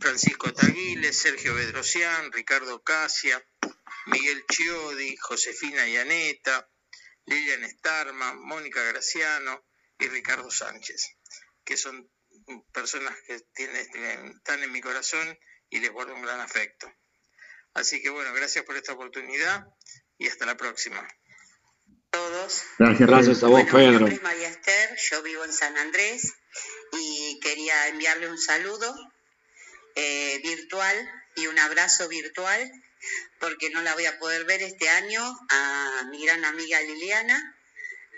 Francisco 0.00 0.52
Taguile, 0.52 1.12
Sergio 1.12 1.54
Bedrosian, 1.54 2.32
Ricardo 2.32 2.82
Casia, 2.82 3.42
Miguel 4.06 4.44
Chiodi, 4.46 5.16
Josefina 5.16 5.86
Yaneta, 5.86 6.68
Lilian 7.26 7.68
Starman, 7.68 8.40
Mónica 8.40 8.82
Graciano 8.82 9.64
y 9.98 10.08
Ricardo 10.08 10.50
Sánchez, 10.50 11.16
que 11.64 11.76
son 11.76 12.10
personas 12.72 13.14
que 13.26 13.34
están 13.34 14.62
en 14.62 14.72
mi 14.72 14.80
corazón 14.80 15.38
y 15.70 15.80
les 15.80 15.90
guardo 15.90 16.14
un 16.14 16.22
gran 16.22 16.40
afecto. 16.40 16.92
Así 17.74 18.02
que 18.02 18.10
bueno, 18.10 18.32
gracias 18.32 18.64
por 18.64 18.76
esta 18.76 18.92
oportunidad 18.92 19.66
y 20.18 20.28
hasta 20.28 20.46
la 20.46 20.56
próxima. 20.56 21.06
Todos. 22.10 22.62
Gracias, 22.78 23.08
gracias 23.08 23.42
a 23.42 23.48
vos, 23.48 23.62
Pedro. 23.64 23.78
Mi 23.78 23.92
nombre 23.92 24.14
es 24.14 24.22
María 24.22 24.48
Esther, 24.48 24.96
yo 25.10 25.22
vivo 25.22 25.44
en 25.44 25.52
San 25.52 25.76
Andrés 25.76 26.32
y 26.92 27.38
quería 27.42 27.88
enviarle 27.88 28.30
un 28.30 28.38
saludo 28.38 28.94
eh, 29.94 30.40
virtual 30.42 30.96
y 31.34 31.48
un 31.48 31.58
abrazo 31.58 32.08
virtual 32.08 32.72
porque 33.38 33.70
no 33.70 33.82
la 33.82 33.94
voy 33.94 34.06
a 34.06 34.18
poder 34.18 34.44
ver 34.44 34.62
este 34.62 34.88
año 34.88 35.22
a 35.50 36.04
mi 36.10 36.24
gran 36.24 36.44
amiga 36.44 36.80
Liliana, 36.80 37.56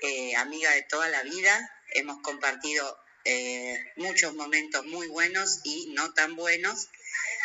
eh, 0.03 0.37
amiga 0.37 0.71
de 0.73 0.83
toda 0.83 1.09
la 1.09 1.23
vida. 1.23 1.71
Hemos 1.95 2.21
compartido 2.23 2.97
eh, 3.31 3.93
muchos 3.97 4.35
momentos 4.35 4.85
muy 4.87 5.07
buenos 5.09 5.61
y 5.65 5.93
no 5.93 6.13
tan 6.15 6.35
buenos, 6.35 6.89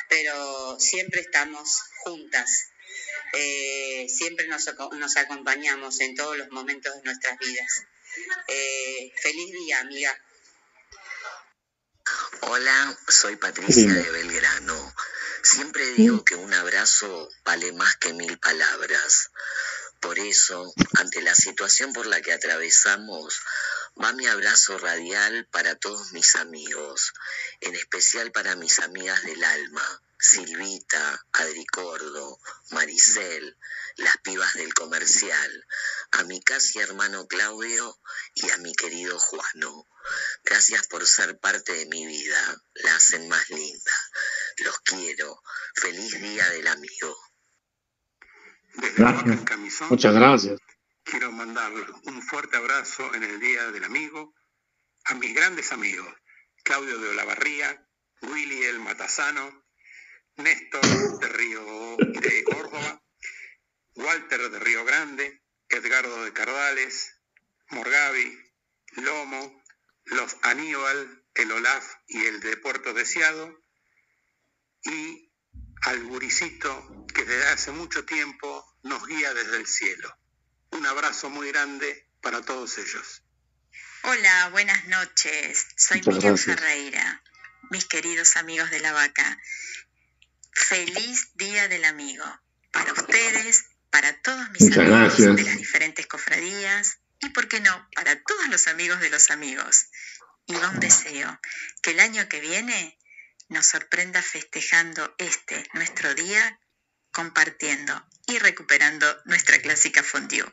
pero 0.09 0.79
siempre 0.79 1.21
estamos 1.21 1.81
juntas. 2.03 2.69
Eh, 3.33 4.07
siempre 4.07 4.47
nos, 4.47 4.65
nos, 4.93 5.17
acompañamos 5.17 5.99
en 5.99 6.15
todos 6.15 6.37
los 6.37 6.49
momentos 6.51 6.95
de 6.95 7.01
nuestras 7.03 7.37
vidas. 7.37 7.85
feliz 9.21 9.51
día, 9.51 9.79
amiga. 9.81 10.17
Hola, 12.41 12.97
soy 13.07 13.35
Patricia 13.35 13.91
de 13.93 14.09
Belgrano. 14.11 14.93
Siempre 15.43 15.85
digo 15.93 16.23
que 16.23 16.35
un 16.35 16.53
abrazo 16.53 17.29
vale 17.43 17.73
más 17.73 17.97
que 17.97 18.13
mil 18.13 18.37
palabras. 18.39 19.31
Por 20.03 20.19
eso, 20.19 20.73
ante 20.99 21.21
la 21.21 21.33
situación 21.33 21.93
por 21.93 22.07
la 22.07 22.21
que 22.21 22.33
atravesamos, 22.33 23.39
va 23.99 24.11
mi 24.11 24.27
abrazo 24.27 24.77
radial 24.77 25.47
para 25.49 25.77
todos 25.79 26.11
mis 26.11 26.35
amigos, 26.35 27.13
en 27.61 27.73
especial 27.73 28.33
para 28.33 28.57
mis 28.57 28.79
amigas 28.79 29.23
del 29.23 29.41
alma, 29.41 30.03
Silvita, 30.19 31.25
Adricordo, 31.31 32.37
Maricel, 32.71 33.57
las 33.95 34.17
pibas 34.17 34.53
del 34.55 34.73
comercial, 34.73 35.67
a 36.11 36.23
mi 36.25 36.41
casi 36.41 36.79
hermano 36.79 37.25
Claudio 37.25 37.97
y 38.35 38.49
a 38.49 38.57
mi 38.57 38.75
querido 38.75 39.17
Juano. 39.17 39.87
Gracias 40.43 40.85
por 40.87 41.07
ser 41.07 41.39
parte 41.39 41.71
de 41.71 41.85
mi 41.85 42.05
vida, 42.05 42.61
la 42.73 42.97
hacen 42.97 43.29
más 43.29 43.49
linda. 43.49 44.11
Los 44.57 44.79
quiero. 44.79 45.41
Feliz 45.75 46.19
día 46.19 46.49
del 46.49 46.67
amigo. 46.67 47.32
Gracias. 48.73 49.89
Muchas 49.89 50.13
gracias. 50.13 50.59
Quiero 51.03 51.31
mandar 51.31 51.71
un 52.05 52.21
fuerte 52.21 52.57
abrazo 52.57 53.13
en 53.13 53.23
el 53.23 53.39
Día 53.39 53.71
del 53.71 53.83
Amigo 53.83 54.33
a 55.05 55.15
mis 55.15 55.33
grandes 55.35 55.71
amigos, 55.71 56.07
Claudio 56.63 56.97
de 56.97 57.09
Olavarría, 57.09 57.87
Willy 58.21 58.63
el 58.63 58.79
Matazano, 58.79 59.63
Néstor 60.37 61.19
de 61.19 61.27
Río 61.27 61.97
de 61.97 62.43
Córdoba, 62.45 63.03
Walter 63.95 64.49
de 64.49 64.59
Río 64.59 64.85
Grande, 64.85 65.43
Edgardo 65.69 66.23
de 66.23 66.33
Cardales, 66.33 67.19
Morgavi, 67.69 68.39
Lomo, 68.95 69.63
los 70.05 70.37
Aníbal, 70.41 71.23
el 71.35 71.51
Olaf 71.51 71.85
y 72.07 72.25
el 72.25 72.39
de 72.39 72.57
Puerto 72.57 72.93
Deseado, 72.93 73.59
y 74.83 75.22
al 75.83 76.03
guricito 76.03 77.05
que 77.13 77.25
desde 77.25 77.47
hace 77.49 77.71
mucho 77.71 78.05
tiempo 78.05 78.77
nos 78.83 79.05
guía 79.05 79.33
desde 79.33 79.57
el 79.57 79.67
cielo. 79.67 80.17
Un 80.71 80.85
abrazo 80.85 81.29
muy 81.29 81.49
grande 81.49 82.07
para 82.21 82.41
todos 82.41 82.77
ellos. 82.77 83.23
Hola, 84.03 84.49
buenas 84.49 84.85
noches. 84.87 85.67
Soy 85.75 86.01
Miriam 86.05 86.37
Ferreira, 86.37 87.23
mis 87.69 87.85
queridos 87.85 88.35
amigos 88.37 88.69
de 88.71 88.79
la 88.79 88.93
vaca. 88.93 89.37
Feliz 90.51 91.31
Día 91.35 91.67
del 91.67 91.85
Amigo 91.85 92.25
para 92.71 92.93
ustedes, 92.93 93.65
para 93.89 94.19
todos 94.21 94.49
mis 94.51 94.77
amigos 94.77 95.17
de 95.17 95.43
las 95.43 95.57
diferentes 95.57 96.07
cofradías 96.07 96.99
y, 97.19 97.29
por 97.29 97.47
qué 97.47 97.59
no, 97.59 97.89
para 97.93 98.21
todos 98.23 98.47
los 98.49 98.67
amigos 98.67 98.99
de 98.99 99.09
los 99.09 99.29
amigos. 99.31 99.87
Y 100.45 100.55
un 100.55 100.79
deseo 100.79 101.39
que 101.81 101.91
el 101.91 101.99
año 101.99 102.27
que 102.27 102.39
viene 102.39 102.97
nos 103.49 103.67
sorprenda 103.67 104.21
festejando 104.21 105.13
este 105.17 105.63
nuestro 105.73 106.13
día, 106.13 106.59
compartiendo 107.11 107.93
y 108.27 108.39
recuperando 108.39 109.05
nuestra 109.25 109.59
clásica 109.59 110.03
fondue. 110.03 110.45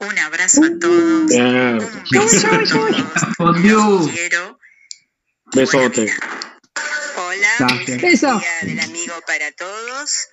Un 0.00 0.18
abrazo 0.18 0.62
a 0.62 0.78
todos. 0.78 1.32
Un 1.32 1.78
beso 2.10 2.46
a 2.46 2.64
todos. 2.64 3.62
Los 3.62 4.10
quiero. 4.10 4.58
Besote. 5.46 6.12
Hola, 7.16 7.78
feliz 7.84 8.20
día 8.20 8.58
del 8.62 8.80
amigo 8.80 9.14
para 9.26 9.50
todos. 9.52 10.28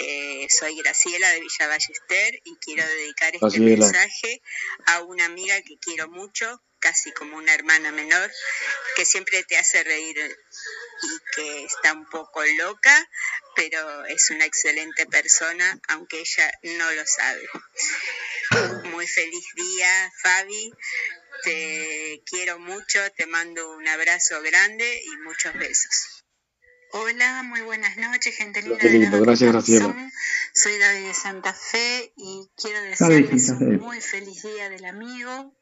Eh, 0.00 0.46
soy 0.50 0.76
Graciela 0.76 1.30
de 1.30 1.40
Villa 1.40 1.66
Ballester 1.66 2.40
y 2.44 2.56
quiero 2.56 2.86
dedicar 2.86 3.34
este 3.34 3.60
mensaje 3.60 4.42
a 4.86 5.02
una 5.02 5.24
amiga 5.24 5.60
que 5.62 5.76
quiero 5.80 6.08
mucho, 6.08 6.62
casi 6.78 7.12
como 7.12 7.36
una 7.36 7.54
hermana 7.54 7.92
menor, 7.92 8.30
que 8.96 9.04
siempre 9.04 9.42
te 9.44 9.56
hace 9.56 9.82
reír 9.84 10.16
y 11.02 11.34
que 11.34 11.64
está 11.64 11.92
un 11.92 12.06
poco 12.06 12.42
loca, 12.58 13.08
pero 13.54 14.04
es 14.06 14.30
una 14.30 14.44
excelente 14.44 15.06
persona, 15.06 15.80
aunque 15.88 16.20
ella 16.20 16.50
no 16.62 16.90
lo 16.92 17.06
sabe. 17.06 17.48
Muy 18.90 19.06
feliz 19.06 19.44
día, 19.54 20.12
Fabi. 20.22 20.72
Te 21.44 22.22
quiero 22.26 22.58
mucho, 22.58 23.00
te 23.16 23.26
mando 23.26 23.70
un 23.76 23.86
abrazo 23.86 24.40
grande 24.42 25.02
y 25.04 25.16
muchos 25.18 25.54
besos. 25.54 26.24
Hola, 26.90 27.42
muy 27.42 27.60
buenas 27.60 27.98
noches, 27.98 28.34
gente 28.34 28.62
linda. 28.62 28.78
Qué 28.78 28.88
lindo, 28.88 29.20
gracias, 29.20 29.52
Graciela. 29.52 30.10
Soy 30.54 30.78
David 30.78 31.08
de 31.08 31.14
Santa 31.14 31.52
Fe 31.52 32.12
y 32.16 32.48
quiero 32.56 32.80
desearles 32.80 33.50
un 33.50 33.76
muy 33.76 34.00
feliz 34.00 34.42
día 34.42 34.70
del 34.70 34.86
amigo, 34.86 35.54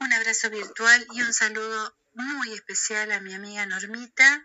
un 0.00 0.12
abrazo 0.12 0.50
virtual 0.50 1.06
y 1.12 1.22
un 1.22 1.32
saludo 1.32 1.96
muy 2.14 2.52
especial 2.54 3.12
a 3.12 3.20
mi 3.20 3.34
amiga 3.34 3.66
Normita, 3.66 4.42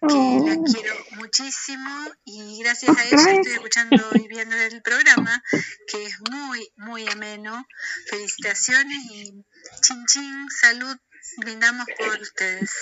que 0.00 0.14
la 0.14 0.54
oh. 0.54 0.64
quiero 0.64 0.94
muchísimo 1.12 1.90
y 2.24 2.60
gracias 2.62 2.96
a 2.96 3.04
ella 3.04 3.32
estoy 3.32 3.52
escuchando 3.52 4.10
y 4.14 4.26
viendo 4.26 4.56
el 4.56 4.82
programa, 4.82 5.42
que 5.86 6.04
es 6.04 6.16
muy, 6.30 6.68
muy 6.76 7.08
ameno. 7.08 7.66
Felicitaciones 8.08 8.98
y 9.12 9.44
chin 9.80 10.04
chin, 10.06 10.46
salud, 10.60 10.96
brindamos 11.38 11.86
por 11.96 12.20
ustedes. 12.20 12.72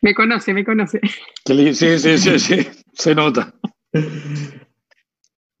Me 0.00 0.14
conoce, 0.14 0.54
me 0.54 0.64
conoce. 0.64 1.00
Sí, 1.46 1.74
sí, 1.74 1.98
sí, 1.98 2.38
sí, 2.40 2.70
se 2.94 3.14
nota. 3.14 3.54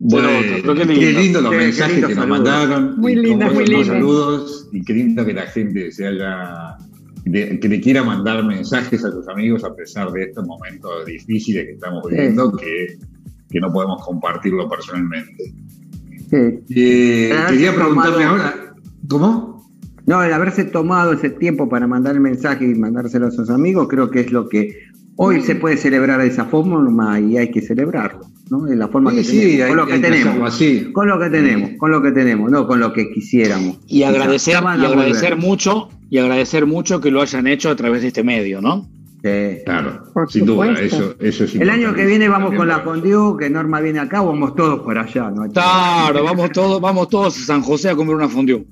Bueno, 0.06 0.28
qué, 0.74 1.12
lindo, 1.12 1.40
los 1.40 1.56
mensajes 1.56 2.04
que 2.04 2.14
nos 2.14 2.26
mandaron. 2.26 3.00
Muy 3.00 3.16
lindo, 3.16 3.50
muy 3.50 3.64
lindo. 3.64 3.84
Saludos 3.86 4.68
y 4.70 4.84
qué 4.84 4.92
lindo 4.92 5.24
que 5.24 5.32
la 5.32 5.46
gente 5.46 5.90
se 5.92 6.06
haya 6.06 6.76
que 7.24 7.68
le 7.68 7.80
quiera 7.80 8.04
mandar 8.04 8.44
mensajes 8.44 9.02
a 9.02 9.10
sus 9.10 9.26
amigos 9.28 9.64
a 9.64 9.74
pesar 9.74 10.12
de 10.12 10.24
estos 10.24 10.46
momentos 10.46 11.06
difíciles 11.06 11.64
que 11.64 11.72
estamos 11.72 12.06
viviendo, 12.06 12.52
que, 12.52 12.98
que, 13.48 13.60
no 13.60 13.72
podemos 13.72 14.04
compartirlo 14.04 14.68
personalmente. 14.68 15.54
Eh, 16.30 16.62
quería 16.68 17.74
preguntarle 17.74 18.24
ahora, 18.24 18.74
¿cómo? 19.08 19.66
No, 20.04 20.22
el 20.22 20.34
haberse 20.34 20.64
tomado 20.64 21.14
ese 21.14 21.30
tiempo 21.30 21.66
para 21.66 21.86
mandar 21.86 22.14
el 22.14 22.20
mensaje 22.20 22.66
y 22.66 22.74
mandárselo 22.74 23.28
a 23.28 23.30
sus 23.30 23.48
amigos, 23.48 23.88
creo 23.88 24.10
que 24.10 24.20
es 24.20 24.30
lo 24.30 24.50
que 24.50 24.83
hoy 25.16 25.42
se 25.42 25.54
puede 25.54 25.76
celebrar 25.76 26.20
de 26.20 26.28
esa 26.28 26.44
forma 26.46 27.20
y 27.20 27.36
hay 27.36 27.50
que 27.50 27.60
celebrarlo, 27.60 28.26
¿no? 28.50 28.64
De 28.64 28.76
la 28.76 28.88
forma 28.88 29.12
que 29.12 29.22
tenemos, 29.22 29.68
con 29.68 29.76
lo 29.76 29.86
que 29.86 29.98
tenemos, 29.98 30.54
así. 30.54 30.92
con 30.92 31.08
lo 31.08 31.18
que 31.18 31.30
tenemos, 31.30 31.70
con 31.78 31.90
lo 31.90 32.02
que 32.02 32.12
tenemos, 32.12 32.50
no 32.50 32.66
con 32.66 32.80
lo 32.80 32.92
que 32.92 33.10
quisiéramos. 33.12 33.78
Y 33.86 34.02
agradecer, 34.02 34.54
y 34.54 34.84
agradecer 34.84 35.36
mucho 35.36 35.88
y 36.10 36.18
agradecer 36.18 36.66
mucho 36.66 37.00
que 37.00 37.10
lo 37.10 37.20
hayan 37.22 37.46
hecho 37.46 37.70
a 37.70 37.76
través 37.76 38.02
de 38.02 38.08
este 38.08 38.22
medio, 38.22 38.60
¿no? 38.60 38.88
Sí, 39.22 39.62
claro, 39.64 40.04
sin 40.28 40.44
duda, 40.44 40.78
eso, 40.78 41.14
eso 41.18 41.44
es 41.44 41.54
El 41.54 41.70
año 41.70 41.94
que 41.94 42.04
viene 42.04 42.28
vamos 42.28 42.54
con 42.54 42.68
la 42.68 42.80
fondue, 42.80 43.38
que 43.38 43.48
Norma 43.48 43.80
viene 43.80 43.98
acá, 43.98 44.20
vamos 44.20 44.54
todos 44.54 44.80
por 44.80 44.98
allá, 44.98 45.30
¿no? 45.30 45.50
Claro, 45.50 46.22
vamos 46.24 46.52
todos, 46.52 46.78
vamos 46.78 47.08
todos 47.08 47.38
a 47.38 47.40
San 47.40 47.62
José 47.62 47.88
a 47.88 47.96
comer 47.96 48.16
una 48.16 48.28
fondue. 48.28 48.66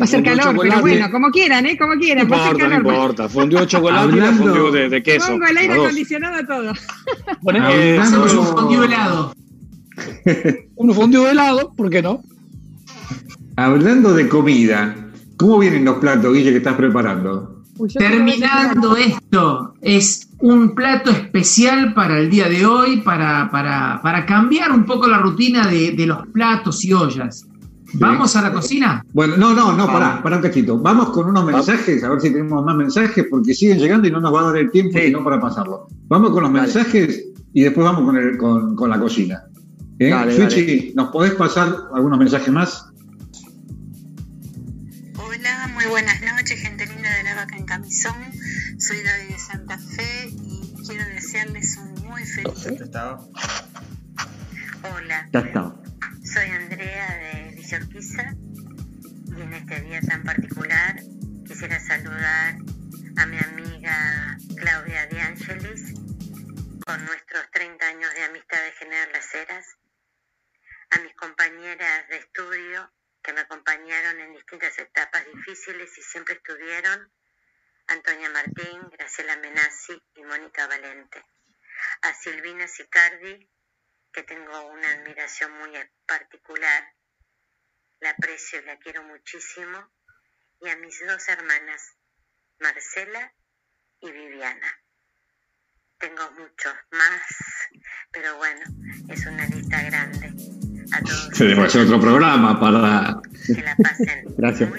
Va 0.00 0.04
a 0.04 0.06
ser 0.06 0.22
calor, 0.22 0.56
pero 0.60 0.80
bueno, 0.80 1.10
como 1.10 1.30
quieran, 1.30 1.66
¿eh? 1.66 1.76
Como 1.76 1.94
quieran. 1.94 2.28
No 2.28 2.36
importa, 2.36 2.68
no 2.68 2.76
importa. 2.76 3.28
Fondue 3.28 3.60
de 3.60 3.66
chocolate 3.66 4.16
y 4.16 4.20
fondue 4.20 4.70
de, 4.70 4.88
de, 4.88 5.02
queso. 5.02 5.26
Pongo 5.28 5.46
el 5.46 5.56
aire 5.56 5.74
acondicionado 5.74 6.36
a 6.36 6.46
todo. 6.46 6.72
Bueno, 7.42 7.68
eh, 7.70 7.98
un 7.98 8.46
fondue 8.46 8.86
helado. 8.86 9.34
un 10.76 10.94
fondue 10.94 11.30
helado, 11.30 11.72
¿por 11.76 11.90
qué 11.90 12.02
no? 12.02 12.22
Hablando 13.56 14.14
de 14.14 14.28
comida, 14.28 14.94
¿Cómo 15.38 15.60
vienen 15.60 15.84
los 15.84 15.98
platos, 15.98 16.34
Guille, 16.34 16.50
que 16.50 16.56
estás 16.56 16.74
preparando? 16.74 17.54
terminando 17.96 18.96
esto, 18.96 19.74
es 19.80 20.28
un 20.40 20.74
plato 20.74 21.12
especial 21.12 21.94
para 21.94 22.18
el 22.18 22.28
día 22.28 22.48
de 22.48 22.66
hoy, 22.66 23.02
para, 23.02 23.48
para, 23.52 24.26
cambiar 24.26 24.72
un 24.72 24.84
poco 24.84 25.06
la 25.06 25.18
rutina 25.18 25.64
de, 25.68 25.94
los 26.04 26.26
platos 26.32 26.84
y 26.84 26.92
ollas. 26.92 27.46
¿Vamos 27.94 28.36
a 28.36 28.42
la 28.42 28.52
cocina? 28.52 29.04
Bueno, 29.12 29.36
no, 29.36 29.54
no, 29.54 29.72
no, 29.72 29.86
pará, 29.86 30.22
pará 30.22 30.36
un 30.36 30.42
cachito. 30.42 30.78
Vamos 30.78 31.10
con 31.10 31.28
unos 31.28 31.44
mensajes, 31.44 32.04
a 32.04 32.10
ver 32.10 32.20
si 32.20 32.30
tenemos 32.30 32.64
más 32.64 32.76
mensajes, 32.76 33.26
porque 33.30 33.54
siguen 33.54 33.78
llegando 33.78 34.06
y 34.06 34.10
no 34.10 34.20
nos 34.20 34.34
va 34.34 34.40
a 34.40 34.44
dar 34.44 34.56
el 34.58 34.70
tiempo 34.70 34.98
no 35.10 35.24
para 35.24 35.40
pasarlo. 35.40 35.88
Vamos 36.06 36.32
con 36.32 36.42
los 36.42 36.52
mensajes 36.52 37.24
y 37.52 37.62
después 37.62 37.84
vamos 37.84 38.04
con, 38.38 38.76
con, 38.76 38.90
la 38.90 39.00
cocina. 39.00 39.44
¿Eh? 39.98 40.92
¿nos 40.94 41.08
podés 41.10 41.32
pasar 41.32 41.74
algunos 41.94 42.18
mensajes 42.18 42.52
más? 42.52 42.84
Hola, 45.16 45.70
muy 45.74 45.86
buenas 45.86 46.20
noches, 46.20 46.60
gente 46.60 46.86
linda 46.86 47.08
de 47.16 47.22
la 47.24 47.34
vaca 47.36 47.56
en 47.56 47.64
camisón. 47.64 48.14
Soy 48.78 48.98
David 49.02 49.34
de 49.34 49.38
Santa 49.38 49.78
Fe 49.78 50.30
y 50.30 50.74
quiero 50.86 51.04
desearles 51.06 51.78
un 51.78 52.06
muy 52.06 52.22
feliz. 52.24 52.66
Hola. 54.82 55.28
Soy 56.22 56.50
Andrea 56.50 57.18
de 57.32 57.37
Villorquiza 57.68 58.32
y 59.36 59.42
en 59.42 59.52
este 59.52 59.80
día 59.82 60.00
tan 60.00 60.24
particular 60.24 60.96
quisiera 61.46 61.78
saludar 61.78 62.54
a 63.18 63.26
mi 63.26 63.38
amiga 63.38 64.38
Claudia 64.56 65.06
De 65.08 65.20
Angelis 65.20 65.92
con 66.86 67.04
nuestros 67.04 67.50
30 67.50 67.86
años 67.86 68.14
de 68.14 68.22
amistad 68.24 68.62
de 68.62 68.72
Generar 68.72 69.08
Las 69.12 69.34
Heras, 69.34 69.66
a 70.92 71.00
mis 71.00 71.14
compañeras 71.16 72.08
de 72.08 72.16
estudio 72.16 72.90
que 73.22 73.34
me 73.34 73.40
acompañaron 73.40 74.18
en 74.18 74.32
distintas 74.32 74.78
etapas 74.78 75.26
difíciles 75.26 75.90
y 75.98 76.02
siempre 76.02 76.36
estuvieron, 76.36 77.12
Antonia 77.88 78.30
Martín, 78.30 78.88
Graciela 78.92 79.36
Menazzi 79.36 80.02
y 80.14 80.22
Mónica 80.22 80.66
Valente. 80.68 81.22
A 82.00 82.14
Silvina 82.14 82.66
Sicardi, 82.66 83.46
que 84.10 84.22
tengo 84.22 84.68
una 84.68 84.90
admiración 84.92 85.52
muy 85.58 85.72
particular, 86.06 86.94
la 88.00 88.10
aprecio 88.10 88.60
y 88.60 88.64
la 88.64 88.78
quiero 88.78 89.02
muchísimo, 89.04 89.90
y 90.60 90.68
a 90.68 90.76
mis 90.76 91.00
dos 91.06 91.28
hermanas, 91.28 91.96
Marcela 92.60 93.32
y 94.00 94.10
Viviana. 94.10 94.68
Tengo 95.98 96.30
muchos 96.32 96.74
más, 96.92 97.22
pero 98.12 98.36
bueno, 98.36 98.60
es 99.08 99.26
una 99.26 99.46
lista 99.46 99.82
grande. 99.82 100.32
Se 101.32 101.44
debe 101.44 101.64
hacer 101.64 101.82
otro 101.82 102.00
programa 102.00 102.58
para. 102.58 103.20
Que 103.46 103.62
la 103.62 103.76
pasen. 103.76 104.24
gracias. 104.36 104.70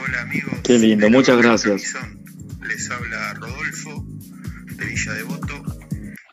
Hola 0.00 0.22
amigos. 0.22 0.60
Qué 0.64 0.78
lindo, 0.78 1.10
muchas 1.10 1.38
gracias. 1.38 1.94
Les 2.62 2.90
habla 2.90 3.34
Rodolfo 3.34 4.04
de 4.76 4.84
Villa 4.86 5.12
Devoto 5.14 5.64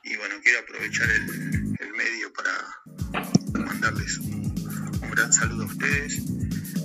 y 0.04 0.16
bueno, 0.18 0.36
quiero 0.44 0.60
aprovechar 0.60 1.10
el, 1.10 1.94
medio 1.98 2.32
para 2.34 3.66
mandarles 3.66 4.18
un, 4.20 4.55
saludo 5.36 5.64
a 5.64 5.68
ustedes, 5.68 6.22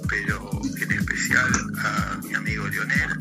pero 0.09 0.51
en 0.81 0.93
especial 0.93 1.53
a 1.85 2.17
mi 2.25 2.35
amigo 2.35 2.67
Leonel 2.67 3.17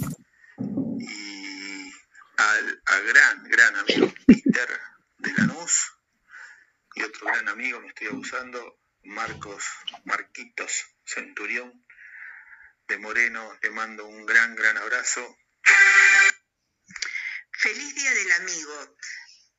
y 0.99 1.93
al, 2.37 2.81
al 2.85 3.03
gran, 3.05 3.43
gran 3.43 3.75
amigo 3.75 4.11
Peter 4.25 4.67
de 5.19 5.33
Lanús 5.33 5.93
y 6.95 7.03
otro 7.03 7.27
gran 7.27 7.47
amigo, 7.47 7.79
me 7.79 7.89
estoy 7.89 8.07
abusando, 8.07 8.79
Marcos 9.03 9.63
Marquitos 10.05 10.85
Centurión 11.05 11.85
de 12.87 12.97
Moreno, 12.97 13.55
le 13.61 13.69
mando 13.69 14.07
un 14.07 14.25
gran, 14.25 14.55
gran 14.55 14.77
abrazo. 14.77 15.37
Feliz 17.51 17.93
Día 17.93 18.11
del 18.15 18.31
Amigo. 18.31 18.97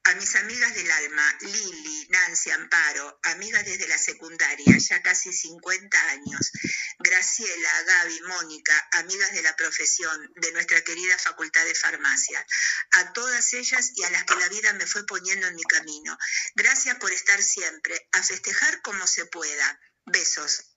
A 0.03 0.15
mis 0.15 0.35
amigas 0.35 0.75
del 0.75 0.91
alma, 0.91 1.39
Lili, 1.43 2.09
Nancy, 2.09 2.51
Amparo, 2.73 3.19
amigas 3.25 3.65
desde 3.65 3.89
la 3.89 3.99
secundaria, 3.99 4.79
ya 4.79 5.03
casi 5.03 5.33
50 5.33 6.11
años. 6.11 6.53
Graciela, 7.01 7.83
Gaby, 7.83 8.21
Mónica, 8.29 8.89
amigas 8.93 9.33
de 9.33 9.43
la 9.43 9.57
profesión, 9.57 10.33
de 10.37 10.53
nuestra 10.53 10.81
querida 10.83 11.19
Facultad 11.19 11.65
de 11.65 11.75
Farmacia. 11.75 12.47
A 12.93 13.13
todas 13.13 13.53
ellas 13.55 13.91
y 13.97 14.05
a 14.05 14.11
las 14.11 14.23
que 14.23 14.37
la 14.37 14.49
vida 14.49 14.73
me 14.75 14.87
fue 14.87 15.05
poniendo 15.05 15.49
en 15.49 15.57
mi 15.57 15.65
camino. 15.65 16.17
Gracias 16.55 16.97
por 16.99 17.11
estar 17.11 17.43
siempre, 17.43 18.09
a 18.13 18.23
festejar 18.23 18.83
como 18.83 19.05
se 19.09 19.27
pueda. 19.27 19.81
Besos. 20.07 20.77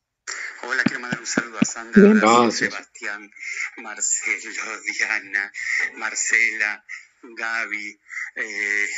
Hola, 0.64 0.84
quiero 0.84 1.02
mandar 1.02 1.20
un 1.20 1.28
saludo 1.28 1.60
a 1.60 1.66
Sandra, 1.66 2.52
Sebastián, 2.52 3.30
Marcelo, 3.78 4.82
Diana, 4.82 5.52
Marcela, 5.96 6.86
Gaby, 7.24 8.00
eh, 8.36 8.90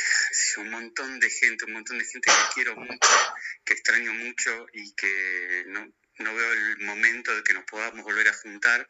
un 0.58 0.70
montón 0.70 1.20
de 1.20 1.30
gente, 1.30 1.64
un 1.64 1.72
montón 1.72 1.98
de 1.98 2.04
gente 2.04 2.28
que 2.30 2.54
quiero 2.54 2.74
mucho, 2.74 3.34
que 3.64 3.74
extraño 3.74 4.12
mucho 4.12 4.66
y 4.72 4.94
que 4.94 5.64
no, 5.68 6.34
veo 6.34 6.52
el 6.52 6.78
momento 6.78 7.34
de 7.34 7.42
que 7.44 7.54
nos 7.54 7.64
podamos 7.64 8.04
volver 8.04 8.28
a 8.28 8.32
juntar 8.32 8.88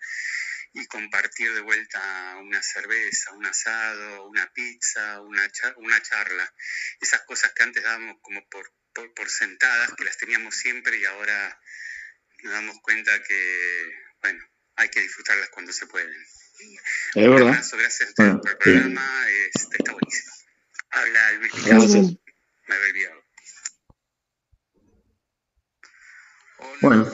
y 0.73 0.87
compartir 0.87 1.53
de 1.53 1.61
vuelta 1.61 2.37
una 2.41 2.63
cerveza, 2.63 3.33
un 3.33 3.47
asado, 3.47 4.27
una 4.27 4.51
pizza, 4.53 5.21
una, 5.21 5.51
una 5.77 6.03
charla. 6.03 6.55
Esas 7.01 7.23
cosas 7.23 7.53
que 7.53 7.63
antes 7.63 7.83
dábamos 7.83 8.17
como 8.23 8.47
por, 8.49 8.73
por, 8.93 9.31
sentadas, 9.31 9.93
que 9.95 10.05
las 10.05 10.17
teníamos 10.17 10.57
siempre 10.57 10.99
y 10.99 11.05
ahora 11.05 11.61
nos 12.43 12.53
damos 12.53 12.81
cuenta 12.81 13.23
que, 13.23 13.91
bueno, 14.21 14.45
hay 14.77 14.89
que 14.89 15.01
disfrutarlas 15.01 15.49
cuando 15.51 15.73
se 15.73 15.87
pueden. 15.87 16.27
Es 17.15 17.29
verdad. 17.29 17.63
gracias 17.73 18.13
por 18.15 18.27
el 18.27 18.41
programa, 18.41 19.03
este, 19.55 19.77
está 19.79 19.93
buenísimo. 19.93 20.33
Habla 20.91 21.33
Luis 21.39 21.53
Gracias. 21.67 22.07
Me 22.69 22.75
había 22.75 22.89
olvidado. 22.89 23.27
Bueno, 26.83 27.07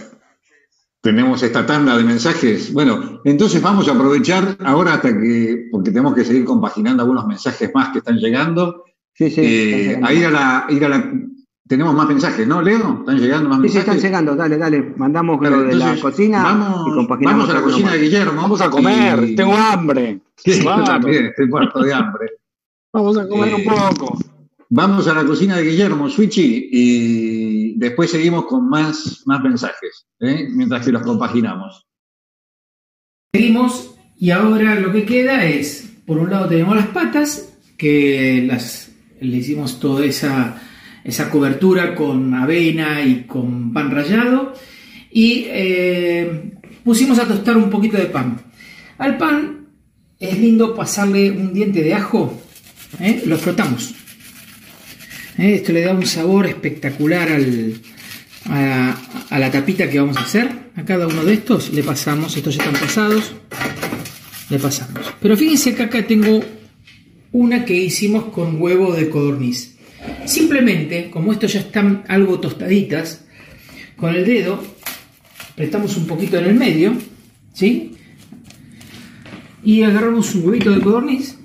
tenemos 1.00 1.42
esta 1.42 1.66
tanda 1.66 1.96
de 1.96 2.04
mensajes. 2.04 2.72
Bueno, 2.72 3.20
entonces 3.24 3.60
vamos 3.60 3.88
a 3.88 3.92
aprovechar 3.92 4.56
ahora 4.60 4.94
hasta 4.94 5.08
que, 5.08 5.68
porque 5.70 5.90
tenemos 5.90 6.14
que 6.14 6.24
seguir 6.24 6.44
compaginando 6.44 7.02
algunos 7.02 7.26
mensajes 7.26 7.70
más 7.74 7.90
que 7.90 7.98
están 7.98 8.18
llegando. 8.18 8.84
Sí, 9.14 9.30
sí. 9.30 9.40
Eh, 9.40 10.00
a 10.02 10.12
ir 10.12 10.26
a 10.26 10.30
la, 10.30 10.66
ir 10.70 10.84
a 10.84 10.88
la 10.88 11.12
tenemos 11.72 11.94
más 11.94 12.06
mensajes, 12.06 12.46
¿no, 12.46 12.60
Leo? 12.60 12.98
¿Están 13.00 13.18
llegando 13.18 13.48
más 13.48 13.58
mensajes? 13.58 13.72
Sí, 13.72 13.78
están 13.78 13.98
llegando, 13.98 14.36
dale, 14.36 14.58
dale. 14.58 14.92
Mandamos 14.98 15.40
lo 15.40 15.62
de 15.62 15.74
la 15.74 15.98
cocina 15.98 16.42
vamos, 16.42 16.86
y 16.86 17.24
Vamos 17.24 17.48
a 17.48 17.54
la 17.54 17.62
cocina 17.62 17.92
de 17.92 17.98
Guillermo. 17.98 18.42
Vamos 18.42 18.60
a 18.60 18.68
comer, 18.68 19.34
tengo 19.34 19.56
hambre. 19.56 20.20
Sí, 20.36 20.62
yo 20.62 20.84
también, 20.84 21.26
estoy 21.28 21.46
muerto 21.46 21.80
de 21.80 21.94
hambre. 21.94 22.32
vamos 22.92 23.16
a 23.16 23.26
comer 23.26 23.54
un 23.54 23.60
eh, 23.62 23.66
poco. 23.66 24.18
Vamos 24.68 25.08
a 25.08 25.14
la 25.14 25.24
cocina 25.24 25.56
de 25.56 25.62
Guillermo, 25.62 26.10
Switchy, 26.10 26.68
y 26.70 27.78
después 27.78 28.10
seguimos 28.10 28.44
con 28.44 28.68
más, 28.68 29.22
más 29.24 29.42
mensajes, 29.42 30.06
¿eh? 30.20 30.48
mientras 30.50 30.84
que 30.84 30.92
los 30.92 31.00
compaginamos. 31.00 31.86
Seguimos, 33.32 33.94
y 34.18 34.30
ahora 34.30 34.74
lo 34.74 34.92
que 34.92 35.06
queda 35.06 35.46
es, 35.46 35.90
por 36.06 36.18
un 36.18 36.28
lado 36.28 36.50
tenemos 36.50 36.76
las 36.76 36.88
patas, 36.88 37.56
que 37.78 38.44
las, 38.46 38.92
le 39.22 39.38
hicimos 39.38 39.80
toda 39.80 40.04
esa 40.04 40.60
esa 41.04 41.30
cobertura 41.30 41.94
con 41.94 42.34
avena 42.34 43.02
y 43.02 43.24
con 43.24 43.72
pan 43.72 43.90
rallado 43.90 44.54
y 45.10 45.46
eh, 45.48 46.52
pusimos 46.84 47.18
a 47.18 47.26
tostar 47.26 47.56
un 47.56 47.70
poquito 47.70 47.98
de 47.98 48.06
pan. 48.06 48.40
Al 48.98 49.18
pan 49.18 49.66
es 50.18 50.38
lindo 50.38 50.74
pasarle 50.74 51.30
un 51.30 51.52
diente 51.52 51.82
de 51.82 51.94
ajo, 51.94 52.42
¿eh? 53.00 53.22
lo 53.26 53.36
frotamos. 53.36 53.94
¿Eh? 55.38 55.54
Esto 55.54 55.72
le 55.72 55.82
da 55.82 55.92
un 55.92 56.06
sabor 56.06 56.46
espectacular 56.46 57.28
a, 58.46 58.96
a, 59.30 59.38
la 59.38 59.50
tapita 59.50 59.90
que 59.90 60.00
vamos 60.00 60.16
a 60.16 60.20
hacer. 60.20 60.62
A 60.74 60.84
cada 60.84 61.06
uno 61.06 61.24
de 61.24 61.34
estos 61.34 61.72
le 61.72 61.82
pasamos, 61.82 62.36
estos 62.36 62.54
ya 62.56 62.64
están 62.64 62.80
pasados, 62.80 63.32
le 64.48 64.58
pasamos. 64.58 65.12
Pero 65.20 65.36
fíjense 65.36 65.74
que 65.74 65.82
acá 65.82 66.06
tengo 66.06 66.42
una 67.32 67.64
que 67.64 67.74
hicimos 67.74 68.24
con 68.24 68.60
huevo 68.60 68.94
de 68.94 69.10
codorniz. 69.10 69.71
Simplemente, 70.26 71.10
como 71.10 71.32
estos 71.32 71.52
ya 71.52 71.60
están 71.60 72.04
algo 72.08 72.40
tostaditas, 72.40 73.24
con 73.96 74.14
el 74.14 74.24
dedo 74.24 74.62
apretamos 75.52 75.96
un 75.96 76.06
poquito 76.06 76.38
en 76.38 76.46
el 76.46 76.54
medio, 76.54 76.94
¿sí? 77.52 77.96
Y 79.62 79.82
agarramos 79.82 80.34
un 80.34 80.48
huevito 80.48 80.70
de 80.70 80.80
codorniz. 80.80 81.36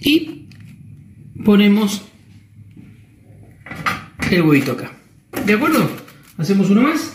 Y 0.00 0.48
ponemos 1.44 2.02
el 4.30 4.42
huevito 4.42 4.72
acá. 4.72 4.92
¿De 5.44 5.54
acuerdo? 5.54 5.90
Hacemos 6.36 6.70
uno 6.70 6.82
más. 6.82 7.14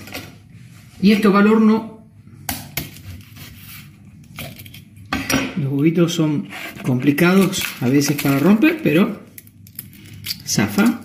Y 1.01 1.11
esto 1.11 1.31
va 1.31 1.39
al 1.39 1.47
horno 1.47 1.92
son 6.07 6.47
complicados 6.83 7.63
a 7.81 7.89
veces 7.89 8.21
para 8.21 8.39
romper, 8.39 8.79
pero 8.83 9.21
zafa. 10.45 11.03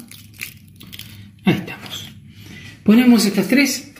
Ponemos 2.89 3.26
estas 3.26 3.49
tres 3.49 3.93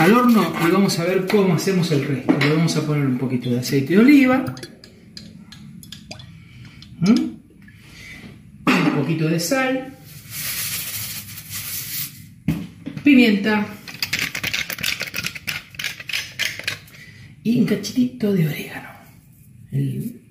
al 0.00 0.12
horno 0.12 0.52
y 0.66 0.70
vamos 0.72 0.98
a 0.98 1.04
ver 1.04 1.28
cómo 1.28 1.54
hacemos 1.54 1.92
el 1.92 2.04
resto. 2.04 2.36
Le 2.40 2.52
vamos 2.52 2.76
a 2.76 2.84
poner 2.84 3.06
un 3.06 3.18
poquito 3.18 3.48
de 3.50 3.60
aceite 3.60 3.94
de 3.94 4.00
oliva. 4.00 4.44
¿Mm? 6.98 7.36
Un 8.66 8.90
poquito 8.96 9.28
de 9.28 9.38
sal. 9.38 9.94
Pimienta. 13.04 13.64
Y 17.44 17.60
un 17.60 17.66
cachitito 17.66 18.32
de 18.32 18.48
orégano. 18.48 18.95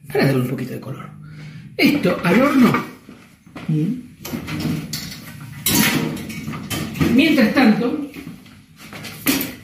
Para 0.08 0.26
darle 0.26 0.42
un 0.42 0.48
poquito 0.48 0.74
de 0.74 0.80
color. 0.80 1.10
Esto 1.78 2.20
al 2.24 2.42
horno. 2.42 2.86
Mientras 7.16 7.54
tanto, 7.54 8.12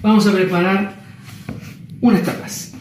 vamos 0.01 0.27
a 0.27 0.33
preparar 0.33 1.01
unas 2.01 2.23
tapas. 2.23 2.73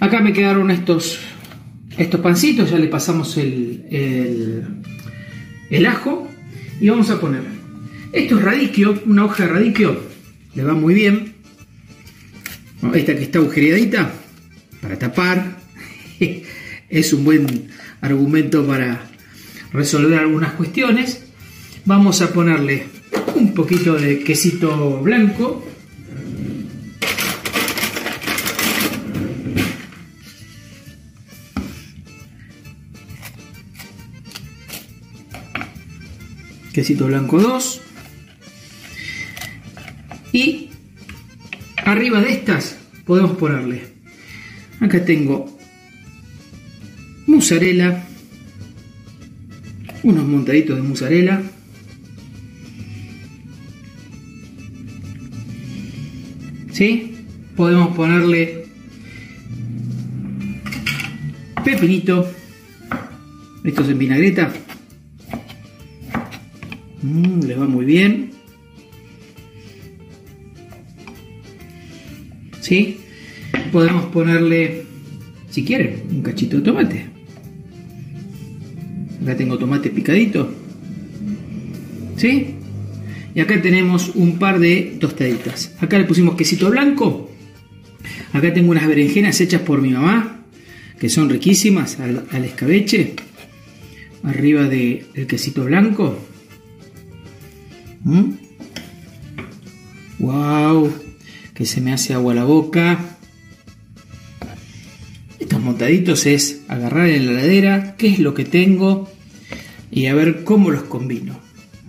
Acá 0.00 0.20
me 0.20 0.32
quedaron 0.32 0.70
estos, 0.70 1.18
estos 1.96 2.20
pancitos, 2.20 2.70
ya 2.70 2.78
le 2.78 2.88
pasamos 2.88 3.36
el, 3.38 3.86
el, 5.70 5.86
ajo 5.86 6.28
y 6.80 6.88
vamos 6.88 7.10
a 7.10 7.20
poner. 7.20 7.42
Esto 8.12 8.38
es 8.38 8.42
radiquio, 8.42 9.02
una 9.06 9.24
hoja 9.24 9.46
de 9.46 9.52
radiquio, 9.52 10.00
le 10.54 10.64
va 10.64 10.74
muy 10.74 10.94
bien. 10.94 11.34
Esta 12.94 13.14
que 13.14 13.22
está 13.22 13.38
agujereadita 13.38 14.12
para 14.86 15.00
tapar, 15.00 15.56
es 16.88 17.12
un 17.12 17.24
buen 17.24 17.70
argumento 18.00 18.64
para 18.64 19.00
resolver 19.72 20.20
algunas 20.20 20.52
cuestiones. 20.52 21.24
Vamos 21.84 22.22
a 22.22 22.32
ponerle 22.32 22.86
un 23.34 23.52
poquito 23.52 23.96
de 23.96 24.20
quesito 24.20 25.00
blanco. 25.00 25.66
Quesito 36.72 37.06
blanco 37.06 37.40
2. 37.40 37.80
Y 40.32 40.70
arriba 41.78 42.20
de 42.20 42.30
estas 42.30 42.78
podemos 43.04 43.36
ponerle. 43.36 43.95
Acá 44.80 45.04
tengo 45.04 45.46
mozzarella. 47.26 48.04
Unos 50.02 50.26
montaditos 50.26 50.76
de 50.76 50.82
mozzarella. 50.82 51.42
¿sí? 56.76 57.24
Podemos 57.56 57.96
ponerle 57.96 58.66
pepinito, 61.64 62.30
esto 63.64 63.82
es 63.82 63.88
en 63.88 63.98
vinagreta, 63.98 64.52
mm, 67.00 67.40
le 67.44 67.54
va 67.54 67.66
muy 67.66 67.86
bien, 67.86 68.30
¿sí? 72.60 73.00
Podemos 73.72 74.06
ponerle, 74.06 74.84
si 75.50 75.64
quieren, 75.64 76.02
un 76.10 76.22
cachito 76.22 76.56
de 76.58 76.62
tomate. 76.62 77.06
Acá 79.22 79.36
tengo 79.36 79.58
tomate 79.58 79.90
picadito, 79.90 80.48
¿sí? 82.16 82.54
Y 83.34 83.40
acá 83.40 83.60
tenemos 83.60 84.12
un 84.14 84.38
par 84.38 84.58
de 84.58 84.96
tostaditas. 85.00 85.74
Acá 85.80 85.98
le 85.98 86.04
pusimos 86.04 86.36
quesito 86.36 86.70
blanco. 86.70 87.30
Acá 88.32 88.54
tengo 88.54 88.70
unas 88.70 88.86
berenjenas 88.86 89.40
hechas 89.40 89.62
por 89.62 89.82
mi 89.82 89.90
mamá, 89.90 90.44
que 90.98 91.08
son 91.08 91.28
riquísimas, 91.28 91.98
al, 92.00 92.44
escabeche. 92.44 93.14
Arriba 94.22 94.68
del 94.68 95.26
quesito 95.26 95.64
blanco. 95.64 96.18
¡Wow! 100.18 100.86
¿Mm? 100.86 100.90
Que 101.52 101.66
se 101.66 101.80
me 101.80 101.92
hace 101.92 102.14
agua 102.14 102.34
la 102.34 102.44
boca. 102.44 103.15
Montaditos 105.66 106.26
es 106.26 106.60
agarrar 106.68 107.08
en 107.08 107.26
la 107.26 107.32
heladera 107.32 107.96
qué 107.96 108.06
es 108.06 108.20
lo 108.20 108.34
que 108.34 108.44
tengo 108.44 109.10
y 109.90 110.06
a 110.06 110.14
ver 110.14 110.44
cómo 110.44 110.70
los 110.70 110.84
combino. 110.84 111.40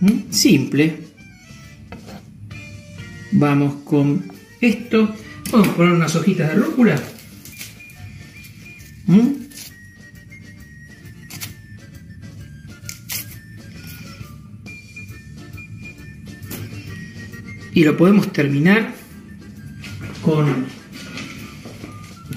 ¿Mm? 0.02 0.32
Simple, 0.32 1.08
Vamos 3.32 3.84
con 3.84 4.32
esto. 4.62 5.14
Vamos 5.52 5.68
a 5.68 5.76
poner 5.76 5.94
unas 5.94 6.16
hojitas 6.16 6.50
de 6.50 6.56
rúcula. 6.56 7.00
¿Mm? 9.06 9.32
Y 17.76 17.84
lo 17.84 17.96
podemos 17.96 18.34
terminar 18.34 18.92
con... 20.24 20.77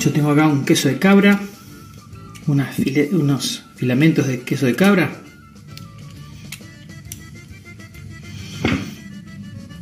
Yo 0.00 0.10
tengo 0.12 0.30
acá 0.30 0.48
un 0.48 0.64
queso 0.64 0.88
de 0.88 0.98
cabra, 0.98 1.38
unos 2.46 3.64
filamentos 3.76 4.26
de 4.26 4.40
queso 4.40 4.64
de 4.64 4.74
cabra. 4.74 5.12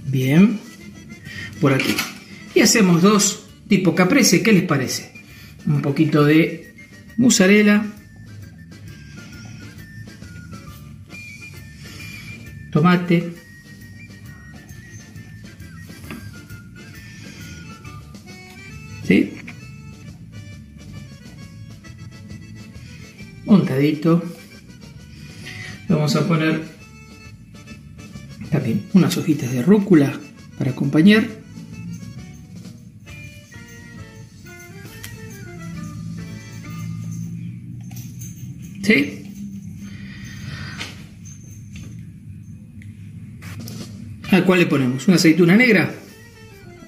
Bien 0.07 0.59
por 1.61 1.73
aquí. 1.73 1.95
Y 2.53 2.61
hacemos 2.61 3.01
dos 3.01 3.45
tipo 3.69 3.95
caprese, 3.95 4.43
¿qué 4.43 4.53
les 4.53 4.65
parece? 4.65 5.13
Un 5.67 5.83
poquito 5.83 6.25
de 6.25 6.75
mozzarella, 7.17 7.87
tomate, 12.73 13.38
Montadito. 23.49 24.23
Vamos 25.89 26.15
a 26.17 26.29
poner 26.29 26.61
también 28.51 28.85
unas 28.93 29.17
hojitas 29.17 29.51
de 29.51 29.63
rúcula 29.63 30.13
para 30.59 30.73
acompañar. 30.73 31.27
¿Sí? 38.83 39.25
¿A 44.31 44.43
cuál 44.43 44.61
le 44.61 44.67
ponemos? 44.67 45.09
¿Una 45.09 45.17
aceituna 45.17 45.57
negra? 45.57 45.95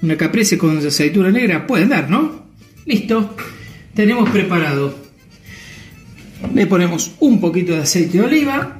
¿Una 0.03 0.15
caprese 0.15 0.59
con 0.59 0.77
aceituna 0.77 1.31
negra? 1.31 1.65
Pueden 1.65 1.89
dar, 1.89 2.07
¿no? 2.07 2.45
Listo. 2.85 3.35
Tenemos 3.95 4.29
preparado. 4.29 5.10
Le 6.53 6.67
ponemos 6.67 7.11
un 7.19 7.39
poquito 7.39 7.73
de 7.73 7.79
aceite 7.79 8.17
de 8.17 8.23
oliva. 8.23 8.77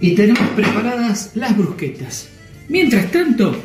Y 0.00 0.14
tenemos 0.14 0.48
preparadas 0.50 1.30
las 1.34 1.56
brusquetas. 1.56 2.28
Mientras 2.68 3.10
tanto, 3.10 3.56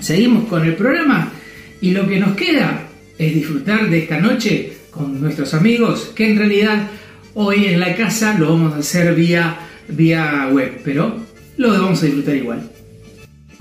seguimos 0.00 0.48
con 0.48 0.64
el 0.64 0.74
programa 0.74 1.32
y 1.80 1.92
lo 1.92 2.06
que 2.06 2.18
nos 2.18 2.36
queda 2.36 2.88
es 3.18 3.34
disfrutar 3.34 3.88
de 3.88 3.98
esta 3.98 4.18
noche 4.18 4.72
con 4.90 5.20
nuestros 5.20 5.54
amigos, 5.54 6.12
que 6.14 6.30
en 6.30 6.38
realidad 6.38 6.88
hoy 7.34 7.66
en 7.66 7.80
la 7.80 7.94
casa 7.94 8.36
lo 8.38 8.50
vamos 8.50 8.74
a 8.74 8.78
hacer 8.78 9.14
vía, 9.14 9.58
vía 9.88 10.48
web, 10.52 10.80
pero 10.84 11.16
lo 11.56 11.70
vamos 11.70 12.02
a 12.02 12.06
disfrutar 12.06 12.36
igual. 12.36 12.70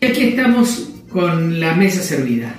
Y 0.02 0.06
aquí 0.06 0.24
estamos 0.24 0.90
con 1.10 1.60
la 1.60 1.76
mesa 1.76 2.02
servida. 2.02 2.56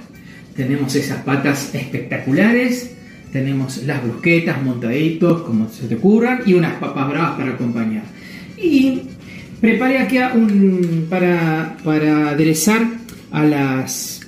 Tenemos 0.58 0.92
esas 0.96 1.22
patas 1.22 1.72
espectaculares, 1.72 2.96
tenemos 3.32 3.84
las 3.84 4.02
brusquetas, 4.02 4.60
montaditos, 4.60 5.42
como 5.42 5.68
se 5.68 5.86
te 5.86 5.94
ocurran, 5.94 6.40
y 6.46 6.54
unas 6.54 6.80
papas 6.80 7.08
bravas 7.08 7.38
para 7.38 7.52
acompañar. 7.52 8.02
Y 8.56 9.02
preparé 9.60 9.98
aquí 9.98 10.18
para, 11.08 11.76
para 11.84 12.30
aderezar 12.30 12.88
a 13.30 13.44
las 13.44 14.22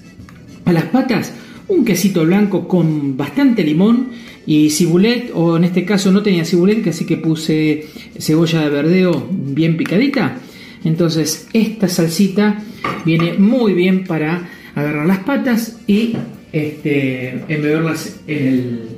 a 0.67 0.73
las 0.73 0.85
patas 0.85 1.33
un 1.67 1.85
quesito 1.85 2.25
blanco 2.25 2.69
con 2.69 3.17
bastante 3.17 3.65
limón 3.65 4.11
y 4.47 4.71
cibulet, 4.71 5.33
o 5.35 5.57
en 5.57 5.65
este 5.65 5.85
caso 5.85 6.13
no 6.13 6.23
tenía 6.23 6.45
cibulet, 6.45 6.87
así 6.87 7.07
que 7.07 7.17
puse 7.17 7.89
cebolla 8.21 8.61
de 8.61 8.71
verdeo 8.71 9.29
bien 9.33 9.77
picadita. 9.77 10.39
Entonces 10.85 11.49
esta 11.53 11.89
salsita 11.89 12.63
viene 13.05 13.33
muy 13.33 13.73
bien 13.73 14.05
para 14.05 14.49
agarrar 14.77 15.07
las 15.07 15.19
patas 15.19 15.80
y 15.91 16.17
este, 16.53 17.31
embeberlas 17.49 18.21
en 18.29 18.47
el, 18.47 18.89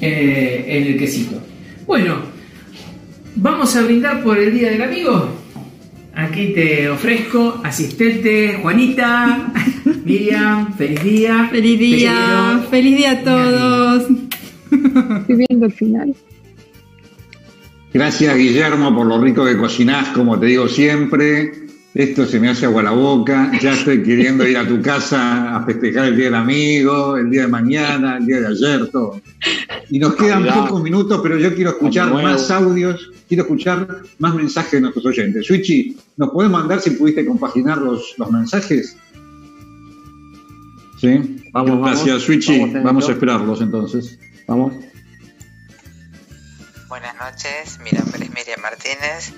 eh, 0.00 0.64
en 0.66 0.86
el 0.86 0.98
quesito. 0.98 1.38
Bueno, 1.86 2.16
vamos 3.34 3.76
a 3.76 3.82
brindar 3.82 4.22
por 4.22 4.38
el 4.38 4.54
Día 4.54 4.70
del 4.70 4.82
Amigo. 4.82 5.28
Aquí 6.14 6.54
te 6.54 6.88
ofrezco 6.88 7.60
asistente 7.62 8.58
Juanita, 8.62 9.52
Miriam, 10.06 10.74
feliz 10.78 11.04
día. 11.04 11.48
Feliz 11.52 11.78
día, 11.78 12.66
feliz 12.70 12.96
día 12.96 13.10
a 13.10 13.22
todos. 13.22 14.02
Estoy 15.20 15.44
viendo 15.46 15.66
el 15.66 15.72
final. 15.72 16.14
Gracias 17.92 18.34
Guillermo 18.34 18.94
por 18.94 19.06
lo 19.06 19.20
rico 19.20 19.44
que 19.44 19.58
cocinás, 19.58 20.08
como 20.08 20.40
te 20.40 20.46
digo 20.46 20.68
siempre. 20.68 21.65
Esto 21.96 22.26
se 22.26 22.38
me 22.38 22.50
hace 22.50 22.66
agua 22.66 22.82
la 22.82 22.90
boca. 22.90 23.50
Ya 23.58 23.72
estoy 23.72 24.02
queriendo 24.02 24.46
ir 24.46 24.58
a 24.58 24.68
tu 24.68 24.82
casa 24.82 25.56
a 25.56 25.64
festejar 25.64 26.08
el 26.08 26.16
Día 26.16 26.26
del 26.26 26.34
Amigo, 26.34 27.16
el 27.16 27.30
día 27.30 27.42
de 27.42 27.48
mañana, 27.48 28.18
el 28.18 28.26
día 28.26 28.40
de 28.42 28.48
ayer, 28.48 28.90
todo. 28.90 29.18
Y 29.88 29.98
nos 29.98 30.14
quedan 30.14 30.44
pocos 30.46 30.82
minutos, 30.82 31.18
pero 31.22 31.38
yo 31.38 31.54
quiero 31.54 31.70
escuchar 31.70 32.12
más 32.12 32.50
audios, 32.50 33.10
quiero 33.26 33.44
escuchar 33.44 34.02
más 34.18 34.34
mensajes 34.34 34.72
de 34.72 34.80
nuestros 34.82 35.06
oyentes. 35.06 35.46
Switchy, 35.46 35.96
¿nos 36.18 36.32
puedes 36.32 36.52
mandar 36.52 36.82
si 36.82 36.90
pudiste 36.90 37.24
compaginar 37.24 37.78
los, 37.78 38.14
los 38.18 38.30
mensajes? 38.30 38.94
Sí, 41.00 41.48
vamos, 41.52 41.80
gracias 41.80 42.22
Switchy. 42.24 42.60
Vamos, 42.60 42.84
vamos 42.84 43.08
a 43.08 43.12
esperarlos 43.12 43.62
entonces. 43.62 44.18
Vamos. 44.46 44.74
Buenas 46.88 47.16
noches, 47.16 47.78
mi 47.82 47.90
nombre 47.92 48.22
es 48.22 48.30
Miriam 48.34 48.60
Martínez. 48.60 49.32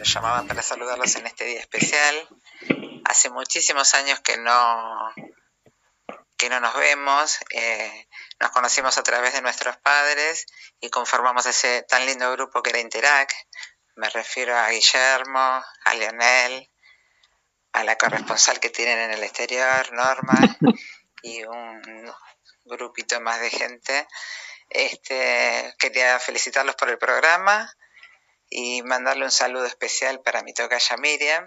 Eh, 0.00 0.02
los 0.02 0.14
llamaba 0.14 0.42
para 0.46 0.62
saludarlos 0.62 1.14
en 1.16 1.26
este 1.26 1.44
día 1.44 1.60
especial. 1.60 2.28
Hace 3.04 3.28
muchísimos 3.28 3.92
años 3.94 4.20
que 4.20 4.38
no, 4.38 5.14
que 6.38 6.48
no 6.48 6.58
nos 6.58 6.74
vemos. 6.74 7.38
Eh, 7.50 8.08
nos 8.40 8.50
conocimos 8.50 8.96
a 8.96 9.02
través 9.02 9.34
de 9.34 9.42
nuestros 9.42 9.76
padres 9.78 10.46
y 10.80 10.88
conformamos 10.88 11.44
ese 11.44 11.82
tan 11.82 12.06
lindo 12.06 12.32
grupo 12.32 12.62
que 12.62 12.70
era 12.70 12.80
Interac. 12.80 13.30
Me 13.96 14.08
refiero 14.08 14.56
a 14.56 14.70
Guillermo, 14.70 15.62
a 15.84 15.94
Leonel, 15.94 16.70
a 17.72 17.84
la 17.84 17.96
corresponsal 17.96 18.58
que 18.58 18.70
tienen 18.70 18.98
en 19.00 19.10
el 19.12 19.22
exterior, 19.22 19.92
Norma, 19.92 20.38
y 21.22 21.44
un 21.44 22.10
grupito 22.64 23.20
más 23.20 23.38
de 23.40 23.50
gente. 23.50 24.08
Este, 24.70 25.74
quería 25.78 26.18
felicitarlos 26.20 26.76
por 26.76 26.88
el 26.88 26.96
programa 26.96 27.70
y 28.50 28.82
mandarle 28.82 29.24
un 29.24 29.30
saludo 29.30 29.64
especial 29.64 30.20
para 30.20 30.42
mi 30.42 30.52
tocaya 30.52 30.96
Miriam. 30.96 31.44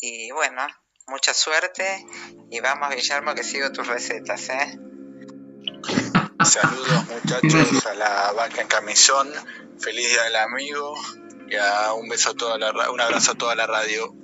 Y 0.00 0.30
bueno, 0.32 0.66
mucha 1.06 1.34
suerte 1.34 2.04
y 2.50 2.60
vamos 2.60 2.94
Guillermo 2.94 3.34
que 3.34 3.44
sigo 3.44 3.70
tus 3.70 3.86
recetas, 3.86 4.48
¿eh? 4.48 4.78
Saludos 6.44 7.04
muchachos 7.06 7.86
a 7.86 7.94
la 7.94 8.32
vaca 8.32 8.62
en 8.62 8.68
camisón, 8.68 9.30
feliz 9.78 10.08
día 10.08 10.22
del 10.22 10.36
amigo 10.36 10.94
y 11.48 11.56
un 12.00 12.08
beso 12.08 12.30
a 12.30 12.34
toda 12.34 12.58
la, 12.58 12.90
un 12.90 13.00
abrazo 13.00 13.32
a 13.32 13.34
toda 13.34 13.54
la 13.54 13.66
radio. 13.66 14.14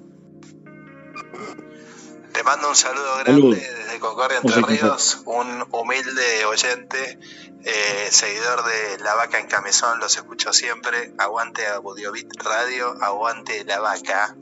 Te 2.36 2.42
mando 2.42 2.68
un 2.68 2.76
saludo 2.76 3.16
grande 3.24 3.56
desde 3.56 3.98
Concordia 3.98 4.40
Entre 4.42 4.60
Ríos, 4.60 5.22
un 5.24 5.66
humilde 5.70 6.44
oyente, 6.44 7.18
eh, 7.64 8.08
seguidor 8.10 8.62
de 8.62 8.98
La 9.02 9.14
Vaca 9.14 9.40
en 9.40 9.46
Camisón, 9.46 10.00
los 10.00 10.14
escucho 10.18 10.52
siempre. 10.52 11.14
Aguante 11.16 11.66
a 11.66 11.78
Budiovit 11.78 12.30
Radio, 12.42 12.94
aguante 13.02 13.64
La 13.64 13.80
Vaca. 13.80 14.36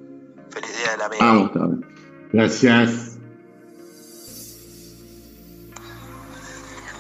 Feliz 0.51 0.77
día 0.77 0.91
del 0.91 1.03
amigo. 1.03 1.81
Gracias. 2.33 3.15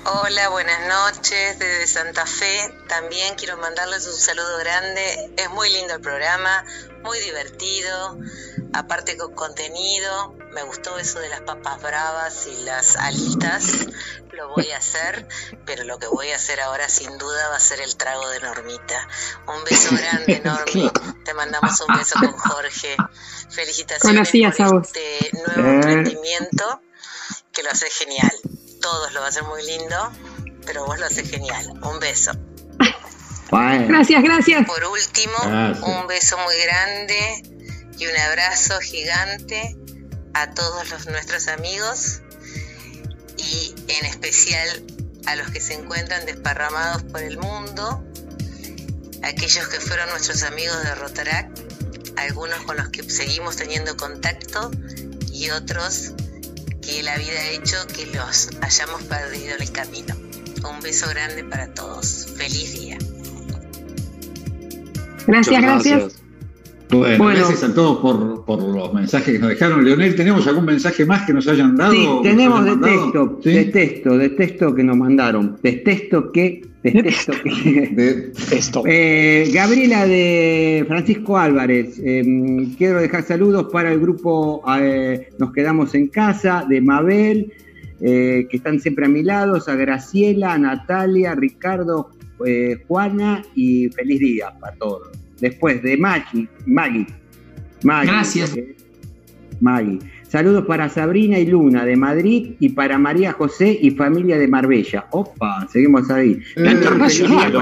Hola, 0.04 0.48
buenas 0.50 0.80
noches 0.86 1.58
desde 1.58 1.88
Santa 1.88 2.24
Fe. 2.24 2.72
También 2.88 3.34
quiero 3.34 3.56
mandarles 3.56 4.06
un 4.06 4.12
saludo 4.12 4.58
grande. 4.58 5.32
Es 5.38 5.50
muy 5.50 5.70
lindo 5.70 5.94
el 5.94 6.00
programa, 6.00 6.64
muy 7.02 7.18
divertido, 7.18 8.16
aparte 8.72 9.16
con 9.16 9.34
contenido. 9.34 10.36
Me 10.54 10.62
gustó 10.62 10.96
eso 10.98 11.18
de 11.18 11.28
las 11.28 11.40
papas 11.40 11.82
bravas 11.82 12.46
y 12.46 12.62
las 12.62 12.94
alitas. 12.94 13.88
Lo 14.30 14.50
voy 14.50 14.70
a 14.70 14.76
hacer, 14.76 15.26
pero 15.66 15.82
lo 15.82 15.98
que 15.98 16.06
voy 16.06 16.30
a 16.30 16.36
hacer 16.36 16.60
ahora 16.60 16.88
sin 16.88 17.18
duda 17.18 17.48
va 17.48 17.56
a 17.56 17.60
ser 17.60 17.80
el 17.80 17.96
trago 17.96 18.28
de 18.30 18.38
Normita. 18.38 19.08
Un 19.48 19.64
beso 19.64 19.96
grande, 19.96 20.40
Normi. 20.44 20.92
Te 21.24 21.34
mandamos 21.34 21.80
un 21.80 21.96
beso 21.96 22.20
con 22.20 22.32
Jorge. 22.32 22.96
Felicitaciones 23.50 24.30
por 24.30 24.82
este 24.84 25.30
nuevo 25.32 25.70
eh. 25.70 25.74
emprendimiento 25.74 26.80
que 27.52 27.64
lo 27.64 27.70
hace 27.70 27.90
genial. 27.90 28.32
Todos 28.80 29.12
lo 29.12 29.20
va 29.20 29.26
a 29.26 29.28
hacer 29.30 29.42
muy 29.42 29.64
lindo, 29.64 30.12
pero 30.66 30.84
vos 30.84 31.00
lo 31.00 31.06
haces 31.06 31.28
genial. 31.28 31.68
Un 31.82 31.98
beso. 31.98 32.30
Gracias, 33.50 34.22
gracias. 34.22 34.66
Por 34.66 34.84
último, 34.84 35.36
un 35.82 36.06
beso 36.06 36.38
muy 36.38 36.56
grande 36.62 37.42
y 37.98 38.06
un 38.06 38.16
abrazo 38.16 38.78
gigante 38.80 39.76
a 40.34 40.50
todos 40.52 40.90
los, 40.90 41.06
nuestros 41.06 41.48
amigos 41.48 42.20
y 43.36 43.74
en 43.88 44.06
especial 44.06 44.84
a 45.26 45.36
los 45.36 45.50
que 45.50 45.60
se 45.60 45.74
encuentran 45.74 46.26
desparramados 46.26 47.02
por 47.04 47.22
el 47.22 47.38
mundo, 47.38 48.04
aquellos 49.22 49.68
que 49.68 49.80
fueron 49.80 50.10
nuestros 50.10 50.42
amigos 50.42 50.82
de 50.82 50.94
Rotarac, 50.94 51.48
algunos 52.16 52.60
con 52.64 52.76
los 52.76 52.90
que 52.90 53.02
seguimos 53.08 53.56
teniendo 53.56 53.96
contacto 53.96 54.70
y 55.32 55.50
otros 55.50 56.12
que 56.82 57.02
la 57.02 57.16
vida 57.16 57.40
ha 57.40 57.50
hecho 57.50 57.76
que 57.86 58.06
los 58.06 58.50
hayamos 58.60 59.02
perdido 59.04 59.54
en 59.54 59.62
el 59.62 59.72
camino. 59.72 60.14
Un 60.68 60.80
beso 60.80 61.08
grande 61.08 61.44
para 61.44 61.72
todos. 61.72 62.26
Feliz 62.36 62.72
día. 62.72 62.98
Gracias, 65.26 65.62
gracias. 65.62 66.23
Bueno, 66.98 67.26
gracias 67.26 67.64
a 67.64 67.74
todos 67.74 67.98
por, 67.98 68.62
los 68.62 68.94
mensajes 68.94 69.34
que 69.34 69.38
nos 69.38 69.50
dejaron. 69.50 69.84
Leonel, 69.84 70.14
¿tenemos 70.14 70.46
algún 70.46 70.64
mensaje 70.64 71.04
más 71.04 71.26
que 71.26 71.32
nos 71.32 71.46
hayan 71.48 71.76
dado? 71.76 71.92
Sí, 71.92 72.08
tenemos 72.22 72.64
de 72.64 72.76
texto, 72.76 73.40
de 73.42 73.64
texto, 73.66 74.18
de 74.18 74.28
texto 74.30 74.74
que 74.74 74.84
nos 74.84 74.96
mandaron. 74.96 75.58
De 75.62 75.72
texto 75.72 76.30
que. 76.32 76.62
De 76.82 77.02
texto 77.02 77.32
que. 77.42 77.90
de 77.92 78.14
texto. 78.48 78.82
Eh, 78.86 79.50
Gabriela 79.52 80.06
de 80.06 80.84
Francisco 80.86 81.38
Álvarez. 81.38 82.00
Em, 82.04 82.74
quiero 82.74 83.00
dejar 83.00 83.22
saludos 83.22 83.68
para 83.72 83.92
el 83.92 84.00
grupo 84.00 84.62
eh, 84.78 85.28
Nos 85.38 85.52
Quedamos 85.52 85.94
en 85.94 86.08
Casa, 86.08 86.64
de 86.68 86.80
Mabel, 86.80 87.52
eh, 88.00 88.46
que 88.50 88.56
están 88.56 88.80
siempre 88.80 89.06
a 89.06 89.08
mi 89.08 89.22
lado, 89.22 89.58
a 89.66 89.74
Graciela, 89.74 90.54
a 90.54 90.58
Natalia, 90.58 91.34
Ricardo, 91.34 92.10
Juana 92.88 93.42
y 93.54 93.88
feliz 93.88 94.20
día 94.20 94.52
para 94.60 94.76
todos. 94.76 95.23
Después 95.40 95.82
de 95.82 95.96
Maggie, 95.96 96.48
Maggie. 96.66 97.06
Gracias. 97.82 98.56
Maggie. 99.60 99.98
Saludos 100.28 100.64
para 100.66 100.88
Sabrina 100.88 101.38
y 101.38 101.46
Luna 101.46 101.84
de 101.84 101.96
Madrid 101.96 102.54
y 102.58 102.70
para 102.70 102.98
María 102.98 103.32
José 103.32 103.78
y 103.80 103.92
familia 103.92 104.36
de 104.36 104.48
Marbella. 104.48 105.06
Opa, 105.12 105.68
seguimos 105.70 106.10
ahí. 106.10 106.40
Internacional, 106.56 107.54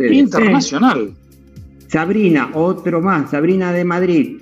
¿eh? 0.00 0.14
Internacional. 0.14 1.14
Sabrina, 1.88 2.50
otro 2.54 3.00
más, 3.00 3.30
Sabrina 3.30 3.72
de 3.72 3.84
Madrid, 3.84 4.38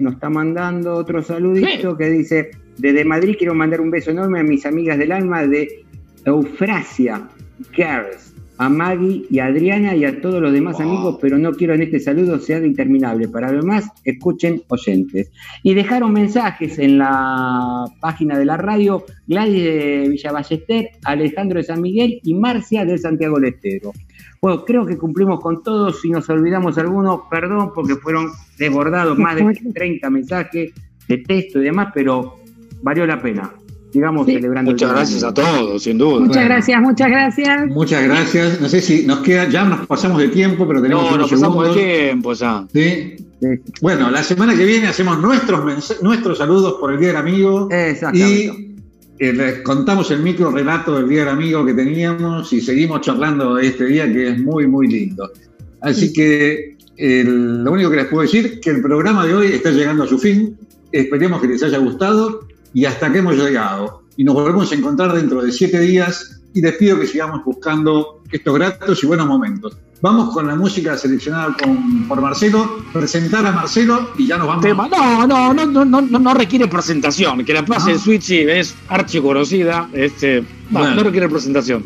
nos 0.00 0.14
está 0.14 0.30
mandando 0.30 0.94
otro 0.94 1.22
saludito 1.22 1.96
que 1.96 2.10
dice, 2.10 2.50
desde 2.76 3.04
Madrid 3.04 3.36
quiero 3.38 3.54
mandar 3.54 3.80
un 3.80 3.90
beso 3.90 4.10
enorme 4.10 4.40
a 4.40 4.42
mis 4.42 4.66
amigas 4.66 4.98
del 4.98 5.12
alma 5.12 5.46
de 5.46 5.84
Eufrasia 6.24 7.28
Cares 7.76 8.27
a 8.58 8.68
Maggie 8.68 9.24
y 9.30 9.38
a 9.38 9.46
Adriana 9.46 9.94
y 9.94 10.04
a 10.04 10.20
todos 10.20 10.42
los 10.42 10.52
demás 10.52 10.80
amigos, 10.80 11.18
pero 11.20 11.38
no 11.38 11.52
quiero 11.52 11.74
en 11.74 11.82
este 11.82 12.00
saludo 12.00 12.38
sea 12.40 12.58
interminable. 12.58 13.28
Para 13.28 13.52
lo 13.52 13.60
demás, 13.60 13.88
escuchen 14.04 14.62
oyentes. 14.68 15.30
Y 15.62 15.74
dejaron 15.74 16.12
mensajes 16.12 16.78
en 16.78 16.98
la 16.98 17.84
página 18.00 18.36
de 18.36 18.44
la 18.44 18.56
radio 18.56 19.04
Gladys 19.28 19.62
de 19.62 20.08
Villavallester, 20.10 20.90
Alejandro 21.04 21.58
de 21.58 21.64
San 21.64 21.80
Miguel 21.80 22.20
y 22.24 22.34
Marcia 22.34 22.84
de 22.84 22.98
Santiago 22.98 23.38
del 23.38 23.54
Estero. 23.54 23.92
Bueno, 24.42 24.64
creo 24.64 24.84
que 24.84 24.98
cumplimos 24.98 25.40
con 25.40 25.62
todos. 25.62 26.00
Si 26.00 26.10
nos 26.10 26.28
olvidamos 26.28 26.76
algunos, 26.78 27.22
perdón, 27.30 27.70
porque 27.74 27.94
fueron 27.94 28.26
desbordados 28.58 29.16
más 29.16 29.36
de 29.36 29.54
30 29.74 30.10
mensajes 30.10 30.72
de 31.06 31.18
texto 31.18 31.60
y 31.60 31.64
demás, 31.64 31.92
pero 31.94 32.34
valió 32.82 33.06
la 33.06 33.22
pena 33.22 33.52
sigamos 33.92 34.26
celebrando. 34.26 34.70
Muchas 34.70 34.90
gracias 34.90 35.24
a 35.24 35.34
todos, 35.34 35.82
sin 35.82 35.98
duda. 35.98 36.20
Muchas 36.20 36.44
gracias, 36.44 36.80
muchas 36.80 37.08
gracias. 37.08 37.66
Muchas 37.68 38.04
gracias. 38.04 38.60
No 38.60 38.68
sé 38.68 38.80
si 38.80 39.06
nos 39.06 39.20
queda, 39.20 39.48
ya 39.48 39.64
nos 39.64 39.86
pasamos 39.86 40.18
de 40.18 40.28
tiempo, 40.28 40.66
pero 40.66 40.82
tenemos. 40.82 41.10
No, 41.10 41.18
nos 41.18 41.30
pasamos 41.30 41.74
de 41.74 41.82
tiempo 41.82 42.32
ya. 42.32 42.66
¿Sí? 42.72 43.16
Bueno, 43.80 44.10
la 44.10 44.22
semana 44.22 44.56
que 44.56 44.64
viene 44.64 44.88
hacemos 44.88 45.18
nuestros, 45.20 46.02
nuestros 46.02 46.38
saludos 46.38 46.76
por 46.80 46.92
el 46.92 46.98
Día 46.98 47.08
del 47.08 47.16
Amigo. 47.18 47.68
Y 48.12 48.50
eh, 49.20 49.32
les 49.32 49.60
contamos 49.62 50.10
el 50.10 50.20
micro 50.22 50.50
relato 50.50 50.96
del 50.96 51.08
Día 51.08 51.20
del 51.20 51.30
Amigo 51.30 51.64
que 51.64 51.74
teníamos 51.74 52.52
y 52.52 52.60
seguimos 52.60 53.00
charlando 53.00 53.58
este 53.58 53.86
día 53.86 54.12
que 54.12 54.30
es 54.30 54.40
muy, 54.40 54.66
muy 54.66 54.88
lindo. 54.88 55.30
Así 55.80 56.12
que 56.12 56.76
lo 56.98 57.72
único 57.72 57.90
que 57.90 57.96
les 57.96 58.06
puedo 58.06 58.22
decir 58.22 58.46
es 58.46 58.58
que 58.60 58.70
el 58.70 58.82
programa 58.82 59.24
de 59.24 59.34
hoy 59.34 59.46
está 59.48 59.70
llegando 59.70 60.04
a 60.04 60.06
su 60.06 60.18
fin. 60.18 60.56
Esperemos 60.90 61.40
que 61.40 61.48
les 61.48 61.62
haya 61.62 61.78
gustado 61.78 62.40
y 62.78 62.84
hasta 62.84 63.10
que 63.10 63.18
hemos 63.18 63.34
llegado. 63.34 64.04
Y 64.16 64.22
nos 64.22 64.34
volvemos 64.34 64.70
a 64.70 64.74
encontrar 64.76 65.12
dentro 65.12 65.42
de 65.42 65.50
siete 65.50 65.80
días 65.80 66.42
y 66.54 66.62
les 66.62 66.76
pido 66.76 66.96
que 67.00 67.08
sigamos 67.08 67.44
buscando 67.44 68.22
estos 68.30 68.54
gratos 68.54 69.02
y 69.02 69.06
buenos 69.08 69.26
momentos. 69.26 69.76
Vamos 70.00 70.32
con 70.32 70.46
la 70.46 70.54
música 70.54 70.96
seleccionada 70.96 71.56
por 72.06 72.20
Marcelo, 72.20 72.84
presentar 72.92 73.44
a 73.46 73.50
Marcelo 73.50 74.10
y 74.16 74.28
ya 74.28 74.38
nos 74.38 74.46
vamos. 74.46 74.64
No, 74.64 75.26
no, 75.26 75.52
no, 75.52 75.84
no, 75.84 76.00
no, 76.00 76.34
requiere 76.34 76.68
presentación. 76.68 77.44
Que 77.44 77.52
la 77.52 77.64
pase 77.64 77.90
en 77.90 77.98
Switch 77.98 78.30
es 78.30 78.76
archi 78.88 79.20
conocida. 79.20 79.88
Este, 79.92 80.44
no, 80.70 81.02
requiere 81.02 81.28
presentación. 81.28 81.82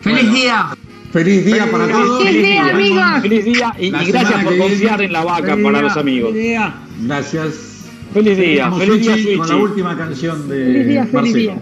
¡Feliz 0.00 0.32
día! 0.32 0.70
Feliz 1.12 1.44
día 1.44 1.70
para 1.70 1.88
todos. 1.88 2.24
Feliz 2.24 2.42
día, 2.42 2.68
amigos. 2.68 3.04
Feliz 3.20 3.44
día 3.44 3.74
y, 3.78 3.90
gracias 3.90 4.44
por 4.44 4.56
confiar 4.56 5.02
en 5.02 5.12
la 5.12 5.24
vaca 5.24 5.58
para 5.62 5.82
los 5.82 5.96
amigos. 5.98 6.30
Feliz 6.32 6.42
día. 6.42 6.74
Gracias. 7.02 7.71
Feliz 8.12 8.36
día. 8.36 8.70
Feliz 8.72 9.00
día, 9.00 9.14
Switchy. 9.14 9.36
Con 9.38 9.48
la 9.48 9.56
última 9.56 9.96
canción 9.96 10.48
de 10.48 10.64
feliz 10.64 10.86
día, 10.86 11.06
feliz 11.06 11.34
Día. 11.34 11.56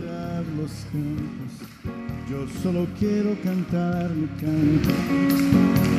Yo 2.30 2.46
solo 2.62 2.86
quiero 2.98 3.36
cantar 3.44 4.10
mi 4.10 4.26
canto. 4.40 4.90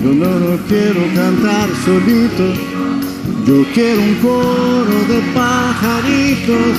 Yo 0.04 0.14
no 0.14 0.40
lo 0.40 0.58
quiero 0.68 1.02
cantar 1.16 1.70
solito. 1.86 2.54
Yo 3.48 3.66
quiero 3.74 4.02
un 4.02 4.16
coro 4.16 4.98
de 5.08 5.22
pajaritos. 5.34 6.76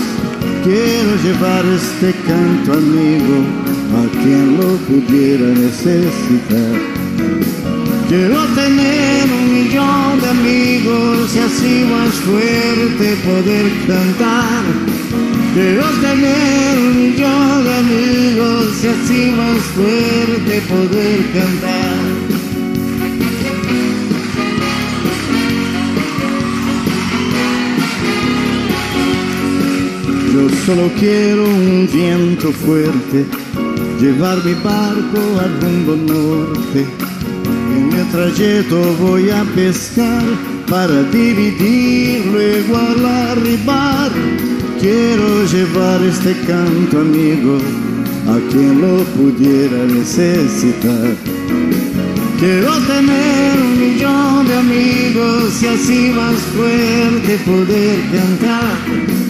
Quiero 0.64 1.16
llevar 1.22 1.64
este 1.66 2.12
canto 2.26 2.72
amigo 2.74 3.36
a 3.96 4.22
quien 4.22 4.56
lo 4.58 4.76
pudiera 4.86 5.46
necesitar. 5.46 6.76
Quiero 8.08 8.44
tener 8.54 9.21
millón 9.62 10.20
de 10.20 10.28
amigos 10.28 11.34
y 11.34 11.38
así 11.38 11.84
más 11.90 12.14
fuerte 12.14 13.16
poder 13.24 13.70
cantar. 13.86 14.62
Quiero 15.54 15.84
tener 16.00 16.78
un 16.78 16.96
millón 16.96 17.64
de 17.64 17.74
amigos 17.74 18.84
y 18.84 18.86
así 18.88 19.30
más 19.36 19.58
fuerte 19.74 20.62
poder 20.68 21.32
cantar. 21.32 21.98
Yo 30.32 30.48
solo 30.66 30.90
quiero 30.98 31.44
un 31.44 31.88
viento 31.92 32.50
fuerte 32.52 33.26
llevar 34.00 34.42
mi 34.44 34.54
barco 34.54 35.40
al 35.40 35.60
rumbo 35.60 35.96
norte. 35.96 37.11
Trayecto 38.12 38.94
voy 39.00 39.30
a 39.30 39.42
pescar 39.54 40.22
para 40.68 41.02
dividir, 41.04 42.26
luego 42.26 42.76
al 42.76 43.06
arribar. 43.06 44.12
Quiero 44.78 45.46
llevar 45.46 46.02
este 46.02 46.32
canto 46.46 46.98
amigo 46.98 47.56
a 48.28 48.38
quien 48.50 48.82
lo 48.82 49.02
pudiera 49.16 49.86
necesitar. 49.86 51.16
Quiero 52.38 52.72
tener 52.80 53.58
un 53.58 53.80
millón 53.80 54.46
de 54.46 54.54
amigos 54.58 55.62
y 55.62 55.66
así 55.68 56.12
más 56.14 56.36
fuerte 56.54 57.38
poder 57.46 57.98
cantar 58.10 59.22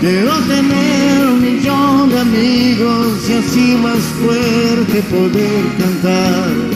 Quiero 0.00 0.32
tener 0.46 1.26
un 1.26 1.40
millón 1.42 2.08
de 2.10 2.20
amigos 2.20 3.28
y 3.28 3.32
así 3.32 3.76
más 3.82 3.98
fuerte 4.22 5.02
poder 5.10 5.64
cantar. 5.76 6.67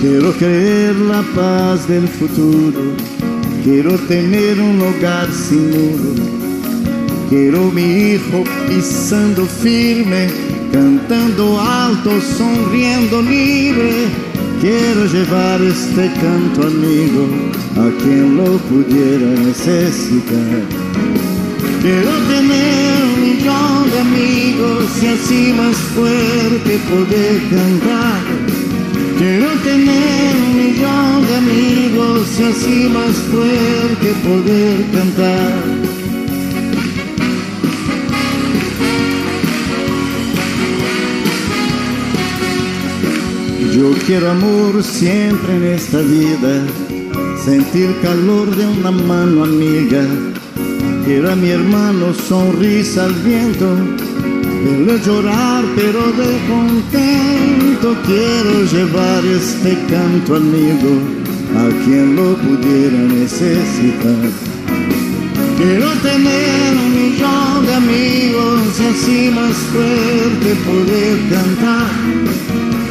Quiero 0.00 0.32
creer 0.32 0.96
la 0.96 1.22
paz 1.34 1.86
del 1.86 2.08
futuro, 2.08 2.80
quiero 3.62 3.98
tener 4.08 4.60
un 4.60 4.80
hogar 4.80 5.28
sin. 5.30 6.40
Quiero 7.28 7.70
mi 7.70 8.12
hijo 8.12 8.42
pisando 8.68 9.46
firme, 9.46 10.28
cantando 10.72 11.60
alto, 11.60 12.10
sonriendo 12.20 13.22
libre 13.22 14.08
Quiero 14.60 15.06
llevar 15.06 15.62
este 15.62 16.12
canto 16.20 16.66
amigo 16.66 17.26
a 17.76 18.02
quien 18.02 18.36
lo 18.36 18.58
pudiera 18.68 19.28
necesitar. 19.40 20.60
Quiero 21.80 22.10
tener 22.28 23.04
un 23.04 23.22
millón 23.22 23.90
de 23.90 24.00
amigos 24.00 25.02
y 25.02 25.06
así 25.06 25.54
más 25.56 25.76
fuerte 25.94 26.78
poder 26.90 27.40
cantar. 27.48 28.39
Quiero 29.20 29.50
tener 29.62 30.34
un 30.34 30.56
millón 30.56 31.26
de 31.26 31.36
amigos 31.36 32.40
y 32.40 32.42
así 32.42 32.88
más 32.88 33.14
fuerte 33.30 34.14
poder 34.26 34.86
cantar. 34.94 35.62
Yo 43.74 43.92
quiero 44.06 44.30
amor 44.30 44.82
siempre 44.82 45.54
en 45.54 45.64
esta 45.64 45.98
vida, 46.00 46.64
sentir 47.44 47.94
calor 48.00 48.56
de 48.56 48.66
una 48.68 48.90
mano 48.90 49.44
amiga. 49.44 50.02
Quiero 51.04 51.30
a 51.30 51.36
mi 51.36 51.50
hermano 51.50 52.14
sonrisa 52.14 53.04
al 53.04 53.12
viento, 53.16 53.76
verlo 54.64 54.96
llorar 54.96 55.64
pero 55.76 56.02
de 56.20 56.30
contento. 56.48 57.96
Quiero 58.06 58.64
llevar 58.72 59.24
este 59.24 59.72
canto 59.88 60.36
amigo 60.36 60.92
a 61.56 61.84
quien 61.84 62.16
lo 62.16 62.34
pudiera 62.36 62.98
necesitar. 62.98 64.30
Quiero 65.56 65.90
tener 66.02 66.76
un 66.84 66.92
millón 66.94 67.66
de 67.66 67.74
amigos 67.74 68.80
y 68.80 68.84
así 68.86 69.30
más 69.30 69.56
fuerte 69.72 70.54
poder 70.64 71.18
cantar 71.30 72.30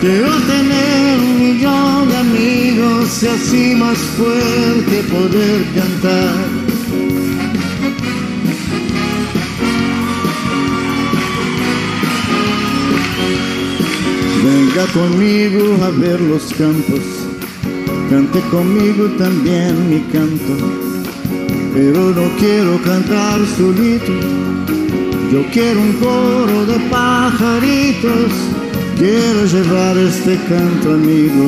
Quiero 0.02 0.32
tener 0.48 1.20
un 1.20 1.40
millón 1.44 2.08
de 2.08 2.18
amigos 2.18 3.22
y 3.22 3.28
así 3.28 3.76
más 3.76 3.98
fuerte 3.98 5.04
poder 5.12 5.66
cantar. 5.76 6.49
Venga 14.70 14.86
conmigo 14.94 15.84
a 15.84 15.90
ver 15.90 16.22
los 16.22 16.44
campos, 16.54 17.02
cante 18.08 18.40
conmigo 18.52 19.06
también 19.18 19.90
mi 19.90 20.00
canto, 20.12 20.54
pero 21.74 22.12
no 22.12 22.30
quiero 22.38 22.80
cantar 22.84 23.40
solito, 23.58 24.14
yo 25.32 25.44
quiero 25.52 25.82
un 25.82 25.94
coro 25.94 26.66
de 26.68 26.80
pajaritos 26.92 28.32
Quiero 29.00 29.46
llevar 29.46 29.98
este 29.98 30.36
canto 30.50 30.94
amigo 30.94 31.48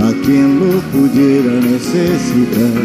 a 0.00 0.12
quien 0.24 0.58
lo 0.58 0.80
pudiera 0.90 1.52
necesitar. 1.60 2.82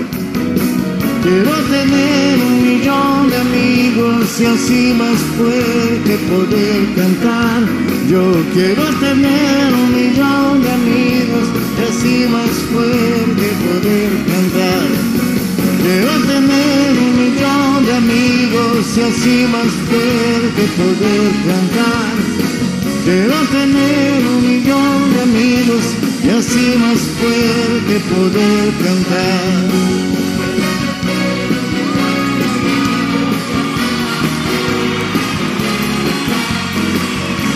Quiero 1.24 1.52
tener 1.72 2.40
un 2.40 2.62
millón 2.64 3.30
de 3.30 3.38
amigos 3.38 4.40
y 4.40 4.46
así 4.46 4.94
más 4.94 5.18
fuerte 5.36 6.18
poder 6.30 6.96
cantar. 6.96 7.97
Yo 8.08 8.24
quiero 8.54 8.84
tener 9.02 9.74
un 9.74 9.94
millón 9.94 10.62
de 10.64 10.72
amigos 10.72 11.46
y 11.78 11.84
así 11.90 12.26
más 12.32 12.50
fuerte 12.72 13.46
poder 13.68 14.12
cantar. 14.32 14.88
Quiero 15.84 16.12
tener 16.26 16.98
un 17.06 17.14
millón 17.20 17.86
de 17.86 17.94
amigos 17.96 18.98
y 18.98 19.02
así 19.02 19.46
más 19.52 19.72
fuerte 19.90 20.64
poder 20.78 21.32
cantar. 21.48 22.16
Quiero 23.04 23.36
tener 23.52 24.26
un 24.26 24.42
millón 24.42 25.14
de 25.14 25.22
amigos 25.24 25.84
y 26.24 26.30
así 26.30 26.78
más 26.80 27.00
fuerte 27.20 28.00
poder 28.10 28.74
cantar. 28.86 30.07